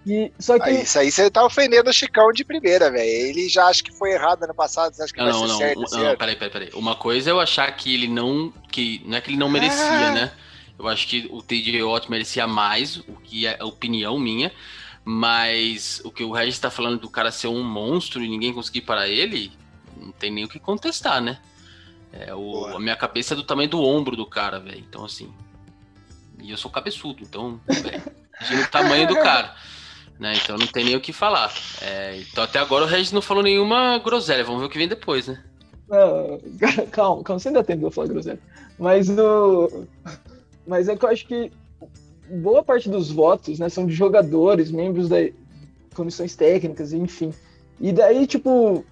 E, 0.05 0.31
só 0.37 0.59
que... 0.59 0.69
Aí, 0.69 0.83
isso 0.83 0.99
aí 0.99 1.09
você 1.09 1.31
tá 1.31 1.45
ofendendo 1.45 1.89
o 1.89 1.93
Chicão 1.93 2.31
de 2.33 2.43
primeira, 2.43 2.91
velho. 2.91 3.09
Ele 3.09 3.47
já 3.47 3.67
acha 3.67 3.81
que 3.81 3.91
foi 3.91 4.11
errado 4.11 4.43
ano 4.43 4.53
passado, 4.53 4.93
você 4.93 5.03
acha 5.03 5.13
que 5.13 5.19
não, 5.19 5.25
vai 5.25 5.33
não, 5.33 5.39
ser 5.41 5.47
não, 5.47 5.57
certo 5.57 5.79
não, 5.79 6.03
não, 6.03 6.17
peraí, 6.17 6.35
peraí, 6.35 6.51
peraí. 6.51 6.69
Uma 6.73 6.95
coisa 6.95 7.29
é 7.29 7.31
eu 7.31 7.39
achar 7.39 7.71
que 7.75 7.93
ele 7.93 8.07
não. 8.07 8.51
que 8.71 9.01
Não 9.05 9.17
é 9.17 9.21
que 9.21 9.29
ele 9.29 9.37
não 9.37 9.49
merecia, 9.49 9.85
ah. 9.85 10.11
né? 10.11 10.31
Eu 10.77 10.87
acho 10.87 11.07
que 11.07 11.29
o 11.31 11.41
TJ 11.41 11.83
Watt 11.83 12.09
merecia 12.09 12.47
mais, 12.47 12.97
o 12.97 13.15
que 13.23 13.45
é 13.45 13.57
a 13.59 13.65
opinião 13.65 14.19
minha. 14.19 14.51
Mas 15.05 16.01
o 16.05 16.11
que 16.11 16.23
o 16.23 16.31
Regis 16.31 16.59
tá 16.59 16.69
falando 16.69 16.99
do 16.99 17.09
cara 17.09 17.29
ser 17.31 17.47
um 17.47 17.61
monstro 17.61 18.23
e 18.23 18.29
ninguém 18.29 18.53
conseguir 18.53 18.81
parar 18.81 19.07
ele, 19.07 19.51
não 19.97 20.13
tem 20.13 20.31
nem 20.31 20.45
o 20.45 20.47
que 20.47 20.59
contestar, 20.59 21.21
né? 21.21 21.39
É, 22.11 22.33
o, 22.33 22.67
a 22.67 22.79
minha 22.79 22.95
cabeça 22.95 23.33
é 23.33 23.37
do 23.37 23.43
tamanho 23.43 23.69
do 23.69 23.81
ombro 23.81 24.15
do 24.15 24.25
cara, 24.25 24.59
velho. 24.59 24.79
Então, 24.79 25.03
assim. 25.03 25.33
E 26.41 26.51
eu 26.51 26.57
sou 26.57 26.71
cabeçudo, 26.71 27.23
então. 27.23 27.59
Imagina 27.67 28.63
o 28.63 28.67
tamanho 28.69 29.07
do 29.07 29.15
cara. 29.15 29.55
Né? 30.19 30.33
Então 30.35 30.57
não 30.57 30.67
tem 30.67 30.85
nem 30.85 30.95
o 30.95 31.01
que 31.01 31.11
falar. 31.11 31.51
É, 31.81 32.17
então 32.17 32.43
até 32.43 32.59
agora 32.59 32.85
o 32.85 32.87
Regis 32.87 33.11
não 33.11 33.21
falou 33.21 33.41
nenhuma 33.41 33.97
groselha. 33.97 34.43
Vamos 34.43 34.61
ver 34.61 34.67
o 34.67 34.69
que 34.69 34.77
vem 34.77 34.87
depois, 34.87 35.27
né? 35.27 35.43
Não, 35.89 36.39
calma, 36.91 37.23
calma, 37.23 37.39
você 37.39 37.47
ainda 37.49 37.63
tem 37.63 37.79
pra 37.79 37.91
falar 37.91 38.07
groselha. 38.07 38.39
Mas 38.77 39.09
o. 39.09 39.87
Mas 40.65 40.87
é 40.87 40.95
que 40.95 41.05
eu 41.05 41.09
acho 41.09 41.27
que 41.27 41.51
boa 42.29 42.63
parte 42.63 42.89
dos 42.89 43.11
votos, 43.11 43.59
né, 43.59 43.69
são 43.69 43.85
de 43.85 43.93
jogadores, 43.93 44.71
membros 44.71 45.09
da 45.09 45.17
comissões 45.93 46.35
técnicas, 46.35 46.91
enfim. 46.91 47.31
E 47.79 47.91
daí, 47.91 48.25
tipo, 48.25 48.83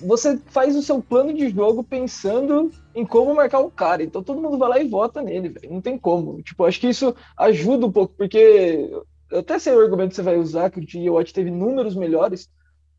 você 0.00 0.38
faz 0.46 0.76
o 0.76 0.82
seu 0.82 1.02
plano 1.02 1.32
de 1.32 1.48
jogo 1.50 1.82
pensando 1.82 2.70
em 2.94 3.04
como 3.04 3.34
marcar 3.34 3.60
o 3.60 3.70
cara. 3.70 4.02
Então 4.02 4.22
todo 4.22 4.40
mundo 4.40 4.56
vai 4.56 4.68
lá 4.68 4.80
e 4.80 4.88
vota 4.88 5.20
nele, 5.20 5.48
velho. 5.48 5.72
Não 5.72 5.80
tem 5.80 5.98
como. 5.98 6.40
Tipo, 6.42 6.64
acho 6.64 6.80
que 6.80 6.88
isso 6.88 7.14
ajuda 7.36 7.86
um 7.86 7.92
pouco, 7.92 8.14
porque 8.16 8.90
eu 9.30 9.40
até 9.40 9.58
sei 9.58 9.74
o 9.74 9.80
argumento 9.80 10.10
que 10.10 10.16
você 10.16 10.22
vai 10.22 10.36
usar, 10.36 10.70
que 10.70 10.78
o. 11.08 11.14
Watt 11.14 11.34
teve 11.34 11.50
números 11.50 11.96
melhores, 11.96 12.48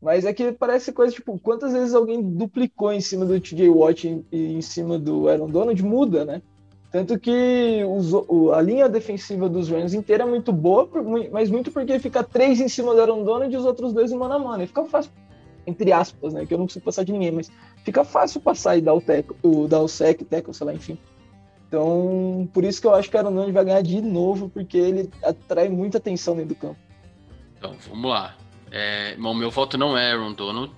mas 0.00 0.24
é 0.24 0.32
que 0.32 0.52
parece 0.52 0.92
coisa, 0.92 1.14
tipo, 1.14 1.38
quantas 1.38 1.72
vezes 1.72 1.94
alguém 1.94 2.22
duplicou 2.22 2.92
em 2.92 3.00
cima 3.00 3.24
do 3.24 3.40
T.J. 3.40 3.68
Watt 3.70 4.24
e 4.30 4.52
em 4.52 4.60
cima 4.60 4.98
do 4.98 5.28
Aaron 5.28 5.48
Donald, 5.48 5.82
muda, 5.82 6.24
né? 6.24 6.42
Tanto 6.94 7.18
que 7.18 7.82
os, 7.88 8.14
a 8.54 8.62
linha 8.62 8.88
defensiva 8.88 9.48
dos 9.48 9.68
Rams 9.68 9.94
inteira 9.94 10.22
é 10.22 10.26
muito 10.28 10.52
boa, 10.52 10.88
mas 11.32 11.50
muito 11.50 11.72
porque 11.72 11.98
fica 11.98 12.22
três 12.22 12.60
em 12.60 12.68
cima 12.68 12.94
do 12.94 13.00
Aaron 13.00 13.24
Donald 13.24 13.52
e 13.52 13.56
os 13.58 13.64
outros 13.64 13.92
dois 13.92 14.12
em 14.12 14.16
mano 14.16 14.34
a 14.34 14.38
mano. 14.38 14.62
E 14.62 14.66
fica 14.68 14.84
fácil 14.84 15.10
entre 15.66 15.90
aspas, 15.90 16.32
né? 16.32 16.46
Que 16.46 16.54
eu 16.54 16.58
não 16.58 16.66
consigo 16.66 16.84
passar 16.84 17.02
de 17.02 17.10
ninguém, 17.10 17.32
mas 17.32 17.50
fica 17.84 18.04
fácil 18.04 18.40
passar 18.40 18.76
e 18.76 18.80
dar 18.80 18.94
o 18.94 19.00
teco, 19.00 19.34
o, 19.42 19.66
dar 19.66 19.80
o 19.80 19.88
sec, 19.88 20.22
o 20.22 20.24
teco, 20.24 20.54
sei 20.54 20.68
lá, 20.68 20.72
enfim. 20.72 20.96
Então, 21.66 22.48
por 22.54 22.62
isso 22.62 22.80
que 22.80 22.86
eu 22.86 22.94
acho 22.94 23.10
que 23.10 23.16
o 23.16 23.18
Aaron 23.18 23.50
vai 23.50 23.64
ganhar 23.64 23.82
de 23.82 24.00
novo, 24.00 24.48
porque 24.48 24.78
ele 24.78 25.10
atrai 25.24 25.68
muita 25.68 25.98
atenção 25.98 26.36
dentro 26.36 26.50
do 26.50 26.60
campo. 26.60 26.76
Então, 27.58 27.74
vamos 27.88 28.08
lá. 28.08 28.36
É, 28.70 29.16
bom, 29.16 29.34
meu 29.34 29.50
voto 29.50 29.76
não 29.76 29.98
é 29.98 30.12
Aaron 30.12 30.32
Donald. 30.32 30.72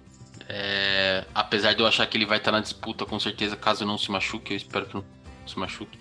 É, 0.48 1.26
apesar 1.34 1.74
de 1.74 1.82
eu 1.82 1.86
achar 1.86 2.06
que 2.06 2.16
ele 2.16 2.24
vai 2.24 2.38
estar 2.38 2.52
na 2.52 2.60
disputa, 2.60 3.04
com 3.04 3.20
certeza, 3.20 3.54
caso 3.54 3.84
não 3.84 3.98
se 3.98 4.10
machuque, 4.10 4.54
eu 4.54 4.56
espero 4.56 4.86
que 4.86 4.94
não 4.94 5.15
se 5.50 5.58
machuque. 5.58 5.98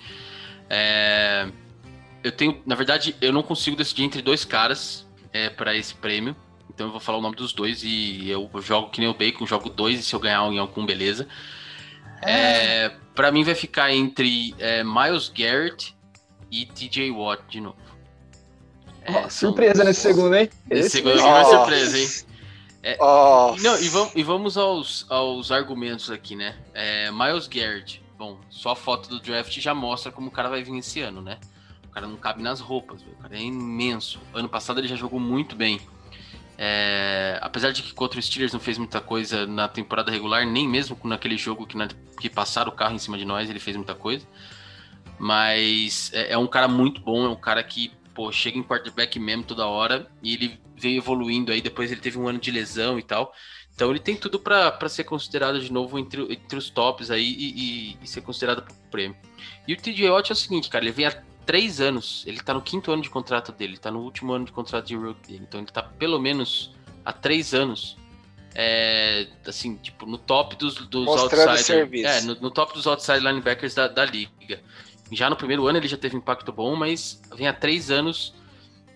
É, 0.69 1.47
eu 2.23 2.31
tenho, 2.31 2.61
na 2.65 2.75
verdade, 2.75 3.15
eu 3.21 3.31
não 3.31 3.43
consigo 3.43 3.77
decidir 3.77 4.03
entre 4.03 4.21
dois 4.21 4.43
caras 4.43 5.05
é, 5.31 5.49
para 5.49 5.75
esse 5.75 5.93
prêmio. 5.93 6.35
Então 6.69 6.87
eu 6.87 6.91
vou 6.91 6.99
falar 6.99 7.19
o 7.19 7.21
nome 7.21 7.35
dos 7.35 7.53
dois 7.53 7.83
e 7.83 8.29
eu 8.29 8.49
jogo 8.61 8.89
que 8.89 8.99
nem 8.99 9.09
o 9.09 9.13
Bacon, 9.13 9.45
jogo 9.45 9.69
dois 9.69 9.99
e 9.99 10.03
se 10.03 10.13
eu 10.13 10.19
ganhar 10.19 10.41
em 10.51 10.57
algum, 10.57 10.85
beleza. 10.85 11.27
É. 12.21 12.85
É, 12.85 12.95
para 13.13 13.31
mim 13.31 13.43
vai 13.43 13.55
ficar 13.55 13.93
entre 13.93 14.53
é, 14.59 14.83
Miles 14.83 15.29
Garrett 15.29 15.95
e 16.51 16.65
TJ 16.65 17.11
Watt 17.11 17.43
de 17.49 17.61
novo. 17.61 17.77
É, 19.03 19.29
surpresa 19.29 19.75
são... 19.75 19.85
nesse 19.85 20.01
segundo, 20.01 20.35
hein? 20.35 20.49
Nesse 20.67 20.89
segundo 20.89 21.19
é 21.19 21.23
uma 21.23 21.45
surpresa, 21.45 21.99
hein? 21.99 22.09
É, 22.81 22.97
Oh, 22.99 23.55
não, 23.61 23.79
e 23.79 23.89
vamos, 23.89 24.11
e 24.15 24.23
vamos 24.23 24.57
aos, 24.57 25.05
aos 25.09 25.51
argumentos 25.51 26.11
aqui, 26.11 26.35
né? 26.35 26.55
É, 26.73 27.11
Miles 27.11 27.47
Garrett, 27.47 28.01
bom, 28.17 28.39
só 28.49 28.71
a 28.71 28.75
foto 28.75 29.09
do 29.09 29.19
draft 29.19 29.59
já 29.59 29.73
mostra 29.73 30.11
como 30.11 30.27
o 30.27 30.31
cara 30.31 30.49
vai 30.49 30.63
vir 30.63 30.77
esse 30.77 31.01
ano, 31.01 31.21
né? 31.21 31.39
O 31.85 31.89
cara 31.89 32.07
não 32.07 32.17
cabe 32.17 32.41
nas 32.43 32.59
roupas, 32.59 33.01
o 33.01 33.15
cara 33.21 33.35
é 33.35 33.41
imenso. 33.41 34.19
Ano 34.33 34.49
passado 34.49 34.79
ele 34.79 34.87
já 34.87 34.95
jogou 34.95 35.19
muito 35.19 35.55
bem. 35.55 35.79
É, 36.57 37.37
apesar 37.41 37.71
de 37.71 37.83
que 37.83 37.93
contra 37.93 38.17
o 38.17 38.21
Steelers 38.21 38.53
não 38.53 38.59
fez 38.59 38.77
muita 38.77 39.01
coisa 39.01 39.45
na 39.45 39.67
temporada 39.67 40.11
regular, 40.11 40.45
nem 40.45 40.67
mesmo 40.67 40.97
naquele 41.03 41.37
jogo 41.37 41.67
que, 41.67 41.75
na, 41.75 41.87
que 42.19 42.29
passaram 42.29 42.71
o 42.71 42.75
carro 42.75 42.95
em 42.95 42.99
cima 42.99 43.17
de 43.17 43.25
nós, 43.25 43.49
ele 43.49 43.59
fez 43.59 43.75
muita 43.75 43.93
coisa. 43.93 44.25
Mas 45.19 46.11
é, 46.13 46.33
é 46.33 46.37
um 46.37 46.47
cara 46.47 46.67
muito 46.67 47.01
bom, 47.01 47.25
é 47.25 47.29
um 47.29 47.35
cara 47.35 47.63
que 47.63 47.91
pô, 48.13 48.31
chega 48.31 48.57
em 48.57 48.63
quarterback 48.63 49.19
mesmo 49.19 49.43
toda 49.43 49.67
hora 49.67 50.09
e 50.23 50.33
ele 50.33 50.59
veio 50.75 50.97
evoluindo 50.97 51.51
aí. 51.51 51.61
Depois 51.61 51.91
ele 51.91 52.01
teve 52.01 52.17
um 52.17 52.27
ano 52.27 52.39
de 52.39 52.51
lesão 52.51 52.97
e 52.97 53.03
tal. 53.03 53.33
Então 53.75 53.89
ele 53.89 53.99
tem 53.99 54.15
tudo 54.15 54.39
para 54.39 54.87
ser 54.87 55.03
considerado 55.03 55.59
de 55.59 55.71
novo 55.71 55.99
entre, 55.99 56.21
entre 56.31 56.57
os 56.57 56.69
tops 56.69 57.11
aí 57.11 57.25
e, 57.25 57.49
e, 57.91 57.97
e 58.01 58.07
ser 58.07 58.21
considerado 58.21 58.63
pro 58.63 58.73
prêmio. 58.89 59.17
E 59.67 59.73
o 59.73 59.77
TJ 59.77 60.09
Watt 60.09 60.31
é 60.31 60.33
o 60.33 60.35
seguinte, 60.35 60.69
cara, 60.69 60.85
ele 60.85 60.93
vem 60.93 61.05
há 61.05 61.23
três 61.45 61.81
anos, 61.81 62.23
ele 62.25 62.39
tá 62.39 62.53
no 62.53 62.61
quinto 62.61 62.91
ano 62.91 63.01
de 63.01 63.09
contrato 63.09 63.51
dele, 63.51 63.77
tá 63.77 63.91
no 63.91 63.99
último 63.99 64.31
ano 64.33 64.45
de 64.45 64.51
contrato 64.51 64.85
de 64.85 64.95
rookie 64.95 65.33
dele, 65.33 65.45
então 65.47 65.59
ele 65.59 65.69
tá 65.69 65.83
pelo 65.83 66.19
menos 66.19 66.73
há 67.03 67.11
três 67.11 67.53
anos, 67.53 67.97
é, 68.55 69.27
assim, 69.45 69.75
tipo, 69.75 70.05
no 70.05 70.17
top 70.17 70.55
dos, 70.55 70.75
dos 70.87 71.05
Mostrando 71.05 71.49
outside, 71.49 71.67
serviço. 71.67 72.07
é, 72.07 72.21
no, 72.21 72.35
no 72.35 72.51
top 72.51 72.73
dos 72.73 72.87
outside 72.87 73.19
linebackers 73.19 73.75
da, 73.75 73.87
da 73.87 74.05
liga. 74.05 74.61
Já 75.11 75.29
no 75.29 75.35
primeiro 75.35 75.67
ano 75.67 75.77
ele 75.77 75.87
já 75.87 75.97
teve 75.97 76.15
impacto 76.15 76.51
bom, 76.51 76.75
mas 76.75 77.21
vem 77.35 77.47
há 77.47 77.53
três 77.53 77.91
anos, 77.91 78.33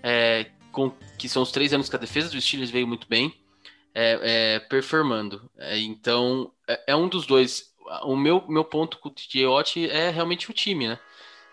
é, 0.01 0.47
com, 0.71 0.89
que 1.17 1.27
são 1.27 1.43
os 1.43 1.51
três 1.51 1.73
anos 1.73 1.89
que 1.89 1.95
a 1.95 1.99
defesa 1.99 2.30
dos 2.30 2.43
Steelers 2.43 2.71
veio 2.71 2.88
muito 2.88 3.07
bem, 3.07 3.36
é, 3.93 4.19
é, 4.55 4.59
performando. 4.59 5.49
É, 5.57 5.77
então, 5.79 6.51
é, 6.67 6.83
é 6.87 6.95
um 6.95 7.07
dos 7.07 7.25
dois. 7.25 7.73
O 8.03 8.15
meu, 8.15 8.45
meu 8.47 8.63
ponto 8.63 8.97
com 8.99 9.09
o 9.09 9.53
Watt 9.53 9.89
é 9.89 10.09
realmente 10.09 10.49
o 10.49 10.53
time, 10.53 10.87
né? 10.87 10.99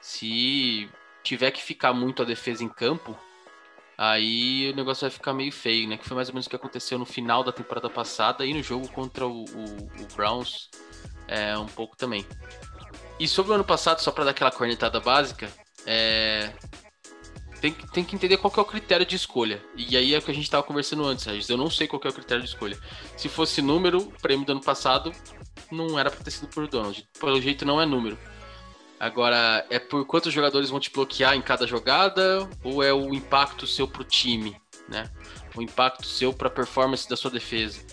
Se 0.01 0.89
tiver 1.23 1.51
que 1.51 1.63
ficar 1.63 1.93
muito 1.93 2.23
a 2.23 2.27
defesa 2.27 2.63
em 2.63 2.69
campo, 2.69 3.19
aí 3.97 4.71
o 4.71 4.77
negócio 4.77 5.03
vai 5.03 5.11
ficar 5.11 5.33
meio 5.33 5.51
feio, 5.51 5.89
né? 5.89 5.97
Que 5.97 6.07
foi 6.07 6.15
mais 6.15 6.29
ou 6.29 6.35
menos 6.35 6.47
o 6.47 6.51
que 6.51 6.57
aconteceu 6.57 6.99
no 6.99 7.07
final 7.07 7.43
da 7.43 7.53
temporada 7.53 7.89
passada 7.89 8.45
e 8.45 8.53
no 8.53 8.63
jogo 8.63 8.87
contra 8.89 9.27
o, 9.27 9.45
o, 9.45 10.03
o 10.03 10.15
Browns 10.15 10.71
é, 11.27 11.57
um 11.57 11.67
pouco 11.67 11.97
também. 11.97 12.25
E 13.19 13.27
sobre 13.27 13.53
o 13.53 13.55
ano 13.55 13.65
passado, 13.65 14.01
só 14.01 14.11
para 14.11 14.25
dar 14.25 14.31
aquela 14.33 14.51
cornetada 14.53 15.01
básica, 15.01 15.51
é, 15.87 16.53
tem, 17.61 17.73
que- 17.73 17.87
tem 17.91 18.05
que 18.05 18.15
entender 18.15 18.37
qual 18.37 18.51
que 18.51 18.59
é 18.59 18.63
o 18.63 18.67
critério 18.67 19.05
de 19.07 19.17
escolha. 19.17 19.63
E 19.77 19.97
aí 19.97 20.15
é 20.15 20.19
o 20.19 20.23
que 20.23 20.31
a 20.31 20.35
gente 20.35 20.45
estava 20.45 20.63
conversando 20.63 21.05
antes, 21.05 21.25
Regis. 21.25 21.49
Eu 21.49 21.57
não 21.57 21.71
sei 21.71 21.87
qual 21.87 22.01
que 22.01 22.07
é 22.07 22.11
o 22.11 22.15
critério 22.15 22.43
de 22.43 22.49
escolha. 22.49 22.79
Se 23.17 23.29
fosse 23.29 23.61
número, 23.63 23.99
o 23.99 24.13
prêmio 24.21 24.47
do 24.47 24.53
ano 24.53 24.61
passado 24.63 25.13
não 25.71 25.99
era 25.99 26.11
para 26.11 26.23
ter 26.25 26.31
sido 26.31 26.49
por 26.49 26.67
Donald. 26.69 27.07
Pelo 27.19 27.41
jeito 27.41 27.65
não 27.65 27.81
é 27.81 27.87
número. 27.87 28.19
Agora, 28.99 29.67
é 29.69 29.79
por 29.79 30.07
quantos 30.07 30.33
jogadores 30.33 30.71
vão 30.71 30.81
te 30.81 30.91
bloquear 30.91 31.35
em 31.35 31.43
cada 31.43 31.67
jogada 31.67 32.49
ou 32.65 32.83
é 32.83 32.93
o 32.93 33.15
impacto 33.15 33.67
seu 33.67 33.87
pro 33.87 34.03
time, 34.05 34.57
né? 34.89 35.11
O 35.55 35.61
impacto 35.61 36.07
seu 36.07 36.33
pra 36.33 36.49
performance 36.49 37.09
da 37.09 37.17
sua 37.17 37.31
defesa. 37.31 37.85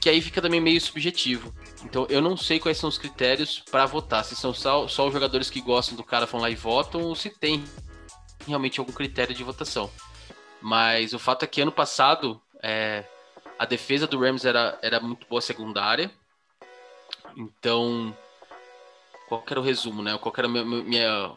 Que 0.00 0.08
aí 0.08 0.20
fica 0.22 0.40
também 0.40 0.60
meio 0.60 0.80
subjetivo. 0.80 1.54
Então, 1.84 2.06
eu 2.08 2.20
não 2.22 2.36
sei 2.36 2.58
quais 2.58 2.78
são 2.78 2.88
os 2.88 2.96
critérios 2.98 3.62
para 3.70 3.84
votar. 3.84 4.24
Se 4.24 4.34
são 4.34 4.54
só, 4.54 4.88
só 4.88 5.06
os 5.06 5.12
jogadores 5.12 5.50
que 5.50 5.60
gostam 5.60 5.96
do 5.96 6.02
cara 6.02 6.26
vão 6.26 6.40
lá 6.40 6.48
e 6.50 6.54
votam 6.54 7.02
ou 7.02 7.14
se 7.14 7.28
tem 7.28 7.62
realmente 8.46 8.80
algum 8.80 8.92
critério 8.92 9.34
de 9.34 9.44
votação. 9.44 9.90
Mas 10.60 11.12
o 11.12 11.18
fato 11.18 11.44
é 11.44 11.48
que 11.48 11.60
ano 11.60 11.72
passado 11.72 12.40
é, 12.62 13.04
a 13.58 13.64
defesa 13.64 14.06
do 14.06 14.20
Rams 14.20 14.44
era, 14.44 14.78
era 14.82 15.00
muito 15.00 15.26
boa 15.26 15.40
secundária. 15.40 16.10
Então, 17.36 18.16
qual 19.28 19.42
era 19.50 19.60
o 19.60 19.62
resumo, 19.62 20.02
né? 20.02 20.16
Qual 20.18 20.34
era 20.36 20.48
meu- 20.48 20.64
minha, 20.64 21.32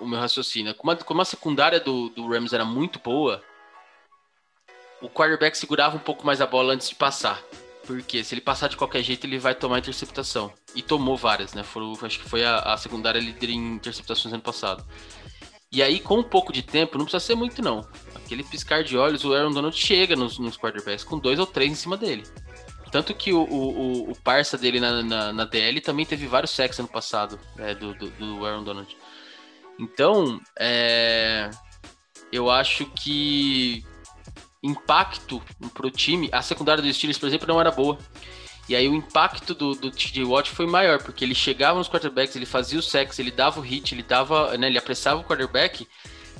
o 0.00 0.06
meu 0.06 0.18
raciocínio? 0.18 0.74
Como 0.74 0.90
a, 0.90 0.96
como 0.96 1.20
a 1.20 1.24
secundária 1.24 1.78
do, 1.78 2.08
do 2.10 2.28
Rams 2.28 2.52
era 2.52 2.64
muito 2.64 2.98
boa, 2.98 3.42
o 5.00 5.08
quarterback 5.08 5.56
segurava 5.56 5.96
um 5.96 6.00
pouco 6.00 6.26
mais 6.26 6.40
a 6.40 6.46
bola 6.46 6.74
antes 6.74 6.88
de 6.88 6.94
passar. 6.94 7.42
Porque 7.86 8.22
se 8.22 8.34
ele 8.34 8.40
passar 8.40 8.68
de 8.68 8.76
qualquer 8.76 9.02
jeito, 9.02 9.26
ele 9.26 9.38
vai 9.38 9.54
tomar 9.54 9.78
interceptação. 9.78 10.52
E 10.74 10.82
tomou 10.82 11.16
várias, 11.16 11.54
né? 11.54 11.62
Foram, 11.62 11.92
acho 12.02 12.18
que 12.18 12.28
foi 12.28 12.44
a, 12.44 12.58
a 12.58 12.76
secundária 12.76 13.18
líder 13.18 13.50
em 13.50 13.74
interceptações 13.74 14.32
ano 14.32 14.42
passado. 14.42 14.84
E 15.70 15.82
aí, 15.82 16.00
com 16.00 16.18
um 16.18 16.22
pouco 16.22 16.52
de 16.52 16.62
tempo, 16.62 16.96
não 16.96 17.04
precisa 17.04 17.24
ser 17.24 17.34
muito, 17.34 17.60
não. 17.60 17.86
Aquele 18.14 18.42
piscar 18.42 18.82
de 18.82 18.96
olhos, 18.96 19.24
o 19.24 19.34
Aaron 19.34 19.50
Donald 19.52 19.76
chega 19.76 20.16
nos, 20.16 20.38
nos 20.38 20.56
quarterbacks 20.56 21.04
com 21.04 21.18
dois 21.18 21.38
ou 21.38 21.46
três 21.46 21.70
em 21.70 21.74
cima 21.74 21.96
dele. 21.96 22.24
Tanto 22.90 23.12
que 23.14 23.34
o, 23.34 23.42
o, 23.42 24.10
o- 24.10 24.16
parça 24.24 24.56
dele 24.56 24.80
na, 24.80 25.02
na, 25.02 25.32
na 25.32 25.44
DL 25.44 25.78
também 25.82 26.06
teve 26.06 26.26
vários 26.26 26.52
sacks 26.52 26.78
ano 26.78 26.88
passado, 26.88 27.38
é, 27.58 27.74
do, 27.74 27.92
do, 27.94 28.08
do 28.10 28.46
Aaron 28.46 28.64
Donald. 28.64 28.96
Então, 29.78 30.40
é, 30.58 31.50
eu 32.32 32.50
acho 32.50 32.86
que 32.86 33.84
impacto 34.62 35.42
pro 35.74 35.90
time, 35.90 36.30
a 36.32 36.40
secundária 36.40 36.82
dos 36.82 36.96
Steelers, 36.96 37.18
por 37.18 37.26
exemplo, 37.26 37.46
não 37.46 37.60
era 37.60 37.70
boa. 37.70 37.98
E 38.68 38.76
aí 38.76 38.88
o 38.88 38.94
impacto 38.94 39.54
do, 39.54 39.74
do 39.74 39.90
TJ 39.90 40.24
Watt 40.24 40.50
foi 40.50 40.66
maior, 40.66 41.02
porque 41.02 41.24
ele 41.24 41.34
chegava 41.34 41.78
nos 41.78 41.88
quarterbacks, 41.88 42.36
ele 42.36 42.44
fazia 42.44 42.78
o 42.78 42.82
sacks, 42.82 43.18
ele 43.18 43.30
dava 43.30 43.60
o 43.60 43.62
hit, 43.62 43.94
ele 43.94 44.02
dava, 44.02 44.56
né, 44.58 44.66
ele 44.66 44.78
apressava 44.78 45.20
o 45.20 45.24
quarterback 45.24 45.86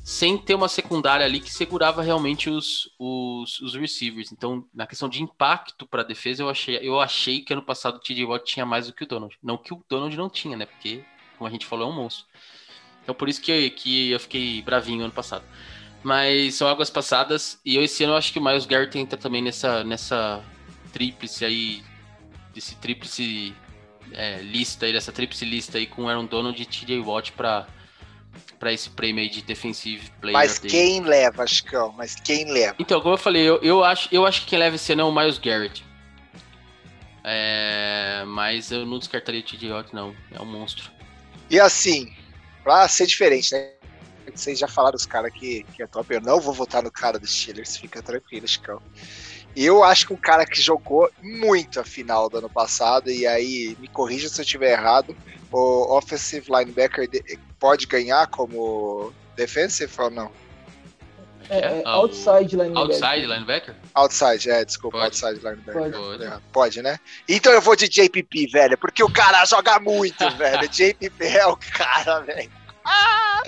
sem 0.09 0.39
ter 0.39 0.55
uma 0.55 0.69
secundária 0.69 1.27
ali 1.27 1.39
que 1.39 1.53
segurava 1.53 2.03
realmente 2.03 2.49
os, 2.49 2.91
os, 2.99 3.61
os 3.61 3.75
receivers. 3.75 4.33
Então, 4.33 4.65
na 4.73 4.87
questão 4.87 5.07
de 5.07 5.23
impacto 5.23 5.87
para 5.87 6.01
a 6.01 6.05
defesa, 6.05 6.43
eu 6.43 6.49
achei, 6.49 6.79
eu 6.83 6.99
achei 6.99 7.41
que 7.43 7.53
ano 7.53 7.63
passado 7.63 7.97
o 7.97 8.01
TJ 8.01 8.25
Watt 8.25 8.45
tinha 8.51 8.65
mais 8.65 8.87
do 8.87 8.95
que 8.95 9.05
o 9.05 9.07
Donald. 9.07 9.37
Não 9.43 9.59
que 9.59 9.75
o 9.75 9.85
Donald 9.87 10.17
não 10.17 10.31
tinha, 10.31 10.57
né? 10.57 10.65
Porque, 10.65 11.05
como 11.37 11.47
a 11.47 11.51
gente 11.51 11.67
falou, 11.67 11.89
é 11.89 11.93
um 11.93 11.95
monstro. 11.95 12.25
Então, 13.03 13.15
por 13.15 13.29
isso 13.29 13.43
que, 13.43 13.71
que 13.71 14.11
eu 14.11 14.21
fiquei 14.21 14.63
bravinho 14.63 15.05
ano 15.05 15.13
passado. 15.13 15.45
Mas 16.03 16.55
são 16.55 16.69
águas 16.69 16.89
passadas. 16.89 17.61
E 17.65 17.77
eu, 17.77 17.83
esse 17.83 18.03
ano 18.05 18.15
eu 18.15 18.17
acho 18.17 18.33
que 18.33 18.39
o 18.39 18.43
Miles 18.43 18.67
Garrett 18.67 18.99
entra 18.99 19.19
também 19.19 19.43
nessa, 19.43 19.85
nessa 19.85 20.43
tríplice 20.91 21.45
aí. 21.45 21.83
Desse 22.59 22.75
tríplice 22.75 23.55
é, 24.13 24.39
lista 24.43 24.85
aí, 24.85 24.93
dessa 24.93 25.13
tríplice 25.13 25.45
lista 25.45 25.79
aí 25.79 25.87
com 25.87 26.09
Aaron 26.09 26.25
Donald 26.25 26.61
e 26.61 26.67
TJ 26.67 26.99
Watt 26.99 27.31
para 27.31 27.69
para 28.59 28.73
esse 28.73 28.91
prêmio 28.91 29.23
aí 29.23 29.31
de 29.31 29.43
Defensive 29.43 30.11
Player 30.21 30.37
Mas 30.37 30.59
the 30.59 30.67
quem 30.67 31.01
leva, 31.03 31.47
Chicão? 31.47 31.95
Mas 31.97 32.17
quem 32.17 32.51
leva? 32.51 32.75
então, 32.81 33.01
como 33.01 33.15
eu 33.15 33.19
falei, 33.19 33.49
eu, 33.49 33.63
eu, 33.63 33.85
acho, 33.85 34.09
eu 34.11 34.27
acho 34.27 34.41
que 34.41 34.49
quem 34.49 34.59
leva 34.59 34.75
esse 34.75 34.93
ano 34.93 35.03
é 35.03 35.05
o 35.05 35.15
Miles 35.15 35.39
Garrett. 35.39 35.85
É, 37.23 38.25
mas 38.27 38.73
eu 38.73 38.85
não 38.85 38.99
descartaria 38.99 39.41
o 39.41 39.45
TJ 39.45 39.71
Watt, 39.71 39.95
não. 39.95 40.17
É 40.33 40.43
um 40.43 40.45
monstro. 40.45 40.91
E 41.49 41.61
assim, 41.61 42.13
pra 42.65 42.89
ser 42.89 43.07
diferente, 43.07 43.53
né? 43.53 43.71
Vocês 44.35 44.59
já 44.59 44.67
falaram 44.67 44.97
os 44.97 45.07
caras 45.07 45.33
que, 45.33 45.63
que 45.77 45.81
é 45.81 45.87
top. 45.87 46.13
Eu 46.13 46.21
não 46.21 46.41
vou 46.41 46.53
votar 46.53 46.83
no 46.83 46.91
cara 46.91 47.21
dos 47.21 47.31
Steelers, 47.31 47.77
fica 47.77 48.03
tranquilo, 48.03 48.49
Chicão. 48.49 48.83
Eu 49.61 49.83
acho 49.83 50.07
que 50.07 50.13
um 50.13 50.17
cara 50.17 50.47
que 50.47 50.61
jogou 50.61 51.11
muito 51.21 51.81
a 51.81 51.85
final 51.85 52.29
do 52.29 52.39
ano 52.39 52.49
passado, 52.49 53.11
e 53.11 53.27
aí 53.27 53.77
me 53.81 53.89
corrija 53.89 54.29
se 54.29 54.41
eu 54.41 54.45
estiver 54.45 54.71
errado, 54.73 55.17
o 55.51 55.97
offensive 55.97 56.47
linebacker 56.49 57.09
de- 57.09 57.39
pode 57.59 57.87
ganhar 57.87 58.27
como 58.29 59.13
defensive 59.35 59.93
ou 59.99 60.11
não? 60.11 60.31
É, 61.51 61.59
é 61.59 61.83
Ah, 61.85 61.93
outside 61.93 62.55
linebacker. 62.55 62.77
Outside 62.77 63.27
linebacker? 63.27 63.75
Outside, 63.95 64.51
é, 64.51 64.65
desculpa, 64.65 64.99
Pode. 64.99 65.07
outside 65.25 65.41
linebacker. 65.45 65.73
Pode. 65.73 65.97
Pode. 65.97 66.25
É, 66.25 66.39
Pode, 66.53 66.83
né? 66.83 66.99
Então 67.29 67.51
eu 67.53 67.61
vou 67.63 67.75
de 67.75 67.89
JPP, 67.89 68.47
velho, 68.53 68.79
porque 68.79 69.03
o 69.03 69.11
cara 69.11 69.45
joga 69.45 69.81
muito, 69.81 70.29
velho. 70.37 70.69
JPP 70.71 71.25
é 71.27 71.47
o 71.47 71.57
cara, 71.57 72.21
velho. 72.21 72.51
Ah! 72.85 73.43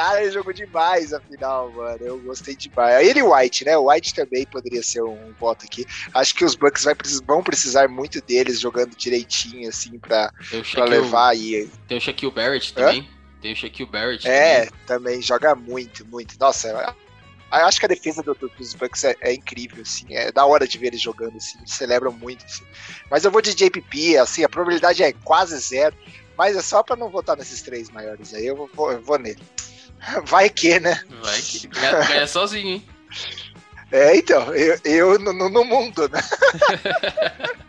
Cara, 0.00 0.22
ele 0.22 0.30
jogou 0.32 0.52
demais 0.52 1.12
a 1.12 1.20
final, 1.20 1.70
mano. 1.72 1.98
Eu 2.00 2.18
gostei 2.20 2.56
demais. 2.56 3.06
Ele 3.06 3.20
e 3.20 3.22
o 3.22 3.34
White, 3.34 3.66
né? 3.66 3.76
O 3.76 3.90
White 3.90 4.14
também 4.14 4.46
poderia 4.46 4.82
ser 4.82 5.02
um 5.02 5.34
voto 5.38 5.66
aqui. 5.66 5.84
Acho 6.14 6.34
que 6.34 6.42
os 6.44 6.54
Bucks 6.54 6.84
vai 6.84 6.94
vão 7.26 7.42
precisar 7.42 7.86
muito 7.86 8.20
deles 8.22 8.58
jogando 8.60 8.96
direitinho, 8.96 9.68
assim, 9.68 9.98
pra, 9.98 10.32
pra 10.48 10.64
Shaquille, 10.64 10.88
levar 10.88 11.28
aí. 11.28 11.70
tem 11.86 11.98
o 11.98 12.00
Shaquille 12.00 12.32
Barrett 12.32 12.72
também. 12.72 13.10
Tem 13.42 13.52
o 13.52 13.56
Shaquille 13.56 13.90
Barrett 13.90 14.26
É, 14.26 14.64
também. 14.64 14.70
também 14.86 15.22
joga 15.22 15.54
muito, 15.54 16.06
muito. 16.06 16.34
Nossa, 16.40 16.68
eu 16.68 17.66
acho 17.66 17.78
que 17.78 17.84
a 17.84 17.88
defesa 17.88 18.22
do- 18.22 18.34
do- 18.34 18.48
dos 18.56 18.72
Bucks 18.74 19.04
é, 19.04 19.14
é 19.20 19.34
incrível, 19.34 19.82
assim. 19.82 20.06
É 20.14 20.32
da 20.32 20.46
hora 20.46 20.66
de 20.66 20.78
ver 20.78 20.86
eles 20.88 21.00
jogando, 21.02 21.36
assim. 21.36 21.58
Celebram 21.66 22.12
muito, 22.12 22.42
assim. 22.46 22.64
Mas 23.10 23.24
eu 23.24 23.30
vou 23.30 23.42
de 23.42 23.54
JPP, 23.54 24.16
assim, 24.16 24.44
a 24.44 24.48
probabilidade 24.48 25.02
é 25.02 25.12
quase 25.12 25.58
zero. 25.58 25.94
Mas 26.38 26.56
é 26.56 26.62
só 26.62 26.82
pra 26.82 26.96
não 26.96 27.10
votar 27.10 27.36
nesses 27.36 27.60
três 27.60 27.90
maiores 27.90 28.32
aí. 28.32 28.46
Eu 28.46 28.56
vou, 28.74 28.92
eu 28.92 29.02
vou 29.02 29.18
nele. 29.18 29.42
Vai 30.24 30.48
que, 30.50 30.80
né? 30.80 31.00
Vai 31.22 31.40
que 31.40 31.66
ganha, 31.68 32.06
ganha 32.06 32.26
sozinho, 32.26 32.68
hein? 32.76 32.86
É, 33.92 34.16
então, 34.16 34.54
eu, 34.54 34.78
eu 34.84 35.18
no, 35.18 35.32
no- 35.32 35.48
no 35.50 35.64
mundo, 35.64 36.08
né? 36.08 36.20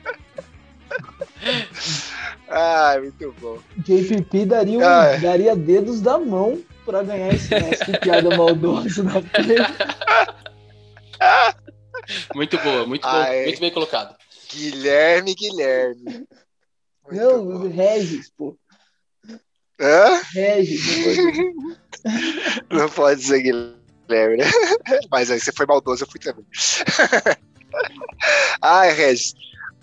Ai, 2.47 2.99
muito 3.01 3.33
bom. 3.39 3.59
JPP 3.77 4.45
daria, 4.45 4.77
um- 4.79 4.83
Ah, 4.83 5.15
daria 5.17 5.55
dedos 5.55 6.01
da 6.01 6.17
mão 6.19 6.61
pra 6.85 7.01
ganhar 7.03 7.33
esse 7.33 7.49
nossa, 7.59 7.83
que 7.85 7.97
piada 7.97 8.35
maldosa 8.35 9.03
da 9.03 9.21
frente. 9.21 9.73
Muito 12.35 12.57
boa, 12.59 12.85
muito, 12.85 13.05
Ah, 13.07 13.11
bom, 13.25 13.31
é. 13.31 13.43
muito 13.45 13.59
bem 13.59 13.71
colocado. 13.71 14.15
Guilherme, 14.53 15.33
Guilherme. 15.33 16.03
Muito 16.03 16.27
Não, 17.23 17.45
bom. 17.45 17.67
Regis, 17.69 18.29
pô. 18.37 18.57
Hã? 19.79 20.21
Regis. 20.33 20.81
Não 22.69 22.89
pode 22.89 23.23
ser 23.23 23.41
Guilherme, 23.41 24.37
né? 24.37 24.45
Mas 25.11 25.31
aí 25.31 25.39
você 25.39 25.51
foi 25.51 25.65
maldoso, 25.65 26.03
eu 26.03 26.07
fui 26.09 26.19
também. 26.19 26.45
Ai, 28.61 28.91
Regis. 28.93 29.33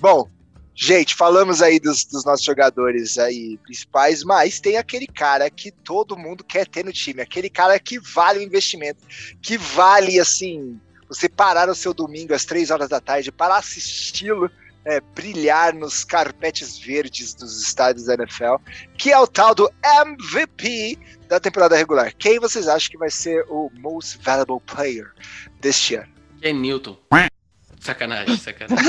Bom, 0.00 0.28
gente, 0.74 1.14
falamos 1.14 1.62
aí 1.62 1.80
dos, 1.80 2.04
dos 2.04 2.24
nossos 2.24 2.44
jogadores 2.44 3.18
aí 3.18 3.58
principais, 3.64 4.22
mas 4.22 4.60
tem 4.60 4.76
aquele 4.76 5.06
cara 5.06 5.50
que 5.50 5.72
todo 5.72 6.16
mundo 6.16 6.44
quer 6.44 6.66
ter 6.68 6.84
no 6.84 6.92
time, 6.92 7.22
aquele 7.22 7.50
cara 7.50 7.78
que 7.80 7.98
vale 7.98 8.38
o 8.38 8.42
investimento, 8.42 9.04
que 9.42 9.58
vale, 9.58 10.20
assim, 10.20 10.78
você 11.08 11.28
parar 11.28 11.68
o 11.68 11.74
seu 11.74 11.92
domingo 11.92 12.34
às 12.34 12.44
três 12.44 12.70
horas 12.70 12.88
da 12.88 13.00
tarde 13.00 13.32
para 13.32 13.56
assisti-lo 13.56 14.50
é, 14.88 15.00
brilhar 15.14 15.72
nos 15.74 16.02
carpetes 16.02 16.78
verdes 16.78 17.34
dos 17.34 17.60
estádios 17.60 18.06
da 18.06 18.14
NFL, 18.14 18.54
que 18.96 19.12
é 19.12 19.18
o 19.18 19.26
tal 19.26 19.54
do 19.54 19.70
MVP 19.84 20.98
da 21.28 21.38
temporada 21.38 21.76
regular. 21.76 22.14
Quem 22.18 22.40
vocês 22.40 22.66
acham 22.66 22.90
que 22.90 22.96
vai 22.96 23.10
ser 23.10 23.44
o 23.50 23.70
most 23.78 24.18
valuable 24.22 24.62
player 24.66 25.12
deste 25.60 25.96
ano? 25.96 26.08
Ken 26.40 26.54
Newton. 26.54 26.96
Sacanagem, 27.80 28.38
sacanagem. 28.38 28.78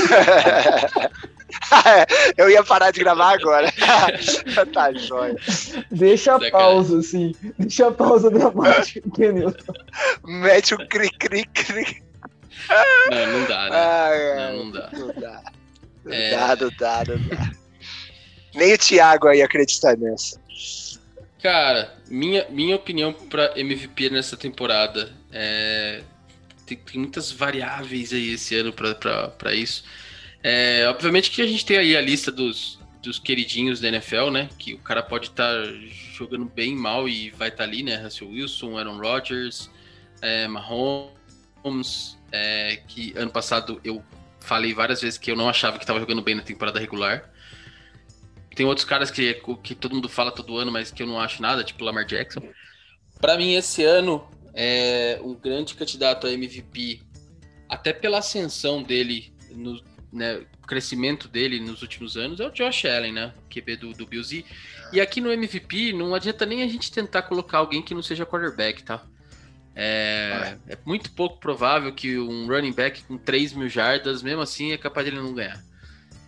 Eu 2.36 2.50
ia 2.50 2.62
parar 2.64 2.92
de 2.92 3.00
gravar 3.00 3.34
agora. 3.34 3.70
tá 4.72 4.92
jóia. 4.92 5.36
Deixa 5.90 6.34
a 6.34 6.50
pausa, 6.50 6.98
assim. 6.98 7.34
Deixa 7.58 7.88
a 7.88 7.92
pausa 7.92 8.30
dramática, 8.30 9.06
entendeu? 9.06 9.54
Mete 10.24 10.74
o 10.74 10.88
cri 10.88 11.10
cri 11.10 11.44
cri. 11.44 12.02
Não, 13.10 13.26
não 13.38 13.46
dá, 13.46 13.68
né? 13.68 13.76
Ai, 13.76 14.36
Não, 14.36 14.56
não 14.64 14.72
dá. 14.72 14.90
Não 14.92 15.08
dá. 15.20 15.42
É. 16.06 16.30
dá, 16.30 16.56
não 16.56 16.70
dá, 16.78 17.02
não 17.06 17.28
dá. 17.28 17.50
Nem 18.54 18.74
o 18.74 18.78
Thiago 18.78 19.28
aí 19.28 19.42
acredita 19.42 19.94
nessa. 19.96 20.40
Cara, 21.42 21.94
minha, 22.08 22.46
minha 22.50 22.76
opinião 22.76 23.12
pra 23.12 23.58
MVP 23.58 24.10
nessa 24.10 24.36
temporada 24.36 25.12
é. 25.32 26.02
Tem, 26.66 26.76
tem 26.76 27.00
muitas 27.00 27.32
variáveis 27.32 28.12
aí 28.12 28.34
esse 28.34 28.54
ano 28.54 28.72
pra 28.72 29.54
isso. 29.54 29.84
É, 30.42 30.86
obviamente 30.88 31.30
que 31.30 31.42
a 31.42 31.46
gente 31.46 31.66
tem 31.66 31.76
aí 31.76 31.96
a 31.96 32.00
lista 32.00 32.30
dos, 32.30 32.78
dos 33.02 33.18
queridinhos 33.18 33.80
da 33.80 33.88
NFL, 33.88 34.30
né? 34.30 34.48
Que 34.58 34.74
o 34.74 34.78
cara 34.78 35.02
pode 35.02 35.28
estar 35.28 35.52
jogando 36.14 36.44
bem 36.44 36.76
mal 36.76 37.08
e 37.08 37.30
vai 37.30 37.48
estar 37.48 37.64
ali, 37.64 37.82
né? 37.82 37.96
Russell 37.96 38.28
Wilson, 38.28 38.78
Aaron 38.78 38.98
Rodgers, 38.98 39.70
é, 40.22 40.46
Mahomes, 40.46 42.16
é, 42.30 42.80
que 42.86 43.12
ano 43.16 43.30
passado 43.30 43.80
eu 43.82 44.02
falei 44.50 44.74
várias 44.74 45.00
vezes 45.00 45.16
que 45.16 45.30
eu 45.30 45.36
não 45.36 45.48
achava 45.48 45.78
que 45.78 45.84
estava 45.84 46.00
jogando 46.00 46.22
bem 46.22 46.34
na 46.34 46.42
temporada 46.42 46.80
regular. 46.80 47.30
Tem 48.56 48.66
outros 48.66 48.84
caras 48.84 49.08
que, 49.08 49.40
que 49.62 49.76
todo 49.76 49.94
mundo 49.94 50.08
fala 50.08 50.32
todo 50.32 50.58
ano, 50.58 50.72
mas 50.72 50.90
que 50.90 51.04
eu 51.04 51.06
não 51.06 51.20
acho 51.20 51.40
nada, 51.40 51.62
tipo 51.62 51.84
Lamar 51.84 52.04
Jackson. 52.04 52.42
Pra 53.20 53.36
mim, 53.36 53.54
esse 53.54 53.84
ano 53.84 54.28
é 54.52 55.20
um 55.22 55.34
grande 55.34 55.76
candidato 55.76 56.26
a 56.26 56.32
MVP, 56.32 57.00
até 57.68 57.92
pela 57.92 58.18
ascensão 58.18 58.82
dele, 58.82 59.32
no 59.52 59.80
né, 60.12 60.44
crescimento 60.66 61.28
dele 61.28 61.60
nos 61.60 61.80
últimos 61.82 62.16
anos, 62.16 62.40
é 62.40 62.46
o 62.46 62.50
Josh 62.50 62.86
Allen, 62.86 63.12
né? 63.12 63.32
QB 63.48 63.76
do, 63.76 63.92
do 63.92 64.04
Bills. 64.04 64.36
E, 64.36 64.44
e 64.92 65.00
aqui 65.00 65.20
no 65.20 65.30
MVP, 65.30 65.92
não 65.92 66.12
adianta 66.12 66.44
nem 66.44 66.64
a 66.64 66.66
gente 66.66 66.90
tentar 66.90 67.22
colocar 67.22 67.58
alguém 67.58 67.82
que 67.82 67.94
não 67.94 68.02
seja 68.02 68.26
quarterback, 68.26 68.82
tá? 68.82 69.06
É, 69.74 70.56
é 70.68 70.78
muito 70.84 71.12
pouco 71.12 71.38
provável 71.38 71.94
que 71.94 72.18
um 72.18 72.46
running 72.46 72.72
back 72.72 73.02
com 73.04 73.16
3 73.16 73.52
mil 73.52 73.68
jardas, 73.68 74.22
mesmo 74.22 74.42
assim, 74.42 74.72
é 74.72 74.78
capaz 74.78 75.06
de 75.06 75.12
ele 75.12 75.22
não 75.22 75.34
ganhar. 75.34 75.62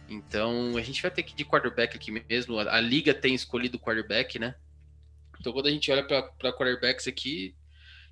Então, 0.09 0.76
a 0.76 0.82
gente 0.82 1.01
vai 1.01 1.11
ter 1.11 1.22
que 1.22 1.32
ir 1.32 1.36
de 1.36 1.45
quarterback 1.45 1.97
aqui 1.97 2.11
mesmo. 2.11 2.59
A, 2.59 2.76
a 2.76 2.80
liga 2.80 3.14
tem 3.14 3.34
escolhido 3.34 3.78
quarterback, 3.78 4.38
né? 4.38 4.55
Então, 5.40 5.53
quando 5.53 5.66
a 5.66 5.70
gente 5.70 5.90
olha 5.90 6.05
para 6.05 6.53
quarterbacks 6.53 7.09
aqui 7.09 7.55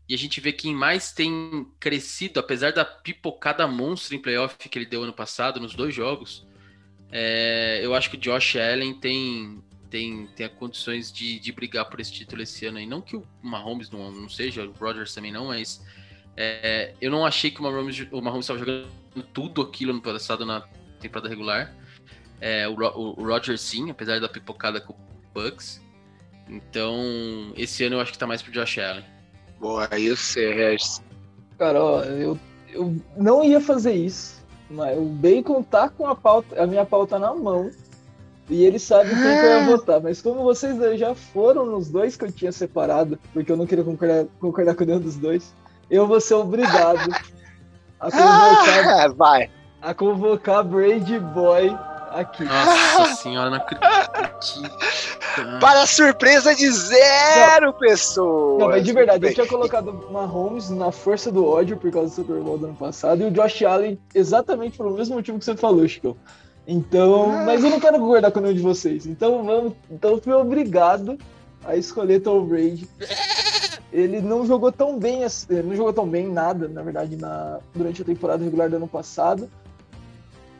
e 0.08 0.14
a 0.14 0.18
gente 0.18 0.40
vê 0.40 0.52
quem 0.52 0.74
mais 0.74 1.12
tem 1.12 1.66
crescido, 1.78 2.40
apesar 2.40 2.72
da 2.72 2.84
pipocada 2.84 3.68
monstro 3.68 4.16
em 4.16 4.18
playoff 4.20 4.56
que 4.56 4.78
ele 4.78 4.86
deu 4.86 5.04
ano 5.04 5.12
passado, 5.12 5.60
nos 5.60 5.74
dois 5.74 5.94
jogos, 5.94 6.44
é, 7.12 7.80
eu 7.82 7.94
acho 7.94 8.10
que 8.10 8.16
o 8.16 8.20
Josh 8.20 8.56
Allen 8.56 8.98
tem, 8.98 9.62
tem, 9.90 10.26
tem 10.36 10.48
condições 10.48 11.12
de, 11.12 11.38
de 11.38 11.52
brigar 11.52 11.84
por 11.90 12.00
esse 12.00 12.12
título 12.12 12.42
esse 12.42 12.64
ano 12.66 12.78
aí. 12.78 12.86
Não 12.86 13.00
que 13.00 13.16
o 13.16 13.26
Mahomes 13.42 13.90
não, 13.90 14.10
não 14.10 14.28
seja, 14.28 14.64
o 14.64 14.72
Rodgers 14.72 15.12
também 15.14 15.32
não, 15.32 15.48
mas 15.48 15.84
é, 16.36 16.94
eu 17.00 17.10
não 17.10 17.26
achei 17.26 17.50
que 17.50 17.60
o 17.60 17.62
Mahomes 17.62 18.06
o 18.10 18.22
Mahomes 18.22 18.44
estava 18.44 18.58
jogando 18.58 18.88
tudo 19.34 19.60
aquilo 19.60 19.92
ano 19.92 20.00
passado 20.00 20.46
na 20.46 20.62
temporada 21.00 21.28
regular. 21.28 21.74
É, 22.40 22.66
o, 22.68 22.74
Ro- 22.74 23.14
o 23.18 23.26
Rodgers 23.26 23.60
sim, 23.60 23.90
apesar 23.90 24.20
da 24.20 24.28
pipocada 24.28 24.80
com 24.80 24.94
o 24.94 24.96
Bucks. 25.34 25.80
Então, 26.48 27.52
esse 27.56 27.84
ano 27.84 27.96
eu 27.96 28.00
acho 28.00 28.12
que 28.12 28.18
tá 28.18 28.26
mais 28.26 28.40
pro 28.42 28.50
Josh 28.52 28.78
Allen. 28.78 29.04
Boa, 29.58 29.86
aí 29.90 30.08
você, 30.08 30.52
Regis. 30.52 31.02
Cara, 31.58 31.82
ó, 31.82 32.02
eu, 32.02 32.38
eu 32.70 32.96
não 33.16 33.44
ia 33.44 33.60
fazer 33.60 33.92
isso, 33.92 34.42
mas 34.70 34.96
o 34.98 35.04
Bacon 35.04 35.62
tá 35.62 35.88
com 35.90 36.06
a, 36.06 36.16
pauta, 36.16 36.60
a 36.60 36.66
minha 36.66 36.86
pauta 36.86 37.18
na 37.18 37.34
mão 37.34 37.70
e 38.50 38.64
ele 38.64 38.78
sabe 38.78 39.10
quem 39.10 39.18
que 39.18 39.22
eu 39.46 39.50
ia 39.60 39.64
votar. 39.64 40.00
Mas 40.00 40.20
como 40.20 40.42
vocês 40.42 40.76
já 40.98 41.14
foram 41.14 41.64
nos 41.64 41.88
dois 41.88 42.16
que 42.16 42.24
eu 42.24 42.32
tinha 42.32 42.52
separado, 42.52 43.18
porque 43.32 43.50
eu 43.50 43.56
não 43.56 43.66
queria 43.66 43.84
concordar, 43.84 44.26
concordar 44.40 44.74
com 44.74 44.84
nenhum 44.84 45.00
dos 45.00 45.16
dois, 45.16 45.54
eu 45.90 46.06
vou 46.06 46.20
ser 46.20 46.34
obrigado 46.34 47.08
a 48.00 48.10
convocar, 48.10 49.04
Ah, 49.04 49.08
vai. 49.08 49.50
a 49.80 49.94
convocar 49.94 50.64
Brady 50.64 51.18
Boy 51.18 51.76
aqui. 52.10 52.42
Nossa 52.44 53.14
senhora, 53.22 53.50
não 53.50 53.56
acredito. 53.58 53.86
Para 55.60 55.82
a 55.82 55.86
surpresa 55.86 56.54
de 56.54 56.68
zero 56.70 57.72
pessoas. 57.74 58.58
Não, 58.58 58.68
mas 58.68 58.84
de 58.84 58.92
verdade, 58.92 59.26
eu 59.26 59.34
tinha 59.34 59.46
colocado 59.46 59.90
o 59.90 60.12
Mahomes 60.12 60.70
na 60.70 60.90
força 60.90 61.30
do 61.30 61.46
ódio 61.46 61.76
por 61.76 61.90
causa 61.90 62.08
do 62.08 62.14
Super 62.16 62.42
Bowl 62.42 62.58
do 62.58 62.66
ano 62.66 62.74
passado 62.74 63.22
e 63.22 63.26
o 63.26 63.30
Josh 63.30 63.62
Allen 63.62 63.98
exatamente 64.14 64.76
pelo 64.76 64.90
mesmo 64.90 65.14
motivo 65.14 65.38
que 65.38 65.44
você 65.44 65.56
falou, 65.56 65.86
Chico. 65.86 66.16
Então, 66.66 67.30
Ah. 67.30 67.44
mas 67.44 67.64
eu 67.64 67.70
não 67.70 67.80
quero 67.80 67.98
concordar 67.98 68.30
com 68.30 68.40
nenhum 68.40 68.54
de 68.54 68.60
vocês. 68.62 69.06
Então 69.06 69.42
vamos, 69.44 69.72
então 69.90 70.20
fui 70.20 70.32
obrigado 70.32 71.18
a 71.64 71.76
escolher 71.76 72.20
Tom 72.20 72.44
Brady. 72.44 72.88
Ele 73.92 74.20
não 74.20 74.46
jogou 74.46 74.70
tão 74.70 74.98
bem, 74.98 75.20
não 75.64 75.74
jogou 75.74 75.92
tão 75.92 76.06
bem 76.06 76.28
nada, 76.28 76.68
na 76.68 76.80
verdade, 76.82 77.16
na, 77.16 77.58
durante 77.74 78.02
a 78.02 78.04
temporada 78.04 78.44
regular 78.44 78.70
do 78.70 78.76
ano 78.76 78.86
passado. 78.86 79.48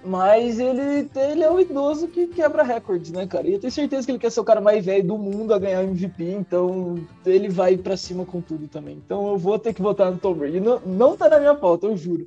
Mas 0.03 0.59
ele, 0.59 1.09
ele 1.15 1.45
é 1.45 1.51
o 1.51 1.61
idoso 1.61 2.09
que 2.09 2.27
quebra 2.27 2.63
recordes, 2.63 3.13
né, 3.13 3.27
cara? 3.27 3.47
E 3.47 3.53
eu 3.53 3.61
tenho 3.61 3.71
certeza 3.71 4.07
que 4.07 4.11
ele 4.13 4.19
quer 4.19 4.31
ser 4.33 4.41
o 4.41 4.45
cara 4.45 4.59
mais 4.61 4.83
velho 4.85 5.05
do 5.07 5.19
mundo 5.19 5.53
a 5.53 5.59
ganhar 5.59 5.85
MVP, 5.85 6.25
então 6.25 6.99
ele 7.25 7.51
vai 7.51 7.77
pra 7.77 7.99
cima 7.99 8.25
com 8.25 8.41
tudo 8.41 8.67
também. 8.67 8.97
Então 9.05 9.29
eu 9.29 9.37
vou 9.37 9.59
ter 9.59 9.75
que 9.75 9.83
votar 9.83 10.11
no 10.11 10.17
Tom 10.17 10.33
Brady. 10.33 10.59
Não, 10.59 10.81
não 10.87 11.17
tá 11.19 11.29
na 11.29 11.39
minha 11.39 11.55
pauta, 11.55 11.87
eu 11.87 11.97
juro. 11.99 12.27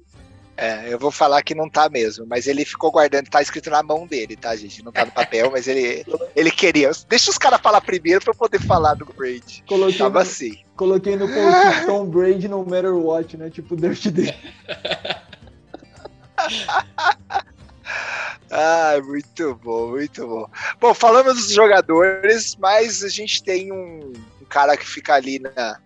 É, 0.56 0.94
eu 0.94 1.00
vou 1.00 1.10
falar 1.12 1.42
que 1.42 1.56
não 1.56 1.68
tá 1.68 1.90
mesmo, 1.90 2.26
mas 2.28 2.46
ele 2.46 2.64
ficou 2.64 2.92
guardando, 2.92 3.28
tá 3.30 3.42
escrito 3.42 3.72
na 3.72 3.82
mão 3.82 4.06
dele, 4.06 4.36
tá, 4.36 4.56
gente? 4.56 4.84
Não 4.84 4.92
tá 4.92 5.04
no 5.06 5.12
papel, 5.12 5.50
mas 5.52 5.68
ele, 5.68 6.06
ele 6.36 6.52
queria. 6.52 6.92
Deixa 7.10 7.32
os 7.32 7.38
caras 7.40 7.60
falar 7.60 7.82
primeiro 7.82 8.22
pra 8.22 8.32
eu 8.32 8.38
poder 8.38 8.60
falar 8.60 8.94
do 8.94 9.06
Brady. 9.06 9.64
Coloquei, 9.68 9.98
Tava 9.98 10.20
no, 10.20 10.20
assim. 10.20 10.60
coloquei 10.76 11.16
no 11.16 11.28
post 11.28 11.86
Tom 11.88 12.06
Brady 12.06 12.48
no 12.48 12.64
matter 12.64 12.94
what, 12.94 13.36
né? 13.36 13.50
Tipo 13.50 13.76
Dirt 13.76 14.08
dele. 14.10 14.36
Ah, 18.56 19.02
muito 19.04 19.56
bom, 19.56 19.90
muito 19.90 20.28
bom. 20.28 20.48
Bom, 20.80 20.94
falamos 20.94 21.34
dos 21.34 21.52
jogadores, 21.52 22.56
mas 22.60 23.04
a 23.04 23.10
gente 23.10 23.44
tem 23.44 23.72
um, 23.72 24.14
um 24.40 24.46
cara 24.48 24.78
que 24.78 24.86
fica 24.86 25.16
ali 25.16 25.40
na, 25.40 25.80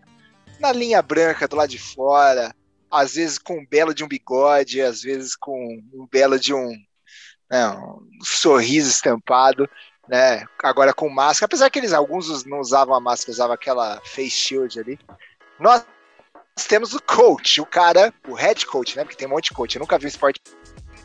na 0.59 0.73
linha 0.73 1.01
branca, 1.01 1.47
do 1.47 1.55
lado 1.55 1.69
de 1.69 1.79
fora, 1.79 2.53
às 2.91 3.15
vezes 3.15 3.37
com 3.37 3.59
um 3.59 3.65
belo 3.65 3.93
de 3.93 4.03
um 4.03 4.07
bigode, 4.07 4.81
às 4.81 5.01
vezes 5.01 5.35
com 5.35 5.81
um 5.93 6.07
belo 6.11 6.39
de 6.39 6.53
um, 6.53 6.69
né, 7.49 7.69
um 7.69 8.23
sorriso 8.23 8.89
estampado, 8.89 9.69
né? 10.07 10.45
Agora 10.63 10.93
com 10.93 11.09
máscara, 11.09 11.45
apesar 11.45 11.69
que 11.69 11.79
eles 11.79 11.93
alguns 11.93 12.45
não 12.45 12.59
usavam 12.59 12.95
a 12.95 12.99
máscara, 12.99 13.31
usavam 13.31 13.53
aquela 13.53 14.01
face 14.05 14.29
shield 14.29 14.79
ali. 14.79 14.99
Nós 15.59 15.85
temos 16.67 16.93
o 16.93 17.01
coach, 17.01 17.61
o 17.61 17.65
cara, 17.65 18.13
o 18.27 18.33
head 18.33 18.65
coach, 18.65 18.95
né? 18.95 19.03
Porque 19.03 19.17
tem 19.17 19.27
um 19.27 19.31
monte 19.31 19.49
de 19.49 19.53
coach. 19.53 19.75
Eu 19.75 19.81
nunca 19.81 19.97
vi 19.97 20.07
esporte 20.07 20.41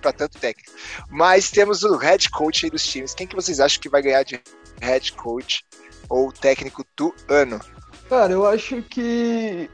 para 0.01 0.12
tanto 0.12 0.39
técnico. 0.39 0.72
Mas 1.11 1.51
temos 1.51 1.83
o 1.83 1.97
head 1.97 2.30
coach 2.30 2.64
aí 2.64 2.70
dos 2.70 2.85
times. 2.85 3.14
Quem 3.14 3.26
que 3.26 3.37
vocês 3.37 3.61
acham 3.61 3.80
que 3.80 3.89
vai 3.89 4.03
ganhar 4.03 4.22
de 4.22 4.41
head 4.80 5.12
coach 5.12 5.64
ou 6.09 6.33
técnico 6.33 6.85
do 6.97 7.14
ano? 7.28 7.61
Cara, 8.09 8.33
eu 8.33 8.47
acho 8.47 8.83
que 8.83 9.70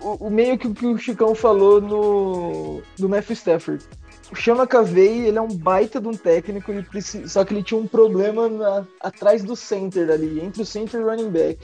o, 0.00 0.26
o, 0.26 0.30
meio 0.30 0.56
que, 0.58 0.66
o 0.68 0.74
que 0.74 0.86
o 0.86 0.98
Chicão 0.98 1.34
falou 1.34 1.80
no, 1.80 2.82
no 2.98 3.08
Matthew 3.08 3.34
Stafford. 3.34 3.84
O 4.30 4.34
Chama 4.34 4.66
Cavei, 4.66 5.26
ele 5.26 5.38
é 5.38 5.40
um 5.40 5.46
baita 5.48 6.00
de 6.00 6.08
um 6.08 6.12
técnico, 6.14 6.72
ele 6.72 6.82
precisa, 6.82 7.28
só 7.28 7.44
que 7.44 7.54
ele 7.54 7.62
tinha 7.62 7.80
um 7.80 7.86
problema 7.86 8.48
na- 8.48 8.84
atrás 9.00 9.44
do 9.44 9.54
center 9.54 10.10
ali, 10.10 10.40
entre 10.40 10.62
o 10.62 10.66
center 10.66 11.00
e 11.00 11.04
o 11.04 11.06
running 11.08 11.30
back. 11.30 11.58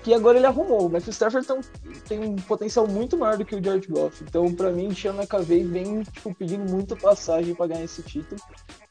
que 0.00 0.14
agora 0.14 0.38
ele 0.38 0.46
arrumou. 0.46 0.86
O 0.86 0.90
Matthew 0.90 1.12
Stafford 1.12 1.46
tem, 1.46 1.60
tem 2.08 2.18
um 2.20 2.36
potencial 2.36 2.86
muito 2.86 3.16
maior 3.16 3.36
do 3.36 3.44
que 3.44 3.56
o 3.56 3.62
George 3.62 3.88
Goff. 3.88 4.22
Então, 4.26 4.54
para 4.54 4.70
mim, 4.70 4.86
o 4.86 4.94
Sean 4.94 5.12
McAvey 5.12 5.64
vem 5.64 6.02
tipo, 6.02 6.32
pedindo 6.34 6.70
muito 6.70 6.96
passagem 6.96 7.54
para 7.54 7.66
ganhar 7.66 7.84
esse 7.84 8.00
título. 8.02 8.40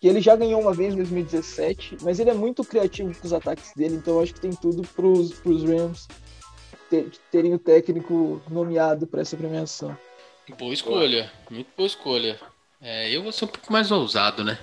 Que 0.02 0.08
ele 0.08 0.20
já 0.20 0.36
ganhou 0.36 0.62
uma 0.62 0.74
vez 0.74 0.94
em 0.94 0.98
2017, 0.98 1.98
mas 2.04 2.20
ele 2.20 2.30
é 2.30 2.34
muito 2.34 2.64
criativo 2.64 3.12
com 3.20 3.26
os 3.26 3.34
ataques 3.34 3.72
dele, 3.76 3.96
então 3.96 4.20
acho 4.22 4.34
que 4.34 4.42
tem 4.42 4.52
tudo 4.52 4.84
pros, 4.96 5.32
pros 5.34 5.64
Rams 5.64 6.08
ter, 6.90 7.10
terem 7.32 7.54
o 7.54 7.60
técnico 7.60 8.42
nomeado 8.50 9.08
para 9.08 9.22
essa 9.22 9.38
premiação. 9.38 9.98
Boa 10.58 10.74
escolha, 10.74 11.32
muito 11.50 11.68
boa 11.76 11.88
escolha. 11.88 12.40
É, 12.82 13.10
eu 13.10 13.24
vou 13.24 13.32
ser 13.32 13.46
um 13.46 13.50
pouco 13.50 13.72
mais 13.72 13.92
ousado, 13.92 14.44
né? 14.44 14.58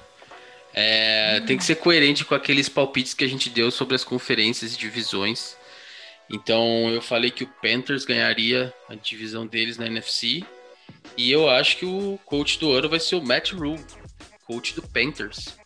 É, 0.73 1.39
hum. 1.41 1.47
Tem 1.47 1.57
que 1.57 1.65
ser 1.65 1.77
coerente 1.77 2.25
com 2.25 2.35
aqueles 2.35 2.69
palpites 2.69 3.15
que 3.15 3.25
a 3.25 3.29
gente 3.29 3.51
deu 3.51 3.71
sobre 3.71 3.95
as 3.95 4.05
conferências 4.05 4.75
e 4.75 4.79
divisões. 4.79 5.57
Então 6.31 6.91
eu 6.91 7.03
falei 7.03 7.31
que 7.31 7.45
o 7.45 7.53
Panthers 7.63 8.05
ganharia 8.05 8.73
a 8.89 8.95
divisão 8.95 9.47
deles 9.47 9.77
na 9.77 9.87
NFC. 9.87 10.43
E 11.17 11.31
eu 11.31 11.49
acho 11.49 11.77
que 11.77 11.87
o 11.87 12.19
coach 12.25 12.59
do 12.59 12.73
ano 12.73 12.89
vai 12.89 12.99
ser 12.99 13.17
o 13.17 13.23
Matt 13.23 13.53
Rule, 13.53 13.85
coach 14.47 14.75
do 14.75 14.83
Panthers. 14.83 15.57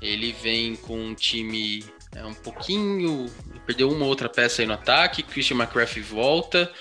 Ele 0.00 0.32
vem 0.32 0.76
com 0.76 0.98
um 0.98 1.14
time 1.14 1.84
é, 2.14 2.24
um 2.24 2.34
pouquinho. 2.34 3.26
Perdeu 3.66 3.90
uma 3.90 4.06
outra 4.06 4.28
peça 4.28 4.62
aí 4.62 4.66
no 4.66 4.74
ataque. 4.74 5.22
Christian 5.22 5.56
McCaffrey 5.56 6.02
volta. 6.02 6.72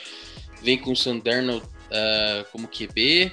Vem 0.62 0.78
com 0.78 0.92
o 0.92 0.96
Sanderno 0.96 1.58
uh, 1.58 2.46
como 2.52 2.68
QB. 2.68 3.32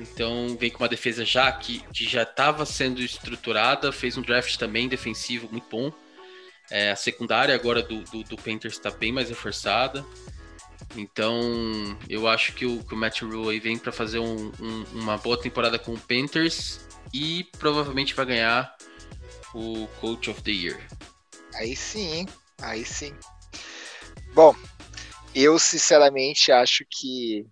Então 0.00 0.56
vem 0.58 0.70
com 0.70 0.82
uma 0.82 0.88
defesa 0.88 1.24
já 1.24 1.50
que, 1.52 1.80
que 1.92 2.04
já 2.04 2.22
estava 2.22 2.64
sendo 2.64 3.00
estruturada. 3.00 3.92
Fez 3.92 4.16
um 4.16 4.22
draft 4.22 4.56
também 4.56 4.88
defensivo 4.88 5.48
muito 5.50 5.66
bom. 5.70 5.92
É, 6.70 6.90
a 6.90 6.96
secundária 6.96 7.54
agora 7.54 7.82
do, 7.82 8.02
do, 8.04 8.22
do 8.24 8.36
Panthers 8.36 8.74
está 8.74 8.90
bem 8.90 9.12
mais 9.12 9.28
reforçada. 9.28 10.04
Então, 10.96 11.98
eu 12.08 12.28
acho 12.28 12.52
que 12.52 12.64
o, 12.64 12.82
que 12.84 12.94
o 12.94 12.96
Matt 12.96 13.22
Rule 13.22 13.58
vem 13.58 13.76
para 13.76 13.92
fazer 13.92 14.18
um, 14.18 14.52
um, 14.60 14.84
uma 14.92 15.16
boa 15.16 15.40
temporada 15.40 15.78
com 15.78 15.92
o 15.92 15.98
Panthers 15.98 16.80
e 17.12 17.44
provavelmente 17.58 18.14
vai 18.14 18.26
ganhar 18.26 18.76
o 19.54 19.86
Coach 20.00 20.30
of 20.30 20.42
the 20.42 20.50
Year. 20.50 20.80
Aí 21.54 21.76
sim, 21.76 22.26
aí 22.60 22.84
sim. 22.84 23.14
Bom, 24.34 24.54
eu 25.34 25.58
sinceramente 25.58 26.50
acho 26.50 26.84
que 26.90 27.46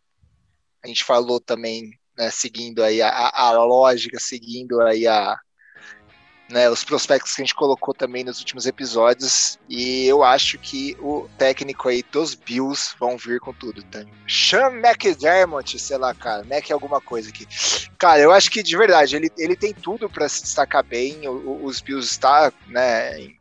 a 0.82 0.88
gente 0.88 1.05
falou 1.05 1.40
também, 1.40 1.90
né, 2.18 2.30
seguindo 2.30 2.82
aí 2.82 3.00
a, 3.00 3.30
a 3.32 3.53
lógica, 3.64 4.18
seguindo 4.18 4.80
aí 4.80 5.07
a, 5.07 5.36
né, 6.53 6.68
os 6.68 6.84
prospectos 6.84 7.34
que 7.34 7.40
a 7.40 7.44
gente 7.44 7.55
colocou 7.55 7.94
também 7.94 8.24
nos 8.24 8.38
últimos 8.40 8.66
episódios. 8.66 9.59
E 9.68 10.07
eu 10.07 10.22
acho 10.22 10.59
que 10.59 10.96
o 11.00 11.28
técnico 11.38 11.88
aí 11.88 12.03
dos 12.03 12.34
Bills 12.34 12.94
vão 13.00 13.16
vir 13.16 13.40
com 13.40 13.53
tudo, 13.53 13.82
tá? 13.84 14.05
Sean 14.28 14.72
McDermott, 14.72 15.78
sei 15.78 15.96
lá, 15.96 16.14
cara, 16.14 16.44
Mac 16.44 16.70
alguma 16.70 17.00
coisa 17.00 17.30
aqui. 17.30 17.46
Cara, 17.98 18.20
eu 18.20 18.32
acho 18.32 18.50
que 18.50 18.62
de 18.62 18.76
verdade, 18.76 19.16
ele, 19.16 19.30
ele 19.38 19.57
tem 19.57 19.72
tudo 19.72 20.11
para 20.11 20.28
se 20.28 20.42
destacar 20.42 20.84
bem. 20.84 21.26
O, 21.26 21.64
os 21.64 21.80
Bills 21.80 22.11
está, 22.11 22.53
né, 22.66 23.34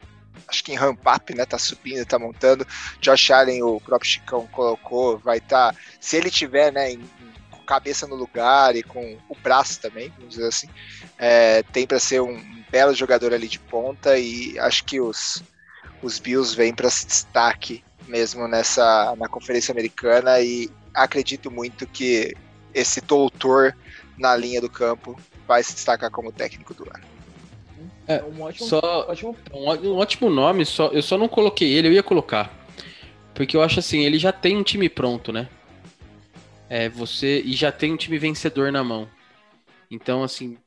acho 0.47 0.63
que 0.63 0.71
em 0.71 0.75
ramp 0.75 0.99
up, 1.07 1.34
né? 1.34 1.45
Tá 1.45 1.57
subindo, 1.57 2.05
tá 2.05 2.19
montando. 2.19 2.65
Josh 2.99 3.32
Allen, 3.32 3.63
o 3.63 3.79
próprio 3.79 4.09
Chicão 4.09 4.47
colocou, 4.47 5.17
vai 5.17 5.38
estar. 5.38 5.73
Tá, 5.73 5.79
se 5.99 6.17
ele 6.17 6.29
tiver, 6.29 6.71
né, 6.71 6.91
em, 6.91 7.01
com 7.49 7.63
cabeça 7.65 8.07
no 8.07 8.15
lugar 8.15 8.75
e 8.75 8.84
com 8.84 9.17
o 9.29 9.36
braço 9.36 9.79
também, 9.79 10.09
vamos 10.17 10.36
dizer 10.36 10.47
assim, 10.47 10.69
é, 11.17 11.63
tem 11.63 11.88
para 11.88 11.99
ser 11.99 12.21
um 12.21 12.63
belo 12.69 12.93
jogador 12.93 13.34
ali 13.34 13.47
de 13.47 13.59
ponta 13.59 14.17
e 14.17 14.57
acho 14.59 14.84
que 14.86 14.99
os, 14.99 15.43
os 16.01 16.19
Bills 16.19 16.55
vêm 16.55 16.73
para 16.73 16.89
se 16.89 17.05
destaque 17.05 17.84
mesmo 18.07 18.47
nessa 18.47 19.15
na 19.17 19.27
Conferência 19.27 19.71
Americana 19.71 20.39
e 20.39 20.69
acredito 20.93 21.51
muito 21.51 21.86
que 21.88 22.34
esse 22.73 23.01
doutor 23.01 23.75
na 24.17 24.36
linha 24.36 24.61
do 24.61 24.69
campo 24.69 25.19
vai 25.47 25.63
se 25.63 25.73
destacar 25.73 26.09
como 26.09 26.32
técnico 26.32 26.73
do 26.73 26.84
ano. 26.84 27.20
É, 28.12 28.24
um 28.24 28.41
ótimo, 28.41 28.68
só 28.68 29.07
ótimo... 29.09 29.36
Um, 29.53 29.95
ótimo 29.97 30.30
nome, 30.30 30.66
só 30.66 30.88
eu 30.88 31.01
só 31.01 31.18
não 31.18 31.28
coloquei 31.28 31.72
ele, 31.72 31.88
eu 31.88 31.93
ia 31.93 32.03
colocar. 32.03 32.51
Porque 33.34 33.55
eu 33.55 33.62
acho 33.62 33.80
assim, 33.80 34.03
ele 34.03 34.20
já 34.20 34.32
tem 34.32 34.57
um 34.57 34.64
time 34.64 34.89
pronto, 34.89 35.32
né? 35.32 35.47
É, 36.70 36.89
você 36.89 37.41
e 37.41 37.53
já 37.53 37.72
tem 37.72 37.93
um 37.93 37.97
time 37.97 38.18
vencedor 38.18 38.72
na 38.72 38.84
mão. 38.84 39.07
Então, 39.89 40.24
assim, 40.24 40.57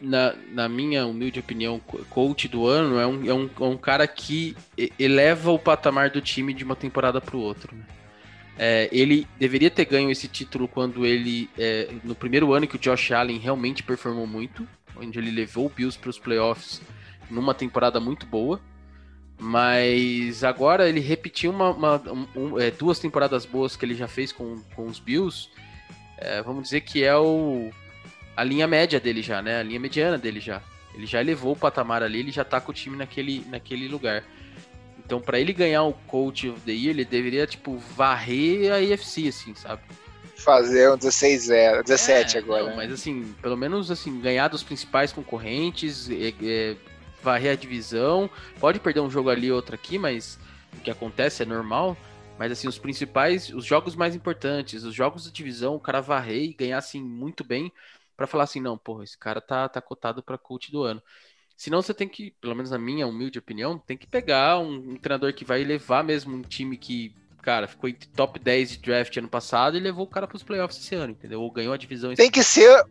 na, 0.00 0.34
na 0.52 0.68
minha 0.68 1.06
humilde 1.06 1.40
opinião, 1.40 1.80
coach 2.10 2.48
do 2.48 2.66
ano 2.66 2.98
é 2.98 3.06
um, 3.06 3.26
é 3.26 3.34
um, 3.34 3.50
é 3.60 3.64
um 3.64 3.76
cara 3.76 4.06
que 4.06 4.56
eleva 4.98 5.50
o 5.50 5.58
patamar 5.58 6.10
do 6.10 6.20
time 6.20 6.54
de 6.54 6.64
uma 6.64 6.76
temporada 6.76 7.20
para 7.20 7.36
o 7.36 7.40
outro. 7.40 7.74
Né? 7.74 7.84
É, 8.58 8.88
ele 8.90 9.26
deveria 9.38 9.70
ter 9.70 9.84
ganho 9.84 10.10
esse 10.10 10.28
título 10.28 10.66
quando 10.66 11.06
ele, 11.06 11.48
é, 11.58 11.88
no 12.02 12.14
primeiro 12.14 12.52
ano 12.52 12.66
que 12.66 12.76
o 12.76 12.78
Josh 12.78 13.12
Allen 13.12 13.38
realmente 13.38 13.82
performou 13.82 14.26
muito, 14.26 14.68
onde 15.00 15.18
ele 15.18 15.30
levou 15.30 15.66
o 15.66 15.68
Bills 15.70 15.98
para 15.98 16.10
os 16.10 16.18
playoffs 16.18 16.80
numa 17.30 17.54
temporada 17.54 18.00
muito 18.00 18.26
boa. 18.26 18.60
Mas 19.40 20.42
agora 20.42 20.88
ele 20.88 21.00
repetiu 21.00 21.52
uma, 21.52 21.70
uma 21.70 22.02
um, 22.34 22.58
é, 22.58 22.70
duas 22.70 22.98
temporadas 22.98 23.46
boas 23.46 23.76
que 23.76 23.84
ele 23.84 23.94
já 23.94 24.08
fez 24.08 24.32
com, 24.32 24.60
com 24.74 24.86
os 24.86 24.98
Bills. 24.98 25.48
É, 26.16 26.42
vamos 26.42 26.64
dizer 26.64 26.80
que 26.80 27.04
é 27.04 27.16
o 27.16 27.70
a 28.36 28.44
linha 28.44 28.66
média 28.66 29.00
dele 29.00 29.22
já, 29.22 29.42
né? 29.42 29.60
A 29.60 29.62
linha 29.62 29.80
mediana 29.80 30.18
dele 30.18 30.40
já. 30.40 30.62
Ele 30.94 31.06
já 31.06 31.20
elevou 31.20 31.52
o 31.52 31.56
patamar 31.56 32.02
ali, 32.02 32.20
ele 32.20 32.30
já 32.30 32.44
tá 32.44 32.60
com 32.60 32.70
o 32.70 32.74
time 32.74 32.96
naquele, 32.96 33.44
naquele 33.48 33.88
lugar. 33.88 34.24
Então, 34.98 35.20
para 35.20 35.40
ele 35.40 35.52
ganhar 35.52 35.84
o 35.84 35.92
Coach 35.92 36.48
of 36.48 36.60
the 36.60 36.72
Year, 36.72 36.90
ele 36.90 37.04
deveria, 37.04 37.46
tipo, 37.46 37.78
varrer 37.78 38.72
a 38.72 38.80
EFC, 38.82 39.28
assim, 39.28 39.54
sabe? 39.54 39.82
Fazer 40.38 40.90
um 40.90 40.96
16-0, 40.96 41.82
17 41.82 42.36
é, 42.36 42.40
agora. 42.40 42.62
Não, 42.62 42.70
né? 42.70 42.76
Mas, 42.76 42.92
assim, 42.92 43.34
pelo 43.42 43.56
menos, 43.56 43.90
assim, 43.90 44.20
ganhar 44.20 44.48
dos 44.48 44.62
principais 44.62 45.12
concorrentes, 45.12 46.08
é, 46.10 46.32
é, 46.42 46.76
varrer 47.22 47.52
a 47.52 47.56
divisão. 47.56 48.30
Pode 48.58 48.80
perder 48.80 49.00
um 49.00 49.10
jogo 49.10 49.30
ali, 49.30 49.50
outro 49.50 49.74
aqui, 49.74 49.98
mas 49.98 50.38
o 50.76 50.80
que 50.80 50.90
acontece 50.90 51.42
é 51.42 51.46
normal. 51.46 51.96
Mas, 52.38 52.52
assim, 52.52 52.68
os 52.68 52.78
principais, 52.78 53.50
os 53.50 53.64
jogos 53.64 53.96
mais 53.96 54.14
importantes, 54.14 54.84
os 54.84 54.94
jogos 54.94 55.24
de 55.24 55.32
divisão, 55.32 55.74
o 55.74 55.80
cara 55.80 56.00
varrer 56.00 56.44
e 56.44 56.54
ganhar, 56.54 56.78
assim, 56.78 57.02
muito 57.02 57.42
bem 57.42 57.72
para 58.18 58.26
falar 58.26 58.44
assim, 58.44 58.60
não, 58.60 58.76
porra, 58.76 59.04
esse 59.04 59.16
cara 59.16 59.40
tá, 59.40 59.68
tá 59.68 59.80
cotado 59.80 60.24
para 60.24 60.36
coach 60.36 60.72
do 60.72 60.82
ano. 60.82 61.00
Senão 61.56 61.80
você 61.80 61.94
tem 61.94 62.08
que, 62.08 62.32
pelo 62.40 62.54
menos 62.54 62.70
na 62.72 62.78
minha 62.78 63.06
humilde 63.06 63.38
opinião, 63.38 63.78
tem 63.78 63.96
que 63.96 64.08
pegar 64.08 64.58
um, 64.58 64.90
um 64.90 64.96
treinador 64.96 65.32
que 65.32 65.44
vai 65.44 65.62
levar 65.62 66.02
mesmo 66.02 66.36
um 66.36 66.42
time 66.42 66.76
que, 66.76 67.14
cara, 67.42 67.66
ficou 67.66 67.88
em 67.88 67.94
top 68.14 68.38
10 68.38 68.70
de 68.72 68.78
draft 68.78 69.16
ano 69.16 69.28
passado 69.28 69.76
e 69.76 69.80
levou 69.80 70.04
o 70.04 70.08
cara 70.08 70.26
pros 70.26 70.42
playoffs 70.42 70.78
esse 70.82 70.94
ano, 70.94 71.12
entendeu? 71.12 71.40
Ou 71.40 71.50
ganhou 71.50 71.72
a 71.72 71.76
divisão. 71.76 72.14
Tem 72.14 72.30
que 72.30 72.42
ser, 72.42 72.84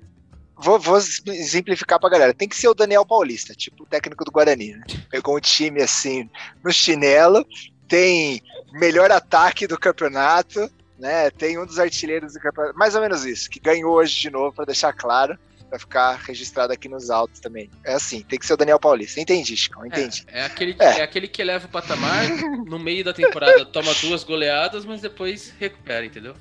Vou, 0.60 0.80
vou, 0.80 0.98
exemplificar 0.98 2.00
pra 2.00 2.10
galera. 2.10 2.34
Tem 2.34 2.50
que 2.50 2.56
ser 2.56 2.68
o 2.68 2.74
Daniel 2.74 3.06
Paulista, 3.06 3.54
tipo 3.54 3.84
o 3.84 3.86
técnico 3.86 4.26
do 4.26 4.32
Guarani. 4.32 4.74
Né? 4.74 4.84
Pegou 5.10 5.38
um 5.38 5.39
time 5.39 5.82
assim 5.82 6.28
no 6.64 6.74
chinelo, 6.74 7.45
tem 7.88 8.41
melhor 8.74 9.12
ataque 9.12 9.68
do 9.68 9.78
campeonato, 9.78 10.70
né? 10.98 11.30
Tem 11.30 11.60
um 11.60 11.66
dos 11.66 11.78
artilheiros 11.78 12.34
do 12.34 12.39
campeonato, 12.39 12.78
mais 12.78 12.95
ou 12.95 13.02
menos 13.02 13.24
isso, 13.24 13.50
que 13.50 13.60
ganhou 13.60 13.93
hoje 13.93 14.20
de 14.20 14.30
novo, 14.32 14.52
para 14.52 14.66
deixar 14.66 14.93
claro, 14.93 15.38
para 15.78 15.80
ficar 15.80 16.15
registrado 16.15 16.73
aqui 16.73 16.89
nos 16.89 17.09
autos 17.09 17.39
também. 17.39 17.69
É 17.84 17.93
assim, 17.93 18.21
tem 18.23 18.39
que 18.39 18.45
ser 18.45 18.53
o 18.53 18.57
Daniel 18.57 18.80
Paulista. 18.80 19.21
Entendi, 19.21 19.55
Chico, 19.55 19.86
entendi. 19.86 20.25
É, 20.28 20.41
é 20.41 20.45
aquele, 20.45 20.73
que, 20.73 20.84
é. 20.84 20.99
é. 20.99 21.03
aquele 21.03 21.28
que 21.28 21.41
eleva 21.41 21.67
o 21.67 21.69
patamar, 21.69 22.28
no 22.65 22.80
meio 22.80 23.03
da 23.03 23.13
temporada 23.13 23.65
toma 23.65 23.93
duas 24.01 24.23
goleadas, 24.23 24.86
mas 24.86 25.01
depois 25.01 25.53
recupera, 25.59 26.05
entendeu? 26.05 26.34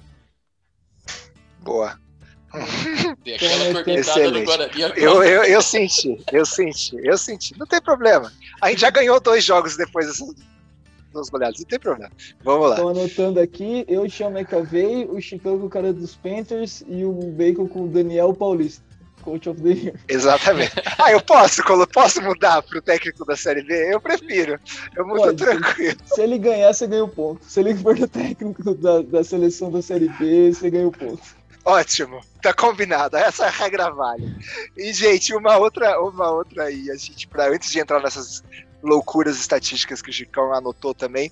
Boa. 1.60 1.98
Excelente. 3.24 4.80
Eu, 4.96 5.22
eu, 5.22 5.44
eu 5.44 5.60
senti, 5.60 6.18
eu 6.32 6.46
senti, 6.46 6.96
eu 7.02 7.18
senti. 7.18 7.58
Não 7.58 7.66
tem 7.66 7.82
problema. 7.82 8.32
A 8.62 8.70
gente 8.70 8.80
já 8.80 8.90
ganhou 8.90 9.20
dois 9.20 9.44
jogos 9.44 9.76
depois 9.76 10.06
dessas 10.06 10.34
duas 11.12 11.28
goleadas, 11.28 11.58
não 11.60 11.66
tem 11.66 11.78
problema. 11.78 12.12
Vamos 12.42 12.70
lá. 12.70 12.76
Tô 12.76 12.88
anotando 12.88 13.40
aqui, 13.40 13.84
eu 13.88 14.08
chamo 14.08 14.38
McAvey, 14.38 15.06
o 15.06 15.20
Chicago 15.20 15.60
com 15.60 15.66
o 15.66 15.70
cara 15.70 15.92
dos 15.92 16.14
Panthers 16.14 16.84
e 16.86 17.04
o 17.04 17.12
Bacon 17.32 17.66
com 17.66 17.84
o 17.84 17.88
Daniel 17.88 18.32
Paulista. 18.34 18.85
Coach 19.26 19.48
of 19.48 19.60
the 19.60 19.70
Year. 19.70 19.94
Exatamente. 20.08 20.72
Ah, 20.98 21.10
eu 21.10 21.20
posso, 21.20 21.60
posso 21.92 22.22
mudar 22.22 22.62
pro 22.62 22.80
técnico 22.80 23.24
da 23.24 23.36
Série 23.36 23.62
B? 23.64 23.92
Eu 23.92 24.00
prefiro. 24.00 24.58
Eu 24.96 25.04
mudo 25.04 25.18
Pode, 25.18 25.44
tranquilo. 25.44 25.98
Se 26.06 26.22
ele 26.22 26.38
ganhar, 26.38 26.72
você 26.72 26.86
ganha 26.86 27.02
o 27.02 27.08
ponto. 27.08 27.44
Se 27.44 27.58
ele 27.58 27.74
for 27.74 27.98
o 27.98 28.06
técnico 28.06 28.72
da, 28.74 29.02
da 29.02 29.24
seleção 29.24 29.70
da 29.70 29.82
Série 29.82 30.08
B, 30.10 30.52
você 30.52 30.70
ganha 30.70 30.86
o 30.86 30.92
ponto. 30.92 31.20
Ótimo, 31.64 32.20
tá 32.40 32.54
combinado. 32.54 33.16
Essa 33.16 33.48
regra 33.48 33.90
vale. 33.90 34.32
E 34.76 34.92
gente, 34.92 35.34
uma 35.34 35.56
outra, 35.56 36.00
uma 36.00 36.30
outra 36.30 36.64
aí, 36.64 36.88
a 36.88 36.94
gente 36.94 37.26
para 37.26 37.50
antes 37.50 37.72
de 37.72 37.80
entrar 37.80 38.00
nessas 38.00 38.44
loucuras 38.80 39.36
estatísticas 39.36 40.00
que 40.00 40.10
o 40.10 40.12
Chicão 40.12 40.54
anotou 40.54 40.94
também, 40.94 41.28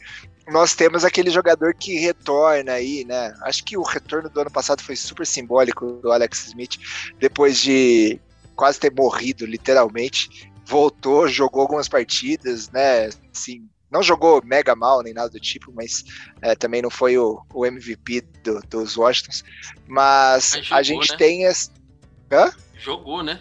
nós 0.48 0.74
temos 0.74 1.04
aquele 1.04 1.30
jogador 1.30 1.74
que 1.74 1.98
retorna 1.98 2.72
aí, 2.72 3.04
né? 3.04 3.34
Acho 3.42 3.64
que 3.64 3.76
o 3.76 3.82
retorno 3.82 4.28
do 4.28 4.40
ano 4.40 4.50
passado 4.50 4.82
foi 4.82 4.96
super 4.96 5.26
simbólico 5.26 6.00
do 6.02 6.12
Alex 6.12 6.48
Smith, 6.48 6.76
depois 7.18 7.58
de 7.58 8.20
quase 8.54 8.78
ter 8.78 8.92
morrido, 8.92 9.46
literalmente. 9.46 10.50
Voltou, 10.66 11.28
jogou 11.28 11.62
algumas 11.62 11.88
partidas, 11.88 12.70
né? 12.70 13.08
Assim, 13.34 13.68
não 13.90 14.02
jogou 14.02 14.42
mega 14.44 14.74
mal 14.74 15.02
nem 15.02 15.14
nada 15.14 15.30
do 15.30 15.40
tipo, 15.40 15.72
mas 15.72 16.04
é, 16.42 16.54
também 16.54 16.82
não 16.82 16.90
foi 16.90 17.16
o, 17.16 17.40
o 17.52 17.64
MVP 17.64 18.22
do, 18.42 18.60
dos 18.68 18.96
Washingtons. 18.96 19.44
Mas, 19.86 20.52
mas 20.54 20.66
jogou, 20.66 20.78
a 20.78 20.82
gente 20.82 21.10
né? 21.12 21.16
tem 21.16 21.44
esse. 21.44 21.70
Hã? 22.30 22.52
Jogou, 22.78 23.22
né? 23.22 23.40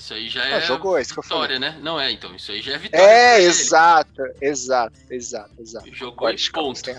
Isso 0.00 0.14
aí 0.14 0.30
já 0.30 0.42
ah, 0.42 0.48
é 0.48 0.60
jogou, 0.62 0.98
isso 0.98 1.14
vitória, 1.20 1.58
né? 1.58 1.78
Não 1.82 2.00
é, 2.00 2.10
então, 2.10 2.34
isso 2.34 2.50
aí 2.50 2.62
já 2.62 2.72
é 2.72 2.78
vitória. 2.78 3.04
É, 3.04 3.42
exato, 3.42 4.22
exato, 4.40 4.98
exato, 5.10 5.50
exato. 5.60 5.94
Jogou 5.94 6.26
Pode, 6.26 6.42
e 6.42 6.50
ponto. 6.50 6.90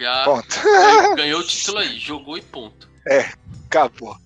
Já 0.00 0.24
ponto. 0.24 0.48
ganhou 1.16 1.40
o 1.40 1.44
título 1.46 1.76
aí, 1.76 1.98
jogou 1.98 2.38
e 2.38 2.40
ponto. 2.40 2.88
É, 3.06 3.30
acabou. 3.66 4.16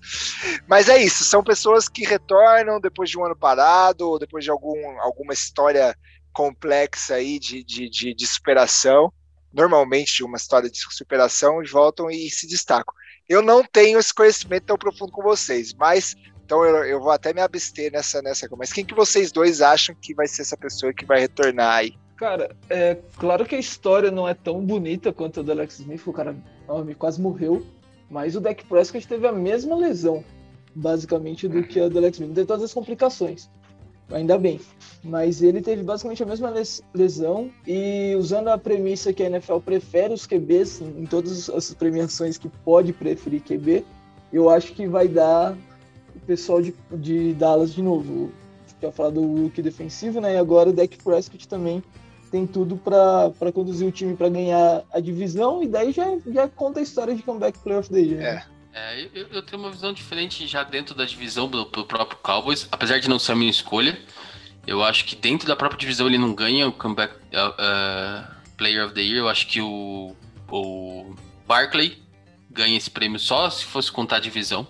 Mas 0.65 0.87
é 0.87 0.97
isso, 1.03 1.25
são 1.25 1.43
pessoas 1.43 1.89
que 1.89 2.05
retornam 2.05 2.79
depois 2.79 3.09
de 3.09 3.19
um 3.19 3.25
ano 3.25 3.35
parado, 3.35 4.07
ou 4.07 4.17
depois 4.17 4.45
de 4.45 4.49
algum, 4.49 4.97
alguma 5.01 5.33
história 5.33 5.93
complexa 6.31 7.15
aí 7.15 7.37
de, 7.37 7.65
de, 7.65 7.89
de, 7.89 8.13
de 8.13 8.25
superação, 8.25 9.11
normalmente 9.51 10.15
de 10.15 10.23
uma 10.23 10.37
história 10.37 10.69
de 10.69 10.79
superação, 10.89 11.61
e 11.61 11.67
voltam 11.67 12.09
e 12.09 12.29
se 12.29 12.47
destacam. 12.47 12.95
Eu 13.27 13.41
não 13.41 13.61
tenho 13.61 13.99
esse 13.99 14.13
conhecimento 14.13 14.67
tão 14.67 14.77
profundo 14.77 15.11
com 15.11 15.21
vocês, 15.21 15.73
mas 15.73 16.15
então 16.45 16.63
eu, 16.63 16.83
eu 16.83 16.99
vou 16.99 17.11
até 17.11 17.33
me 17.33 17.41
abster 17.41 17.91
nessa, 17.91 18.21
nessa. 18.21 18.47
Mas 18.57 18.71
quem 18.71 18.85
que 18.85 18.93
vocês 18.93 19.31
dois 19.31 19.61
acham 19.61 19.95
que 19.99 20.13
vai 20.13 20.27
ser 20.27 20.41
essa 20.41 20.57
pessoa 20.57 20.93
que 20.93 21.05
vai 21.05 21.19
retornar 21.19 21.75
aí? 21.75 21.93
Cara, 22.17 22.55
é 22.69 22.97
claro 23.17 23.45
que 23.45 23.55
a 23.55 23.59
história 23.59 24.11
não 24.11 24.27
é 24.27 24.33
tão 24.33 24.63
bonita 24.63 25.11
quanto 25.11 25.39
a 25.39 25.43
do 25.43 25.51
Alex 25.51 25.79
Smith, 25.79 26.05
o 26.05 26.13
cara 26.13 26.35
homem, 26.67 26.95
quase 26.95 27.19
morreu, 27.19 27.65
mas 28.09 28.35
o 28.35 28.41
Dak 28.41 28.63
Prescott 28.65 29.07
teve 29.07 29.27
a 29.27 29.31
mesma 29.31 29.75
lesão, 29.75 30.23
basicamente, 30.75 31.47
do 31.47 31.63
que 31.63 31.79
a 31.79 31.89
do 31.89 31.97
Alex 31.97 32.19
Smith. 32.19 32.35
Tem 32.35 32.45
todas 32.45 32.63
as 32.63 32.73
complicações, 32.73 33.49
ainda 34.11 34.37
bem. 34.37 34.61
Mas 35.03 35.41
ele 35.41 35.61
teve 35.61 35.83
basicamente 35.83 36.23
a 36.23 36.25
mesma 36.25 36.53
lesão 36.93 37.51
e 37.67 38.15
usando 38.17 38.49
a 38.49 38.57
premissa 38.57 39.11
que 39.11 39.23
a 39.23 39.27
NFL 39.27 39.57
prefere 39.57 40.13
os 40.13 40.25
QBs 40.25 40.81
em 40.81 41.05
todas 41.05 41.49
as 41.49 41.73
premiações 41.73 42.37
que 42.37 42.47
pode 42.47 42.93
preferir 42.93 43.41
QB, 43.41 43.83
eu 44.31 44.49
acho 44.49 44.73
que 44.73 44.87
vai 44.87 45.07
dar 45.07 45.57
pessoal 46.23 46.61
de, 46.61 46.73
de 46.91 47.33
Dallas 47.33 47.73
de 47.73 47.81
novo. 47.81 48.31
Quer 48.79 48.91
falar 48.91 49.11
do 49.11 49.21
look 49.21 49.61
defensivo, 49.61 50.19
né? 50.19 50.33
E 50.33 50.37
agora 50.37 50.69
o 50.69 50.73
Dak 50.73 50.97
Prescott 51.01 51.47
também 51.47 51.81
tem 52.33 52.47
tudo 52.47 52.75
para 52.75 53.51
conduzir 53.53 53.87
o 53.87 53.91
time 53.91 54.15
para 54.15 54.27
ganhar 54.27 54.83
a 54.91 54.99
divisão 54.99 55.61
e 55.61 55.67
daí 55.67 55.91
já, 55.91 56.05
já 56.25 56.47
conta 56.47 56.79
a 56.79 56.83
história 56.83 57.13
de 57.13 57.21
comeback 57.21 57.59
playoff 57.59 57.91
daí. 57.91 58.15
Né? 58.15 58.43
É. 58.73 58.95
é 58.95 59.09
eu, 59.13 59.27
eu, 59.27 59.43
tenho 59.43 59.61
uma 59.61 59.69
visão 59.69 59.93
diferente 59.93 60.47
já 60.47 60.63
dentro 60.63 60.95
da 60.95 61.05
divisão 61.05 61.47
do, 61.47 61.63
próprio 61.67 62.17
Cowboys, 62.23 62.67
apesar 62.71 62.99
de 62.99 63.07
não 63.07 63.19
ser 63.19 63.33
a 63.33 63.35
minha 63.35 63.51
escolha. 63.51 63.99
Eu 64.65 64.83
acho 64.83 65.05
que 65.05 65.15
dentro 65.15 65.47
da 65.47 65.55
própria 65.55 65.77
divisão 65.77 66.07
ele 66.07 66.17
não 66.17 66.33
ganha 66.33 66.67
o 66.67 66.71
comeback 66.71 67.13
uh, 67.13 67.49
uh, 67.51 68.35
player 68.57 68.83
of 68.83 68.95
the 68.95 69.01
year. 69.01 69.19
Eu 69.19 69.29
acho 69.29 69.45
que 69.45 69.61
o, 69.61 70.15
o 70.49 71.13
Barkley 71.45 72.01
ganha 72.49 72.75
esse 72.75 72.89
prêmio 72.89 73.19
só 73.19 73.47
se 73.47 73.63
fosse 73.63 73.91
contar 73.91 74.15
a 74.15 74.19
divisão. 74.19 74.65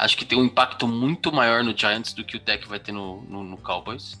Acho 0.00 0.16
que 0.16 0.24
tem 0.24 0.38
um 0.38 0.44
impacto 0.44 0.88
muito 0.88 1.30
maior 1.30 1.62
no 1.62 1.76
Giants 1.76 2.14
do 2.14 2.24
que 2.24 2.34
o 2.34 2.40
deck 2.40 2.66
vai 2.66 2.80
ter 2.80 2.90
no, 2.90 3.20
no, 3.20 3.44
no 3.44 3.58
Cowboys. 3.58 4.18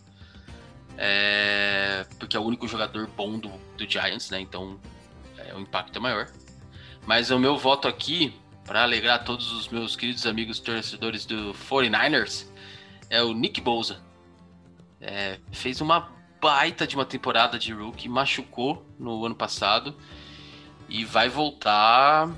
É, 0.98 2.04
porque 2.18 2.36
é 2.36 2.40
o 2.40 2.42
único 2.42 2.68
jogador 2.68 3.06
bom 3.16 3.38
do, 3.38 3.48
do 3.78 3.90
Giants, 3.90 4.28
né? 4.28 4.38
Então 4.40 4.78
é, 5.38 5.54
o 5.54 5.60
impacto 5.60 5.96
é 5.96 5.98
maior. 5.98 6.28
Mas 7.06 7.30
o 7.30 7.38
meu 7.38 7.56
voto 7.56 7.88
aqui, 7.88 8.34
para 8.66 8.82
alegrar 8.82 9.24
todos 9.24 9.50
os 9.52 9.68
meus 9.68 9.96
queridos 9.96 10.26
amigos 10.26 10.60
torcedores 10.60 11.24
do 11.24 11.54
49ers, 11.54 12.46
é 13.08 13.22
o 13.22 13.32
Nick 13.32 13.58
Bosa. 13.62 14.02
É, 15.00 15.38
fez 15.50 15.80
uma 15.80 16.12
baita 16.42 16.86
de 16.86 16.94
uma 16.94 17.06
temporada 17.06 17.58
de 17.58 17.72
rookie, 17.72 18.06
machucou 18.06 18.86
no 18.98 19.24
ano 19.24 19.34
passado 19.34 19.96
e 20.90 21.06
vai 21.06 21.30
voltar 21.30 22.30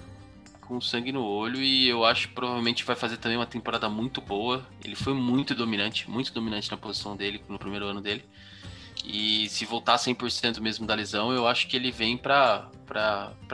com 0.73 0.81
sangue 0.81 1.13
no 1.13 1.23
olho 1.23 1.61
e 1.61 1.87
eu 1.87 2.03
acho 2.03 2.29
que 2.29 2.35
provavelmente 2.35 2.83
vai 2.83 2.97
fazer 2.97 3.19
também 3.19 3.37
uma 3.37 3.47
temporada 3.47 3.91
muito 3.91 4.23
boa. 4.23 4.67
Ele 4.83 4.97
foi 4.97 5.13
muito 5.13 5.55
dominante, 5.55 6.09
muito 6.09 6.33
dominante 6.33 6.71
na 6.71 6.79
posição 6.79 7.15
dele 7.15 7.43
no 7.47 7.59
primeiro 7.59 7.85
ano 7.85 8.01
dele. 8.01 8.25
E 9.05 9.51
se 9.51 9.67
voltar 9.67 9.97
100% 9.97 10.61
mesmo 10.61 10.87
da 10.87 10.95
lesão, 10.95 11.31
eu 11.31 11.47
acho 11.47 11.69
que 11.69 11.77
ele 11.77 11.91
vem 11.91 12.17
para 12.17 12.71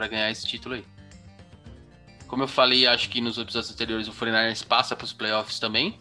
ganhar 0.09 0.31
esse 0.31 0.47
título 0.47 0.75
aí. 0.75 0.85
Como 2.25 2.43
eu 2.43 2.47
falei, 2.47 2.87
acho 2.87 3.09
que 3.09 3.19
nos 3.19 3.37
episódios 3.37 3.73
anteriores 3.73 4.07
o 4.07 4.13
49ers 4.13 4.65
passa 4.65 4.95
para 4.95 5.03
os 5.03 5.11
playoffs 5.11 5.59
também. 5.59 5.99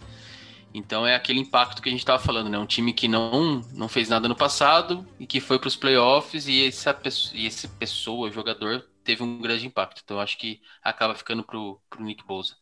Então 0.73 1.05
é 1.05 1.17
aquele 1.17 1.41
impacto 1.41 1.83
que 1.83 1.89
a 1.89 1.93
gente 1.93 2.03
estava 2.03 2.23
falando, 2.23 2.49
né? 2.49 2.59
Um 2.59 2.67
time 2.67 2.93
que 2.93 3.09
não, 3.09 3.61
não 3.75 3.89
fez 3.89 4.09
nada 4.09 4.29
no 4.29 4.37
passado 4.37 5.05
e 5.19 5.27
que 5.27 5.41
foi 5.41 5.59
para 5.59 5.67
os 5.67 5.75
playoffs 5.75 6.47
e 6.47 6.65
essa 6.65 6.97
e 7.33 7.47
esse 7.47 7.67
pessoa, 7.67 8.31
jogador, 8.31 8.87
teve 9.09 9.23
um 9.23 9.41
grande 9.41 9.67
impacto. 9.67 10.03
Então 10.05 10.21
acho 10.21 10.37
que 10.37 10.61
acaba 10.85 11.15
ficando 11.15 11.43
pro, 11.43 11.81
pro 11.89 12.05
Nick 12.05 12.23
Bosa. 12.27 12.55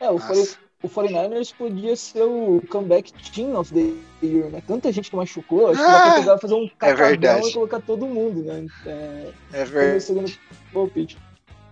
É, 0.00 0.10
o, 0.10 0.16
o 0.16 0.88
49ers 0.88 1.54
podia 1.56 1.94
ser 1.94 2.22
o 2.22 2.60
comeback 2.68 3.12
team 3.30 3.56
of 3.56 3.72
the 3.72 3.94
year, 4.20 4.50
né? 4.50 4.60
Tanta 4.66 4.90
gente 4.90 5.08
que 5.08 5.14
machucou, 5.14 5.68
acho 5.68 5.80
que 5.80 5.86
dá 5.86 6.02
pra 6.02 6.14
pegar, 6.14 6.38
fazer 6.38 6.54
um 6.54 6.68
catadão 6.68 7.30
é 7.38 7.48
e 7.48 7.52
colocar 7.52 7.80
todo 7.80 8.06
mundo, 8.06 8.42
né? 8.42 8.66
É, 8.86 9.32
é 9.52 9.64
verdade. 9.64 10.02
Segundo 10.02 10.32
palpite. 10.72 11.16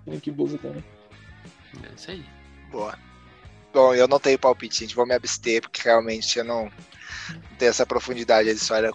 Nick 0.06 0.30
Bosa 0.30 0.56
também. 0.58 0.84
É 1.82 1.94
isso 1.96 2.10
aí. 2.12 2.24
Boa. 2.70 2.96
Bom, 3.74 3.92
eu 3.92 4.06
não 4.06 4.20
tenho 4.20 4.38
palpite, 4.38 4.78
gente. 4.78 4.94
Vou 4.94 5.04
me 5.04 5.14
abster, 5.14 5.62
porque 5.62 5.82
realmente 5.82 6.38
eu 6.38 6.44
não, 6.44 6.70
ter 7.58 7.66
essa 7.66 7.86
profundidade 7.86 8.48
da 8.48 8.54
história. 8.54 8.90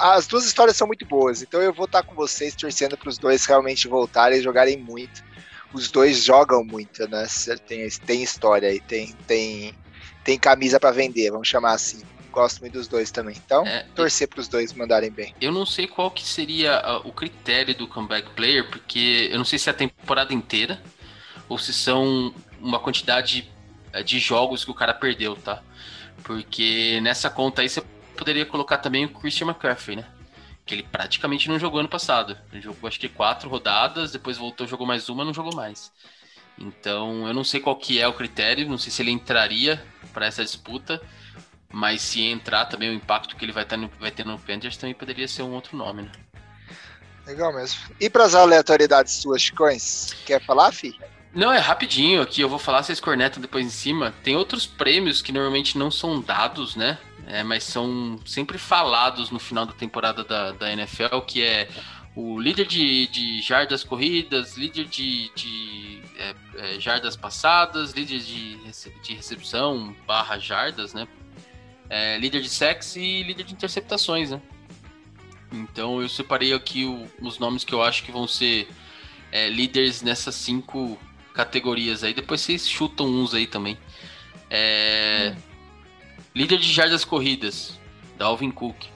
As 0.00 0.26
duas 0.26 0.44
histórias 0.44 0.76
são 0.76 0.86
muito 0.86 1.04
boas, 1.04 1.42
então 1.42 1.60
eu 1.60 1.72
vou 1.72 1.86
estar 1.86 2.02
com 2.02 2.14
vocês 2.14 2.54
torcendo 2.54 2.96
para 2.96 3.08
os 3.08 3.18
dois 3.18 3.44
realmente 3.44 3.88
voltarem 3.88 4.38
e 4.38 4.42
jogarem 4.42 4.76
muito. 4.76 5.22
Os 5.72 5.90
dois 5.90 6.22
jogam 6.22 6.64
muito, 6.64 7.08
né? 7.08 7.26
Tem, 7.66 7.88
tem 7.88 8.22
história 8.22 8.68
aí, 8.68 8.80
tem, 8.80 9.12
tem, 9.26 9.74
tem 10.22 10.38
camisa 10.38 10.78
para 10.78 10.92
vender, 10.92 11.30
vamos 11.30 11.48
chamar 11.48 11.72
assim. 11.72 12.02
Gosto 12.30 12.60
muito 12.60 12.74
dos 12.74 12.88
dois 12.88 13.10
também. 13.10 13.36
Então, 13.44 13.64
é, 13.66 13.86
torcer 13.94 14.26
para 14.26 14.40
os 14.40 14.48
dois 14.48 14.72
mandarem 14.72 15.10
bem. 15.10 15.34
Eu 15.40 15.52
não 15.52 15.64
sei 15.64 15.86
qual 15.86 16.10
que 16.10 16.24
seria 16.24 16.82
o 17.04 17.12
critério 17.12 17.74
do 17.76 17.86
comeback 17.86 18.30
player, 18.30 18.68
porque 18.68 19.28
eu 19.30 19.38
não 19.38 19.44
sei 19.44 19.58
se 19.58 19.68
é 19.68 19.72
a 19.72 19.74
temporada 19.74 20.34
inteira 20.34 20.80
ou 21.48 21.58
se 21.58 21.72
são 21.72 22.34
uma 22.60 22.80
quantidade 22.80 23.48
é, 23.92 24.02
de 24.02 24.18
jogos 24.18 24.64
que 24.64 24.70
o 24.70 24.74
cara 24.74 24.92
perdeu, 24.92 25.36
tá? 25.36 25.62
Porque 26.24 27.00
nessa 27.02 27.30
conta 27.30 27.62
aí 27.62 27.68
você 27.68 27.82
poderia 28.16 28.46
colocar 28.46 28.78
também 28.78 29.04
o 29.04 29.08
Christian 29.10 29.46
McCaffrey, 29.46 29.96
né? 29.96 30.06
Que 30.66 30.74
ele 30.74 30.82
praticamente 30.82 31.48
não 31.48 31.58
jogou 31.58 31.80
ano 31.80 31.88
passado. 31.88 32.36
Ele 32.50 32.62
jogou 32.62 32.88
acho 32.88 32.98
que 32.98 33.08
quatro 33.08 33.48
rodadas, 33.48 34.10
depois 34.10 34.38
voltou, 34.38 34.66
jogou 34.66 34.86
mais 34.86 35.08
uma, 35.08 35.24
não 35.24 35.34
jogou 35.34 35.54
mais. 35.54 35.92
Então 36.58 37.28
eu 37.28 37.34
não 37.34 37.44
sei 37.44 37.60
qual 37.60 37.76
que 37.76 38.00
é 38.00 38.08
o 38.08 38.14
critério, 38.14 38.68
não 38.68 38.78
sei 38.78 38.90
se 38.90 39.02
ele 39.02 39.10
entraria 39.10 39.84
para 40.12 40.26
essa 40.26 40.42
disputa, 40.42 41.00
mas 41.70 42.00
se 42.00 42.22
entrar 42.22 42.64
também 42.66 42.90
o 42.90 42.94
impacto 42.94 43.36
que 43.36 43.44
ele 43.44 43.52
vai 43.52 43.64
ter 43.64 43.76
no, 43.76 43.88
vai 44.00 44.10
ter 44.10 44.24
no 44.24 44.38
Panthers 44.38 44.76
também 44.76 44.94
poderia 44.94 45.28
ser 45.28 45.42
um 45.42 45.52
outro 45.52 45.76
nome, 45.76 46.02
né? 46.02 46.12
Legal 47.26 47.52
mesmo. 47.52 47.80
E 48.00 48.08
para 48.08 48.24
as 48.24 48.34
aleatoriedades 48.34 49.14
suas, 49.14 49.42
Chicões? 49.42 50.14
Quer 50.24 50.42
falar, 50.44 50.72
Fi? 50.72 50.94
Não, 51.34 51.52
é 51.52 51.58
rapidinho 51.58 52.22
aqui, 52.22 52.40
eu 52.40 52.48
vou 52.48 52.60
falar, 52.60 52.84
vocês 52.84 53.00
cornetam 53.00 53.42
depois 53.42 53.66
em 53.66 53.70
cima. 53.70 54.14
Tem 54.22 54.36
outros 54.36 54.66
prêmios 54.66 55.20
que 55.20 55.32
normalmente 55.32 55.76
não 55.76 55.90
são 55.90 56.20
dados, 56.20 56.76
né? 56.76 56.96
É, 57.26 57.42
mas 57.42 57.64
são 57.64 58.20
sempre 58.24 58.56
falados 58.56 59.30
no 59.30 59.40
final 59.40 59.66
da 59.66 59.72
temporada 59.72 60.22
da, 60.22 60.52
da 60.52 60.72
NFL, 60.72 61.18
que 61.26 61.42
é 61.42 61.68
o 62.14 62.38
líder 62.38 62.66
de, 62.66 63.08
de 63.08 63.42
jardas 63.42 63.82
corridas, 63.82 64.56
líder 64.56 64.84
de, 64.84 65.28
de 65.34 66.02
é, 66.16 66.34
é, 66.56 66.80
jardas 66.80 67.16
passadas, 67.16 67.90
líder 67.90 68.20
de, 68.20 68.56
de 69.02 69.14
recepção 69.14 69.96
barra 70.06 70.38
jardas, 70.38 70.94
né? 70.94 71.08
É, 71.90 72.16
líder 72.18 72.42
de 72.42 72.48
sexo 72.48 73.00
e 73.00 73.24
líder 73.24 73.42
de 73.42 73.54
interceptações, 73.54 74.30
né? 74.30 74.40
Então 75.50 76.00
eu 76.00 76.08
separei 76.08 76.52
aqui 76.52 76.84
o, 76.84 77.08
os 77.20 77.40
nomes 77.40 77.64
que 77.64 77.72
eu 77.72 77.82
acho 77.82 78.04
que 78.04 78.12
vão 78.12 78.28
ser 78.28 78.68
é, 79.32 79.48
líderes 79.48 80.00
nessas 80.00 80.36
cinco 80.36 80.96
categorias 81.34 82.02
aí. 82.04 82.14
Depois 82.14 82.40
vocês 82.40 82.66
chutam 82.66 83.06
uns 83.06 83.34
aí 83.34 83.46
também. 83.46 83.76
É... 84.48 85.34
Hum. 85.36 85.42
Líder 86.34 86.58
de 86.58 86.72
jardas 86.72 87.04
corridas, 87.04 87.78
Dalvin 88.16 88.50
Cook. 88.50 88.86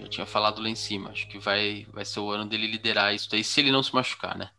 Já 0.00 0.08
tinha 0.08 0.26
falado 0.26 0.62
lá 0.62 0.68
em 0.68 0.74
cima. 0.74 1.10
Acho 1.10 1.26
que 1.26 1.38
vai, 1.38 1.86
vai 1.92 2.04
ser 2.04 2.20
o 2.20 2.30
ano 2.30 2.46
dele 2.46 2.66
liderar 2.66 3.14
isso 3.14 3.28
daí, 3.30 3.42
se 3.42 3.60
ele 3.60 3.72
não 3.72 3.82
se 3.82 3.94
machucar, 3.94 4.36
né? 4.36 4.50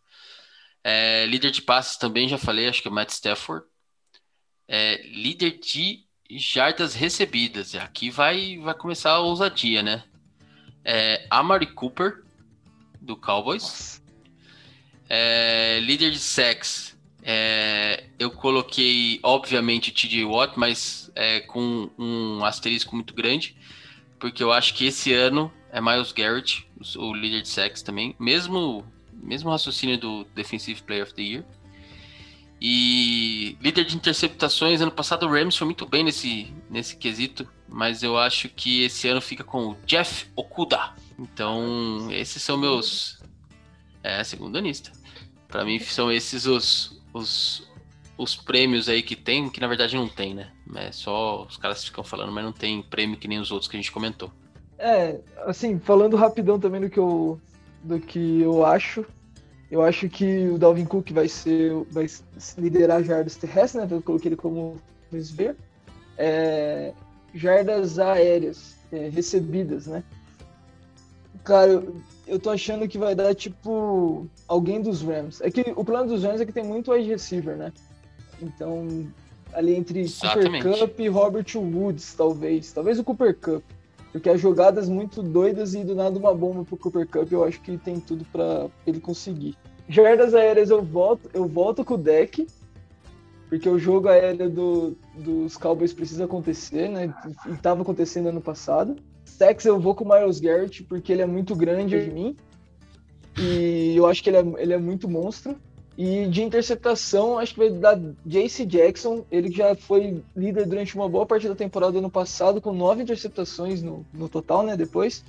É... 0.84 1.26
Líder 1.28 1.52
de 1.52 1.62
passes 1.62 1.98
também, 1.98 2.28
já 2.28 2.38
falei, 2.38 2.68
acho 2.68 2.82
que 2.82 2.88
é 2.88 2.92
Matt 2.92 3.12
Stafford. 3.12 3.66
É... 4.68 5.02
Líder 5.08 5.60
de 5.60 6.06
jardas 6.32 6.94
recebidas. 6.94 7.76
Aqui 7.76 8.10
vai, 8.10 8.58
vai 8.58 8.74
começar 8.74 9.12
a 9.12 9.20
ousadia, 9.20 9.84
né? 9.84 10.04
É... 10.84 11.26
Amari 11.30 11.68
Cooper, 11.68 12.24
do 13.00 13.16
Cowboys. 13.16 14.04
É... 15.08 15.80
Líder 15.82 16.12
de 16.12 16.20
sacks, 16.20 16.97
é, 17.30 18.06
eu 18.18 18.32
coloquei, 18.32 19.20
obviamente, 19.22 19.92
TJ 19.92 20.24
Watt, 20.24 20.58
mas 20.58 21.12
é, 21.14 21.42
com 21.42 21.90
um 22.00 22.46
asterisco 22.46 22.96
muito 22.96 23.14
grande, 23.14 23.54
porque 24.18 24.42
eu 24.42 24.54
acho 24.54 24.74
que 24.74 24.86
esse 24.86 25.12
ano 25.12 25.52
é 25.70 25.82
Miles 25.82 26.14
Garrett, 26.14 26.66
o 26.96 27.14
líder 27.14 27.42
de 27.42 27.50
sacks 27.50 27.82
também. 27.82 28.16
Mesmo, 28.18 28.86
mesmo 29.12 29.50
raciocínio 29.50 29.98
do 29.98 30.24
Defensive 30.34 30.82
Player 30.84 31.04
of 31.04 31.14
the 31.16 31.22
Year. 31.22 31.46
E 32.62 33.58
líder 33.62 33.84
de 33.84 33.98
interceptações, 33.98 34.80
ano 34.80 34.92
passado 34.92 35.26
o 35.26 35.30
Rams 35.30 35.58
foi 35.58 35.66
muito 35.66 35.86
bem 35.86 36.06
nesse, 36.06 36.54
nesse 36.70 36.96
quesito, 36.96 37.46
mas 37.68 38.04
eu 38.04 38.18
acho 38.18 38.48
que 38.48 38.84
esse 38.84 39.06
ano 39.10 39.20
fica 39.20 39.44
com 39.44 39.72
o 39.72 39.78
Jeff 39.86 40.28
Okuda. 40.34 40.96
Então, 41.20 42.08
esses 42.10 42.42
são 42.42 42.58
meus. 42.58 43.22
É, 44.02 44.24
segundo 44.24 44.58
anista. 44.58 44.94
Para 45.50 45.66
mim, 45.66 45.78
são 45.80 46.10
esses 46.10 46.46
os, 46.46 46.98
os, 47.18 47.68
os 48.18 48.36
prêmios 48.36 48.88
aí 48.88 49.02
que 49.02 49.16
tem, 49.16 49.50
que 49.50 49.60
na 49.60 49.68
verdade 49.68 49.96
não 49.96 50.08
tem, 50.08 50.34
né? 50.34 50.52
É 50.76 50.92
só 50.92 51.44
os 51.44 51.58
caras 51.58 51.84
ficam 51.84 52.04
falando, 52.04 52.32
mas 52.32 52.44
não 52.44 52.54
tem 52.54 52.82
prêmio 52.82 53.18
que 53.18 53.28
nem 53.28 53.40
os 53.40 53.52
outros 53.52 53.70
que 53.70 53.76
a 53.76 53.80
gente 53.80 53.92
comentou. 53.92 54.32
É, 54.78 55.20
assim, 55.46 55.80
falando 55.80 56.16
rapidão 56.16 56.60
também 56.60 56.82
do 56.82 56.90
que 56.90 57.00
eu, 57.00 57.40
do 57.84 58.00
que 58.00 58.42
eu 58.42 58.66
acho, 58.66 59.06
eu 59.70 59.82
acho 59.82 60.08
que 60.08 60.48
o 60.48 60.58
Dalvin 60.58 60.86
Cook 60.86 61.12
vai 61.12 61.28
ser, 61.28 61.74
vai 61.92 62.08
liderar 62.58 63.04
jardas 63.04 63.36
terrestres, 63.36 63.84
né? 63.84 63.88
Eu 63.96 64.02
coloquei 64.02 64.30
ele 64.30 64.38
como 64.38 64.80
ver. 65.12 65.56
É, 66.18 66.94
jardas 67.34 68.00
aéreas, 68.00 68.78
é, 68.92 69.10
recebidas, 69.10 69.88
né? 69.88 70.04
Cara, 71.48 71.72
eu, 71.72 71.96
eu 72.28 72.38
tô 72.38 72.50
achando 72.50 72.90
que 72.90 72.98
vai 72.98 73.16
dar 73.16 73.34
tipo 73.34 74.28
alguém 74.46 74.82
dos 74.82 75.02
Rams. 75.02 75.40
É 75.40 75.50
que 75.50 75.74
o 75.78 75.86
plano 75.86 76.10
dos 76.10 76.22
Rams 76.22 76.42
é 76.42 76.46
que 76.46 76.52
tem 76.52 76.66
muito 76.66 76.92
wide 76.92 77.08
receiver, 77.08 77.56
né? 77.56 77.72
Então, 78.42 79.08
ali 79.54 79.74
entre 79.74 80.02
Exatamente. 80.02 80.62
Cooper 80.62 80.80
Cup 80.80 81.00
e 81.00 81.08
Robert 81.08 81.56
Woods, 81.56 82.14
talvez. 82.16 82.74
Talvez 82.74 83.00
o 83.00 83.04
Cooper 83.04 83.34
Cup. 83.34 83.64
Porque 84.12 84.30
as 84.30 84.42
jogadas 84.42 84.90
muito 84.90 85.24
doidas 85.24 85.74
e 85.74 85.86
do 85.86 85.96
nada 85.96 86.20
uma 86.20 86.36
bomba 86.36 86.66
pro 86.66 86.76
Cooper 86.76 87.08
Cup, 87.08 87.32
eu 87.32 87.46
acho 87.46 87.62
que 87.62 87.78
tem 87.78 87.98
tudo 87.98 88.26
para 88.26 88.68
ele 88.86 89.00
conseguir. 89.00 89.56
Jardas 89.88 90.36
aéreas 90.36 90.70
eu 90.70 90.84
volto, 90.84 91.30
eu 91.34 91.48
volto 91.48 91.86
com 91.86 91.94
o 91.94 91.98
deck, 91.98 92.46
porque 93.48 93.70
o 93.70 93.80
jogo 93.80 94.10
aéreo 94.10 94.50
do, 94.50 94.98
dos 95.16 95.56
Cowboys 95.56 95.94
precisa 95.94 96.26
acontecer, 96.26 96.90
né? 96.90 97.14
E 97.50 97.56
tava 97.56 97.84
acontecendo 97.84 98.28
ano 98.28 98.42
passado. 98.42 98.98
Sex 99.28 99.66
eu 99.66 99.80
vou 99.80 99.94
com 99.94 100.04
o 100.04 100.10
Miles 100.10 100.40
Garrett, 100.40 100.84
porque 100.84 101.12
ele 101.12 101.22
é 101.22 101.26
muito 101.26 101.56
grande 101.56 102.04
de 102.04 102.12
mim. 102.12 102.36
E 103.38 103.96
eu 103.96 104.08
acho 104.08 104.24
que 104.24 104.30
ele 104.30 104.38
é, 104.38 104.46
ele 104.58 104.74
é 104.74 104.78
muito 104.78 105.08
monstro. 105.08 105.56
E 105.98 106.28
de 106.28 106.44
interceptação, 106.44 107.40
acho 107.40 107.54
que 107.54 107.60
vai 107.60 107.70
dar 107.72 108.00
JC 108.26 108.66
Jackson. 108.66 109.26
Ele 109.32 109.52
já 109.52 109.76
foi 109.76 110.24
líder 110.36 110.68
durante 110.68 110.96
uma 110.96 111.10
boa 111.10 111.26
parte 111.26 111.48
da 111.48 111.56
temporada 111.56 111.98
ano 111.98 112.10
passado, 112.10 112.62
com 112.62 112.72
nove 112.72 113.02
interceptações 113.02 113.82
no, 113.82 114.06
no 114.14 114.30
total, 114.30 114.64
né? 114.64 114.78
Depois. 114.78 115.24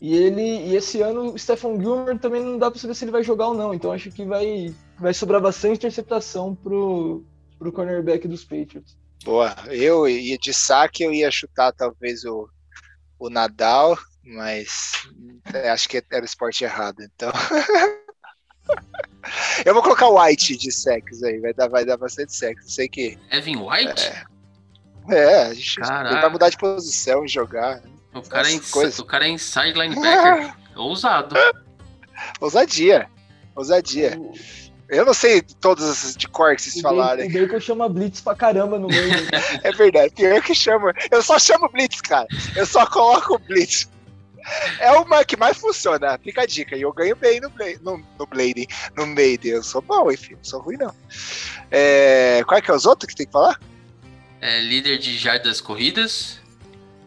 E 0.00 0.14
ele 0.14 0.42
e 0.42 0.76
esse 0.76 1.00
ano 1.00 1.32
o 1.32 1.38
Stephen 1.38 1.80
Gilmer 1.80 2.18
também 2.18 2.42
não 2.42 2.58
dá 2.58 2.70
para 2.70 2.78
saber 2.78 2.94
se 2.94 3.04
ele 3.04 3.12
vai 3.12 3.22
jogar 3.22 3.48
ou 3.48 3.54
não. 3.54 3.74
Então 3.74 3.90
acho 3.90 4.10
que 4.10 4.24
vai, 4.24 4.72
vai 4.98 5.14
sobrar 5.14 5.40
bastante 5.40 5.76
interceptação 5.76 6.54
pro, 6.54 7.24
pro 7.58 7.72
cornerback 7.72 8.28
dos 8.28 8.44
Patriots. 8.44 8.96
Boa. 9.24 9.54
Eu 9.68 10.06
ia 10.06 10.36
de 10.38 10.52
saque, 10.52 11.02
eu 11.02 11.12
ia 11.12 11.30
chutar 11.30 11.72
talvez 11.72 12.24
o, 12.24 12.48
o 13.18 13.30
Nadal, 13.30 13.98
mas 14.24 14.92
é, 15.52 15.70
acho 15.70 15.88
que 15.88 16.02
era 16.10 16.22
o 16.22 16.26
esporte 16.26 16.64
errado. 16.64 17.02
Então. 17.02 17.32
Eu 19.64 19.72
vou 19.72 19.82
colocar 19.82 20.08
o 20.08 20.22
White 20.22 20.56
de 20.56 20.70
sexo 20.70 21.24
aí, 21.24 21.38
vai 21.40 21.54
dar, 21.54 21.68
vai 21.68 21.84
dar 21.84 21.96
bastante 21.96 22.34
sexo. 22.34 22.68
Sei 22.68 22.88
que. 22.88 23.18
Evan 23.30 23.62
White? 23.62 24.06
É, 24.06 24.24
é 25.16 25.46
a 25.46 25.54
gente 25.54 25.80
vai 25.80 26.30
mudar 26.30 26.50
de 26.50 26.58
posição 26.58 27.24
e 27.24 27.28
jogar. 27.28 27.82
O 28.14 28.22
cara, 28.22 28.48
é, 28.50 28.56
o 28.98 29.04
cara 29.04 29.26
é 29.26 29.30
inside 29.30 29.72
linebacker. 29.78 30.54
Ousado. 30.76 31.34
Ousadia. 32.40 33.08
Ousadia. 33.56 34.18
Eu 34.88 35.04
não 35.04 35.14
sei 35.14 35.40
todas 35.40 35.88
essas 35.88 36.16
de 36.16 36.28
cor 36.28 36.54
que 36.54 36.62
vocês 36.62 36.80
falarem. 36.80 37.28
O 37.28 37.32
Bacon 37.32 37.60
chama 37.60 37.88
Blitz 37.88 38.20
pra 38.20 38.34
caramba 38.34 38.78
no 38.78 38.88
meio. 38.88 39.10
é 39.62 39.72
verdade, 39.72 40.14
pior 40.14 40.42
que 40.42 40.54
chama. 40.54 40.92
Eu 41.10 41.22
só 41.22 41.38
chamo 41.38 41.68
Blitz, 41.70 42.00
cara. 42.00 42.26
Eu 42.54 42.66
só 42.66 42.86
coloco 42.86 43.38
Blitz. 43.38 43.88
É 44.78 44.90
uma 44.92 45.24
que 45.24 45.36
mais 45.36 45.56
funciona, 45.56 46.18
fica 46.22 46.42
a 46.42 46.46
dica. 46.46 46.76
E 46.76 46.82
eu 46.82 46.92
ganho 46.92 47.16
bem 47.16 47.40
no, 47.40 47.48
Blade, 47.48 47.78
no, 47.82 48.04
no 48.18 48.26
Blade, 48.26 48.66
no 48.96 49.06
Maiden. 49.06 49.52
Eu 49.52 49.62
sou 49.62 49.80
bom, 49.80 50.10
enfim, 50.10 50.34
não 50.34 50.44
sou 50.44 50.60
ruim, 50.60 50.76
não. 50.76 50.94
É, 51.70 52.42
qual 52.46 52.58
é 52.58 52.60
que 52.60 52.70
é 52.70 52.74
os 52.74 52.84
outros 52.84 53.08
que 53.08 53.16
tem 53.16 53.26
que 53.26 53.32
falar? 53.32 53.58
É, 54.40 54.60
líder 54.60 54.98
de 54.98 55.16
jardas 55.16 55.60
corridas. 55.60 56.38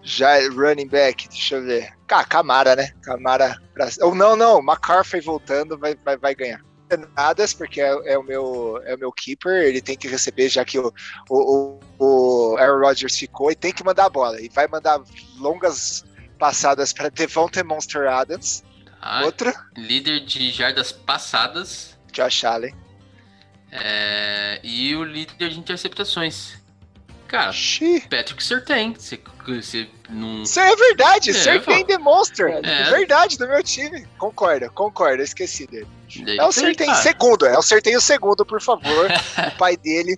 Já 0.02 0.40
running 0.50 0.88
back, 0.88 1.28
deixa 1.30 1.56
eu 1.56 1.64
ver. 1.64 1.94
Ah, 2.10 2.24
Camara, 2.24 2.76
né? 2.76 2.92
Camara. 3.04 3.62
Pra... 3.74 3.90
Ou 4.02 4.16
não, 4.16 4.36
não, 4.36 4.60
McCarthy 4.60 5.20
voltando 5.20 5.78
vai, 5.78 5.96
vai, 6.04 6.18
vai 6.18 6.34
ganhar. 6.34 6.67
Nada, 7.16 7.46
porque 7.58 7.82
é, 7.82 8.14
é, 8.14 8.18
o 8.18 8.24
meu, 8.24 8.82
é 8.86 8.96
o 8.96 8.98
meu 8.98 9.12
keeper, 9.12 9.64
ele 9.64 9.82
tem 9.82 9.98
que 9.98 10.08
receber, 10.08 10.48
já 10.48 10.64
que 10.64 10.80
o, 10.80 10.94
o, 11.30 11.80
o 12.00 12.56
Aaron 12.58 12.80
Rodgers 12.80 13.18
ficou, 13.18 13.52
e 13.52 13.56
tem 13.56 13.74
que 13.74 13.84
mandar 13.84 14.06
a 14.06 14.10
bola. 14.10 14.40
E 14.42 14.48
vai 14.48 14.68
mandar 14.68 15.02
longas 15.38 16.06
passadas 16.40 16.94
para 16.94 17.10
Devontae 17.10 17.64
Monster 17.64 18.08
Adams. 18.08 18.64
Ah, 19.02 19.24
Outro. 19.26 19.54
Líder 19.76 20.22
de 20.22 20.52
jardas 20.52 20.92
passadas. 20.92 21.98
Josh 22.12 22.46
Allen. 22.46 22.76
É, 23.72 24.60
e 24.64 24.96
o 24.96 25.04
líder 25.04 25.50
de 25.50 25.60
interceptações. 25.60 26.58
Cara, 27.28 27.52
Xii. 27.52 28.02
Patrick 28.02 28.44
Sertain. 28.44 28.94
Você, 28.94 29.20
você 29.46 29.88
não. 30.10 30.44
Isso 30.44 30.60
é 30.60 30.76
verdade, 30.76 31.32
é, 31.32 31.34
Sertain 31.34 31.86
Demonstra. 31.86 32.60
É. 32.64 32.90
Verdade, 32.90 33.38
do 33.38 33.48
meu 33.48 33.62
time. 33.62 34.06
Concorda, 34.18 34.70
concorda, 34.70 35.22
esqueci 35.24 35.68
dele. 35.68 35.88
é 36.38 36.44
o 36.46 36.52
Sertain 36.52 36.94
segundo, 36.96 37.46
é 37.46 37.58
o 37.58 37.62
Sertain 37.62 37.98
o 37.98 38.02
segundo, 38.02 38.46
por 38.46 38.62
favor. 38.62 39.10
o 39.54 39.58
pai 39.58 39.76
dele 39.76 40.18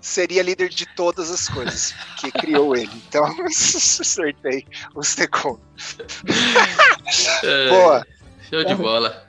seria 0.00 0.42
líder 0.42 0.68
de 0.68 0.86
todas 0.86 1.30
as 1.30 1.48
coisas 1.48 1.94
que 2.16 2.30
criou 2.30 2.76
ele. 2.76 2.90
Então, 3.08 3.24
acertei 3.46 4.66
o 4.94 5.02
segundo. 5.02 5.60
É, 7.42 7.68
Boa. 7.68 8.06
Show 8.50 8.64
de 8.64 8.74
bola. 8.74 9.27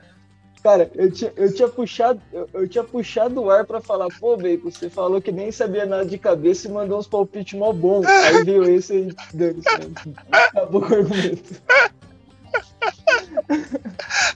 Cara, 0.62 0.90
eu 0.94 1.10
tinha, 1.10 1.32
eu 1.36 1.54
tinha 1.54 1.68
puxado 1.68 2.20
eu, 2.32 2.48
eu 2.52 2.68
tinha 2.68 2.84
puxado 2.84 3.40
o 3.40 3.50
ar 3.50 3.64
para 3.64 3.80
falar, 3.80 4.08
pô, 4.18 4.36
Bacon, 4.36 4.70
você 4.70 4.90
falou 4.90 5.20
que 5.20 5.32
nem 5.32 5.50
sabia 5.50 5.86
nada 5.86 6.04
de 6.04 6.18
cabeça 6.18 6.68
e 6.68 6.70
mandou 6.70 6.98
uns 6.98 7.06
palpites 7.06 7.58
mó 7.58 7.72
bom. 7.72 8.02
Aí 8.06 8.44
veio 8.44 8.64
esse 8.64 8.94
e 8.94 9.16
deu, 9.32 9.56
acabou 10.30 10.82
o 10.82 10.84
argumento. 10.84 11.62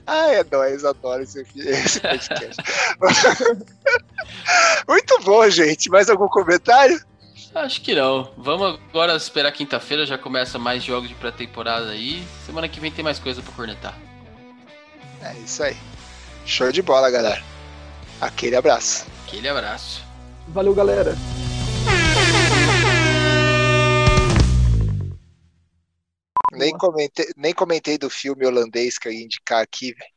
ah, 0.07 0.31
é 0.31 0.43
nóis, 0.51 0.83
adoro 0.83 1.21
esse, 1.21 1.45
esse 1.55 1.99
podcast. 2.01 2.61
Muito 4.87 5.19
bom, 5.23 5.47
gente. 5.49 5.89
Mais 5.89 6.09
algum 6.09 6.27
comentário? 6.27 6.99
Acho 7.53 7.81
que 7.81 7.93
não. 7.95 8.31
Vamos 8.37 8.79
agora 8.89 9.15
esperar 9.15 9.51
quinta-feira, 9.51 10.05
já 10.05 10.17
começa 10.17 10.57
mais 10.57 10.83
jogos 10.83 11.07
de 11.07 11.15
pré-temporada 11.15 11.91
aí. 11.91 12.23
Semana 12.45 12.67
que 12.67 12.79
vem 12.79 12.91
tem 12.91 13.03
mais 13.03 13.19
coisa 13.19 13.41
pra 13.41 13.53
cornetar. 13.53 13.97
É 15.21 15.33
isso 15.35 15.63
aí. 15.63 15.77
Show 16.45 16.71
de 16.71 16.83
bola, 16.83 17.09
galera. 17.09 17.41
Aquele 18.21 18.55
abraço. 18.55 19.07
Aquele 19.25 19.49
abraço. 19.49 20.03
Valeu, 20.49 20.75
galera. 20.75 21.15
Nem 26.53 26.71
comentei, 26.77 27.25
nem 27.35 27.53
comentei 27.53 27.97
do 27.97 28.11
filme 28.11 28.45
holandês 28.45 28.99
que 28.99 29.07
eu 29.07 29.11
ia 29.11 29.23
indicar 29.23 29.61
aqui, 29.61 29.93
velho. 29.93 30.11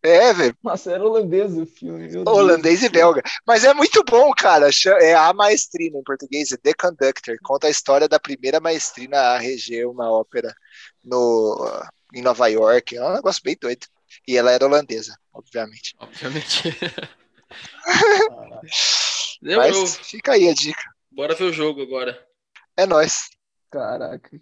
É, 0.00 0.32
velho. 0.32 0.56
Nossa, 0.62 0.92
era 0.92 1.04
holandês 1.04 1.56
o 1.58 1.66
filme. 1.66 2.08
Holandês 2.18 2.82
e 2.82 2.88
belga. 2.88 3.20
Mas 3.46 3.64
é 3.64 3.74
muito 3.74 4.04
bom, 4.04 4.30
cara. 4.30 4.68
É 5.00 5.14
a 5.14 5.32
maestrina 5.32 5.98
em 5.98 6.04
português, 6.04 6.52
é 6.52 6.56
The 6.56 6.72
Conductor. 6.74 7.36
Conta 7.42 7.66
a 7.66 7.70
história 7.70 8.08
da 8.08 8.20
primeira 8.20 8.60
maestrina 8.60 9.18
a 9.18 9.38
reger 9.38 9.88
uma 9.88 10.08
ópera 10.10 10.54
no, 11.02 11.82
em 12.14 12.22
Nova 12.22 12.46
York. 12.48 12.96
É 12.96 13.04
um 13.04 13.14
negócio 13.14 13.42
bem 13.42 13.56
doido. 13.60 13.86
E 14.26 14.36
ela 14.36 14.50
era 14.50 14.64
holandesa, 14.64 15.18
obviamente. 15.32 15.94
Obviamente. 15.98 16.62
Mas 19.40 19.96
fica 19.98 20.32
aí 20.32 20.48
a 20.48 20.54
dica. 20.54 20.82
Bora 21.10 21.34
ver 21.34 21.44
o 21.44 21.52
jogo 21.52 21.82
agora. 21.82 22.26
É 22.76 22.86
nóis. 22.86 23.30
Caraca. 23.70 24.40